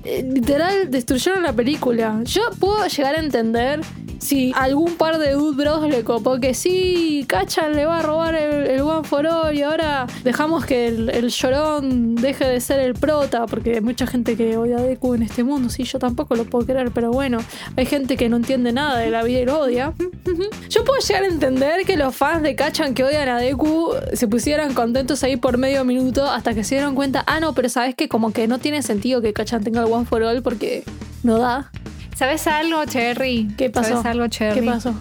Eh, 0.07 0.23
literal, 0.23 0.89
destruyeron 0.89 1.43
la 1.43 1.51
película. 1.51 2.21
Yo 2.23 2.49
puedo 2.59 2.87
llegar 2.87 3.15
a 3.15 3.19
entender 3.19 3.81
si 4.19 4.51
algún 4.55 4.95
par 4.95 5.17
de 5.17 5.31
Dude 5.31 5.63
Bros 5.63 5.89
le 5.89 6.03
copó 6.03 6.39
que 6.39 6.53
sí, 6.53 7.25
Kachan 7.27 7.75
le 7.75 7.85
va 7.85 7.99
a 7.99 8.01
robar 8.01 8.35
el, 8.35 8.81
One 8.81 9.07
for 9.07 9.25
All 9.25 9.55
y 9.55 9.63
ahora 9.63 10.07
dejamos 10.23 10.65
que 10.65 10.87
el, 10.87 11.09
el 11.09 11.29
llorón 11.29 12.15
deje 12.15 12.45
de 12.45 12.59
ser 12.61 12.79
el 12.79 12.93
prota, 12.93 13.45
porque 13.45 13.75
hay 13.75 13.81
mucha 13.81 14.07
gente 14.07 14.35
que 14.35 14.57
odia 14.57 14.77
a 14.77 14.81
Deku 14.81 15.13
en 15.13 15.23
este 15.23 15.43
mundo. 15.43 15.69
Sí, 15.69 15.83
yo 15.83 15.99
tampoco 15.99 16.35
lo 16.35 16.45
puedo 16.45 16.65
creer, 16.65 16.91
pero 16.91 17.11
bueno, 17.11 17.39
hay 17.75 17.85
gente 17.85 18.17
que 18.17 18.29
no 18.29 18.37
entiende 18.37 18.71
nada 18.71 18.97
de 18.97 19.09
la 19.09 19.23
vida 19.23 19.39
y 19.39 19.45
lo 19.45 19.59
odia. 19.59 19.93
Yo 20.69 20.83
puedo 20.83 20.99
llegar 20.99 21.23
a 21.23 21.27
entender 21.27 21.85
que 21.85 21.97
los 21.97 22.15
fans 22.15 22.43
de 22.43 22.55
Kachan 22.55 22.93
que 22.93 23.03
odian 23.03 23.29
a 23.29 23.37
Deku 23.37 23.93
se 24.13 24.27
pusieran 24.27 24.73
contentos 24.73 25.23
ahí 25.23 25.37
por 25.37 25.57
medio 25.57 25.83
minuto 25.85 26.29
hasta 26.29 26.53
que 26.53 26.63
se 26.63 26.75
dieron 26.75 26.95
cuenta, 26.95 27.23
ah, 27.27 27.39
no, 27.39 27.53
pero 27.53 27.69
sabes 27.69 27.95
que 27.95 28.07
como 28.09 28.31
que 28.33 28.47
no 28.47 28.59
tiene 28.59 28.81
sentido 28.81 29.21
que 29.21 29.33
Kachan 29.33 29.63
tenga 29.63 29.81
el 29.81 29.91
One 29.91 30.05
for 30.05 30.23
All 30.23 30.41
porque 30.41 30.83
no 31.23 31.39
da. 31.39 31.71
¿Sabes 32.17 32.47
algo, 32.47 32.83
Cherry? 32.85 33.47
¿Qué 33.57 33.69
pasó? 33.69 33.89
¿Sabes 33.89 34.05
algo, 34.05 34.27
Cherry? 34.27 34.61
¿Qué 34.61 34.65
pasó? 34.65 34.95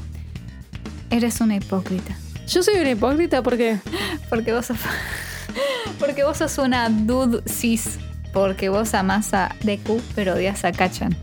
Eres 1.10 1.40
una 1.40 1.56
hipócrita. 1.56 2.14
Yo 2.46 2.62
soy 2.62 2.74
una 2.76 2.90
hipócrita 2.90 3.42
porque 3.42 3.78
Porque 4.28 4.52
vos 4.52 4.66
sos. 4.66 4.76
Porque 5.98 6.24
vos 6.24 6.36
sos 6.36 6.58
una 6.58 6.90
dude 6.90 7.40
cis. 7.48 7.98
porque 8.34 8.68
vos 8.68 8.92
amás 8.92 9.32
a 9.32 9.54
Deku, 9.62 10.02
pero 10.14 10.34
odias 10.34 10.62
a 10.66 10.72
Kachan. 10.72 11.16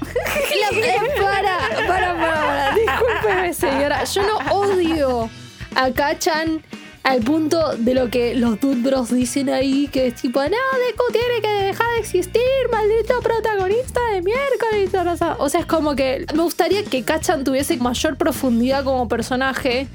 La- 0.02 1.22
para, 1.22 1.58
para, 1.86 1.86
para, 1.86 2.16
para. 2.16 2.74
Discúlpeme, 2.74 3.54
señora. 3.54 4.02
Yo 4.02 4.22
no 4.22 4.38
odio 4.52 5.30
a 5.76 5.90
Kachan 5.92 6.60
al 7.02 7.20
punto 7.20 7.76
de 7.76 7.94
lo 7.94 8.10
que 8.10 8.34
los 8.34 8.60
Dude 8.60 8.82
Bros 8.82 9.10
dicen 9.10 9.48
ahí, 9.50 9.88
que 9.88 10.08
es 10.08 10.14
tipo, 10.14 10.40
no, 10.40 10.48
Deku 10.48 11.04
tiene 11.10 11.40
que 11.40 11.64
dejar 11.64 11.86
de 11.94 11.98
existir, 11.98 12.42
maldito 12.70 13.20
protagonista 13.20 14.00
de 14.12 14.22
miércoles. 14.22 14.90
O 15.38 15.48
sea, 15.48 15.60
es 15.60 15.66
como 15.66 15.96
que 15.96 16.26
me 16.34 16.42
gustaría 16.42 16.84
que 16.84 17.02
Kachan 17.02 17.44
tuviese 17.44 17.76
mayor 17.78 18.16
profundidad 18.16 18.84
como 18.84 19.08
personaje. 19.08 19.88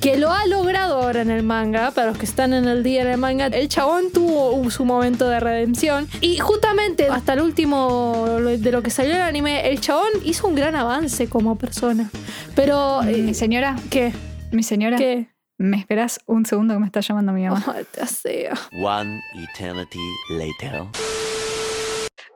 Que 0.00 0.18
lo 0.18 0.30
ha 0.30 0.44
logrado 0.44 1.00
ahora 1.00 1.22
en 1.22 1.30
el 1.30 1.42
manga, 1.42 1.90
para 1.92 2.08
los 2.08 2.18
que 2.18 2.26
están 2.26 2.52
en 2.52 2.66
el 2.66 2.82
día 2.82 3.00
en 3.00 3.08
el 3.08 3.16
manga, 3.16 3.46
el 3.46 3.68
chabón 3.70 4.12
tuvo 4.12 4.70
su 4.70 4.84
momento 4.84 5.30
de 5.30 5.40
redención. 5.40 6.06
Y 6.20 6.36
justamente 6.40 7.08
hasta 7.08 7.32
el 7.32 7.40
último 7.40 8.26
de 8.28 8.70
lo 8.70 8.82
que 8.82 8.90
salió 8.90 9.14
el 9.14 9.22
anime, 9.22 9.66
el 9.70 9.80
chabón 9.80 10.10
hizo 10.22 10.46
un 10.46 10.56
gran 10.56 10.76
avance 10.76 11.26
como 11.28 11.56
persona. 11.56 12.10
Pero, 12.54 13.00
Mi 13.02 13.30
eh, 13.30 13.34
señora, 13.34 13.76
¿qué? 13.88 14.12
mi 14.52 14.62
señora, 14.62 14.98
¿Qué? 14.98 15.33
¿Me 15.58 15.76
esperás 15.78 16.20
un 16.26 16.44
segundo 16.46 16.74
que 16.74 16.80
me 16.80 16.86
está 16.86 17.00
llamando 17.00 17.32
mi 17.32 17.44
mamá? 17.44 17.62
Maldita 17.66 18.06
sea. 18.06 18.54
One 18.82 19.20
eternity 19.34 19.98
later. 20.30 20.82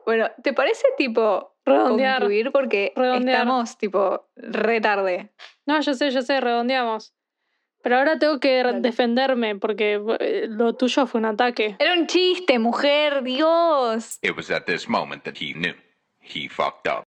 Bueno, 0.05 0.27
¿te 0.43 0.53
parece 0.53 0.85
tipo 0.97 1.55
Redondear. 1.65 2.19
concluir? 2.21 2.51
Porque 2.51 2.93
Redondear. 2.95 3.41
estamos 3.41 3.77
tipo 3.77 4.27
retarde. 4.35 5.31
No, 5.65 5.79
yo 5.81 5.93
sé, 5.93 6.09
yo 6.11 6.21
sé, 6.21 6.41
redondeamos. 6.41 7.13
Pero 7.81 7.97
ahora 7.97 8.19
tengo 8.19 8.39
que 8.39 8.61
Dale. 8.63 8.81
defenderme 8.81 9.55
porque 9.55 10.01
eh, 10.19 10.47
lo 10.49 10.73
tuyo 10.75 11.05
fue 11.07 11.19
un 11.19 11.25
ataque. 11.25 11.75
Era 11.79 11.93
un 11.93 12.07
chiste, 12.07 12.59
mujer, 12.59 13.23
Dios. 13.23 14.17
It 14.21 14.35
was 14.35 14.49
at 14.51 14.63
this 14.65 14.89
moment 14.89 15.23
that 15.23 15.35
he 15.39 15.53
knew. 15.53 15.75
He 16.19 16.49
fucked 16.49 16.87
up. 16.91 17.03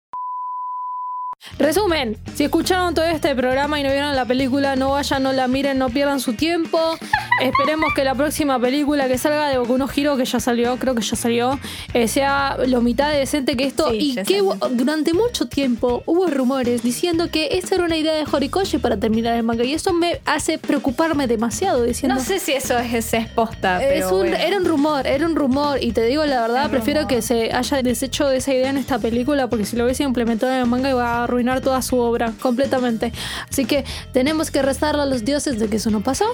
Resumen, 1.57 2.17
si 2.35 2.43
escucharon 2.45 2.93
todo 2.93 3.05
este 3.05 3.35
programa 3.35 3.79
y 3.79 3.83
no 3.83 3.89
vieron 3.89 4.15
la 4.15 4.25
película, 4.25 4.75
no 4.75 4.91
vayan, 4.91 5.23
no 5.23 5.33
la 5.33 5.47
miren, 5.47 5.77
no 5.79 5.89
pierdan 5.89 6.19
su 6.19 6.33
tiempo. 6.33 6.79
Esperemos 7.41 7.93
que 7.95 8.03
la 8.03 8.13
próxima 8.13 8.59
película 8.59 9.07
que 9.07 9.17
salga 9.17 9.47
de 9.49 9.57
Boku 9.57 9.77
no 9.77 9.87
Hero, 9.93 10.15
que 10.17 10.25
ya 10.25 10.39
salió, 10.39 10.77
creo 10.77 10.93
que 10.93 11.01
ya 11.01 11.15
salió, 11.15 11.59
eh, 11.93 12.07
sea 12.07 12.57
lo 12.67 12.81
mitad 12.81 13.09
de 13.11 13.17
decente 13.17 13.57
que 13.57 13.65
esto. 13.65 13.89
Sí, 13.89 13.97
y 14.11 14.15
que 14.15 14.23
salió. 14.39 14.57
durante 14.71 15.13
mucho 15.13 15.47
tiempo 15.47 16.03
hubo 16.05 16.27
rumores 16.27 16.83
diciendo 16.83 17.29
que 17.31 17.49
esta 17.57 17.75
era 17.75 17.85
una 17.85 17.97
idea 17.97 18.13
de 18.13 18.25
Horikoshi 18.31 18.77
para 18.77 18.97
terminar 18.97 19.35
el 19.35 19.43
manga. 19.43 19.63
Y 19.63 19.73
eso 19.73 19.93
me 19.93 20.21
hace 20.25 20.59
preocuparme 20.59 21.25
demasiado, 21.25 21.83
diciendo... 21.83 22.15
No 22.15 22.21
sé 22.21 22.37
si 22.39 22.53
eso 22.53 22.77
es, 22.77 23.13
es 23.13 23.27
posta, 23.29 23.83
Es 23.83 23.93
pero 24.03 24.09
un- 24.15 24.19
bueno. 24.29 24.37
Era 24.37 24.57
un 24.57 24.65
rumor, 24.65 25.07
era 25.07 25.25
un 25.25 25.35
rumor. 25.35 25.81
Y 25.83 25.91
te 25.93 26.03
digo 26.05 26.23
la 26.25 26.41
verdad, 26.41 26.65
Un 26.65 26.71
prefiero 26.71 27.01
rumor. 27.01 27.15
que 27.15 27.21
se 27.23 27.51
haya 27.51 27.81
deshecho 27.81 28.27
de 28.27 28.37
esa 28.37 28.53
idea 28.53 28.69
en 28.69 28.77
esta 28.77 28.99
película, 28.99 29.47
porque 29.47 29.65
si 29.65 29.75
lo 29.75 29.85
hubiese 29.85 30.03
implementado 30.03 30.53
en 30.53 30.59
el 30.59 30.65
manga 30.67 30.89
iba 30.91 31.23
a 31.23 31.27
arruinar 31.31 31.61
toda 31.61 31.81
su 31.81 31.97
obra 31.97 32.33
completamente. 32.41 33.11
Así 33.49 33.65
que 33.65 33.85
tenemos 34.11 34.51
que 34.51 34.61
rezarle 34.61 35.01
a 35.01 35.05
los 35.05 35.23
dioses 35.23 35.59
de 35.59 35.69
que 35.69 35.77
eso 35.77 35.89
no 35.89 36.01
pasó. 36.01 36.25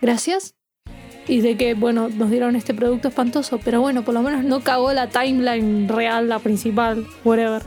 Gracias. 0.00 0.54
Y 1.26 1.40
de 1.40 1.56
que, 1.56 1.74
bueno, 1.74 2.08
nos 2.08 2.30
dieron 2.30 2.56
este 2.56 2.74
producto 2.74 3.08
espantoso. 3.08 3.58
Pero 3.64 3.80
bueno, 3.80 4.02
por 4.02 4.14
lo 4.14 4.22
menos 4.22 4.44
no 4.44 4.62
cagó 4.62 4.92
la 4.92 5.08
timeline 5.08 5.88
real, 5.88 6.28
la 6.28 6.38
principal, 6.40 7.06
whatever. 7.24 7.62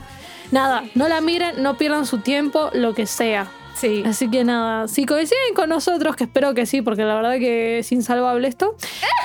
Nada, 0.52 0.84
no 0.94 1.08
la 1.08 1.20
miren, 1.20 1.62
no 1.62 1.76
pierdan 1.76 2.06
su 2.06 2.18
tiempo, 2.18 2.70
lo 2.72 2.94
que 2.94 3.06
sea. 3.06 3.50
Sí. 3.74 4.02
Así 4.06 4.30
que 4.30 4.44
nada, 4.44 4.88
si 4.88 5.04
coinciden 5.04 5.54
con 5.54 5.68
nosotros, 5.68 6.16
que 6.16 6.24
espero 6.24 6.54
que 6.54 6.64
sí, 6.64 6.80
porque 6.80 7.02
la 7.02 7.14
verdad 7.14 7.38
que 7.38 7.80
es 7.80 7.92
insalvable 7.92 8.48
esto, 8.48 8.76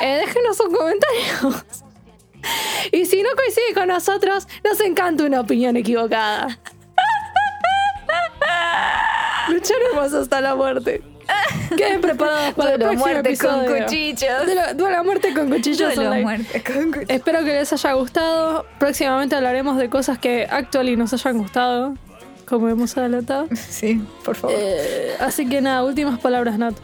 eh, 0.02 0.18
déjenos 0.26 0.60
un 0.60 0.76
comentario. 0.76 1.64
Y 2.92 3.06
si 3.06 3.22
no 3.22 3.30
coincide 3.36 3.74
con 3.76 3.88
nosotros, 3.88 4.48
nos 4.64 4.80
encanta 4.82 5.24
una 5.26 5.42
opinión 5.42 5.78
equivocada. 5.78 6.60
Lucharemos 9.50 10.14
hasta 10.14 10.42
la 10.42 10.56
muerte. 10.56 11.02
Queden 11.78 12.02
preparados 12.02 12.54
para 12.56 12.74
el 12.74 12.80
Duelo 12.80 12.86
a 12.86 12.96
próximo 12.96 13.06
muerte 13.06 13.38
con 13.38 13.60
episodio. 13.62 13.86
cuchillos. 13.86 14.46
Duelo, 14.46 14.62
duelo 14.76 15.04
muerte 15.04 15.34
con 15.34 15.50
cuchillos 15.50 15.96
Duelo 15.96 16.16
muerte 16.22 16.64
con 16.64 16.86
cuchillos. 16.92 17.10
Espero 17.10 17.40
que 17.40 17.54
les 17.54 17.74
haya 17.74 17.94
gustado. 17.94 18.66
Próximamente 18.80 19.36
hablaremos 19.36 19.78
de 19.78 19.90
cosas 19.90 20.18
que 20.20 20.48
actually 20.50 20.96
nos 20.98 21.14
hayan 21.14 21.38
gustado, 21.38 21.96
como 22.46 22.68
hemos 22.70 22.98
adelantado. 22.98 23.48
Sí, 23.56 24.02
por 24.26 24.36
favor. 24.36 24.56
Eh, 24.60 25.14
así 25.20 25.48
que 25.48 25.62
nada, 25.62 25.84
últimas 25.84 26.20
palabras, 26.20 26.58
Nat. 26.58 26.76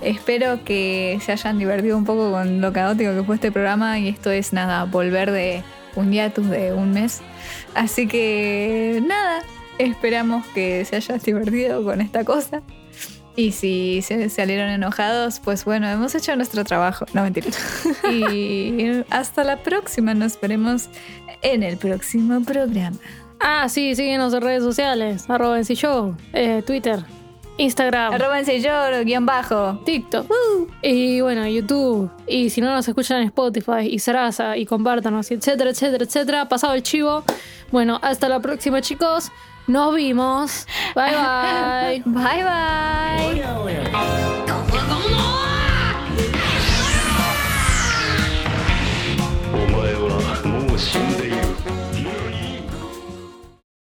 Espero 0.00 0.62
que 0.64 1.18
se 1.24 1.32
hayan 1.32 1.58
divertido 1.58 1.96
un 1.96 2.04
poco 2.04 2.30
con 2.30 2.60
lo 2.60 2.72
caótico 2.72 3.14
que 3.14 3.22
fue 3.22 3.36
este 3.36 3.50
programa 3.50 3.98
y 3.98 4.08
esto 4.08 4.30
es 4.30 4.52
nada, 4.52 4.84
volver 4.84 5.30
de 5.30 5.62
un 5.94 6.12
hiatus 6.12 6.50
de 6.50 6.72
un 6.74 6.92
mes. 6.92 7.20
Así 7.74 8.06
que 8.06 9.02
nada, 9.06 9.42
esperamos 9.78 10.46
que 10.48 10.84
se 10.84 10.96
hayan 10.96 11.18
divertido 11.18 11.84
con 11.84 12.00
esta 12.00 12.24
cosa. 12.24 12.62
Y 13.36 13.50
si 13.50 14.00
se 14.02 14.28
salieron 14.28 14.68
enojados, 14.68 15.40
pues 15.40 15.64
bueno, 15.64 15.88
hemos 15.88 16.14
hecho 16.14 16.36
nuestro 16.36 16.64
trabajo. 16.64 17.04
No, 17.12 17.22
mentira. 17.22 17.48
Y 18.12 19.02
hasta 19.10 19.42
la 19.42 19.62
próxima, 19.62 20.14
nos 20.14 20.40
veremos 20.40 20.88
en 21.42 21.62
el 21.62 21.76
próximo 21.76 22.42
programa. 22.44 22.96
Ah, 23.40 23.68
sí, 23.68 23.94
síguenos 23.96 24.32
en 24.34 24.40
redes 24.40 24.62
sociales. 24.62 25.28
Arroba 25.28 25.58
en 25.58 25.64
show, 25.64 26.16
eh, 26.32 26.62
Twitter, 26.64 27.04
Instagram, 27.56 28.14
Arroba 28.14 28.38
en 28.38 28.46
sellor, 28.46 29.04
guion 29.04 29.26
bajo. 29.26 29.80
TikTok. 29.84 30.30
Y 30.82 31.20
bueno, 31.20 31.46
YouTube. 31.46 32.10
Y 32.26 32.50
si 32.50 32.60
no 32.60 32.72
nos 32.72 32.86
escuchan 32.86 33.20
en 33.20 33.26
Spotify 33.26 33.88
y 33.90 33.98
Sarasa 33.98 34.56
y 34.56 34.64
compártanos, 34.64 35.30
y 35.30 35.34
etcétera, 35.34 35.70
etcétera, 35.70 36.04
etcétera. 36.04 36.48
Pasado 36.48 36.74
el 36.74 36.82
chivo. 36.82 37.24
Bueno, 37.72 37.98
hasta 38.02 38.28
la 38.28 38.40
próxima, 38.40 38.80
chicos. 38.80 39.32
Nos 39.66 39.94
vimos. 39.94 40.66
Bye 40.94 41.14
bye. 41.14 42.02
bye 42.06 42.44
bye. 42.44 43.54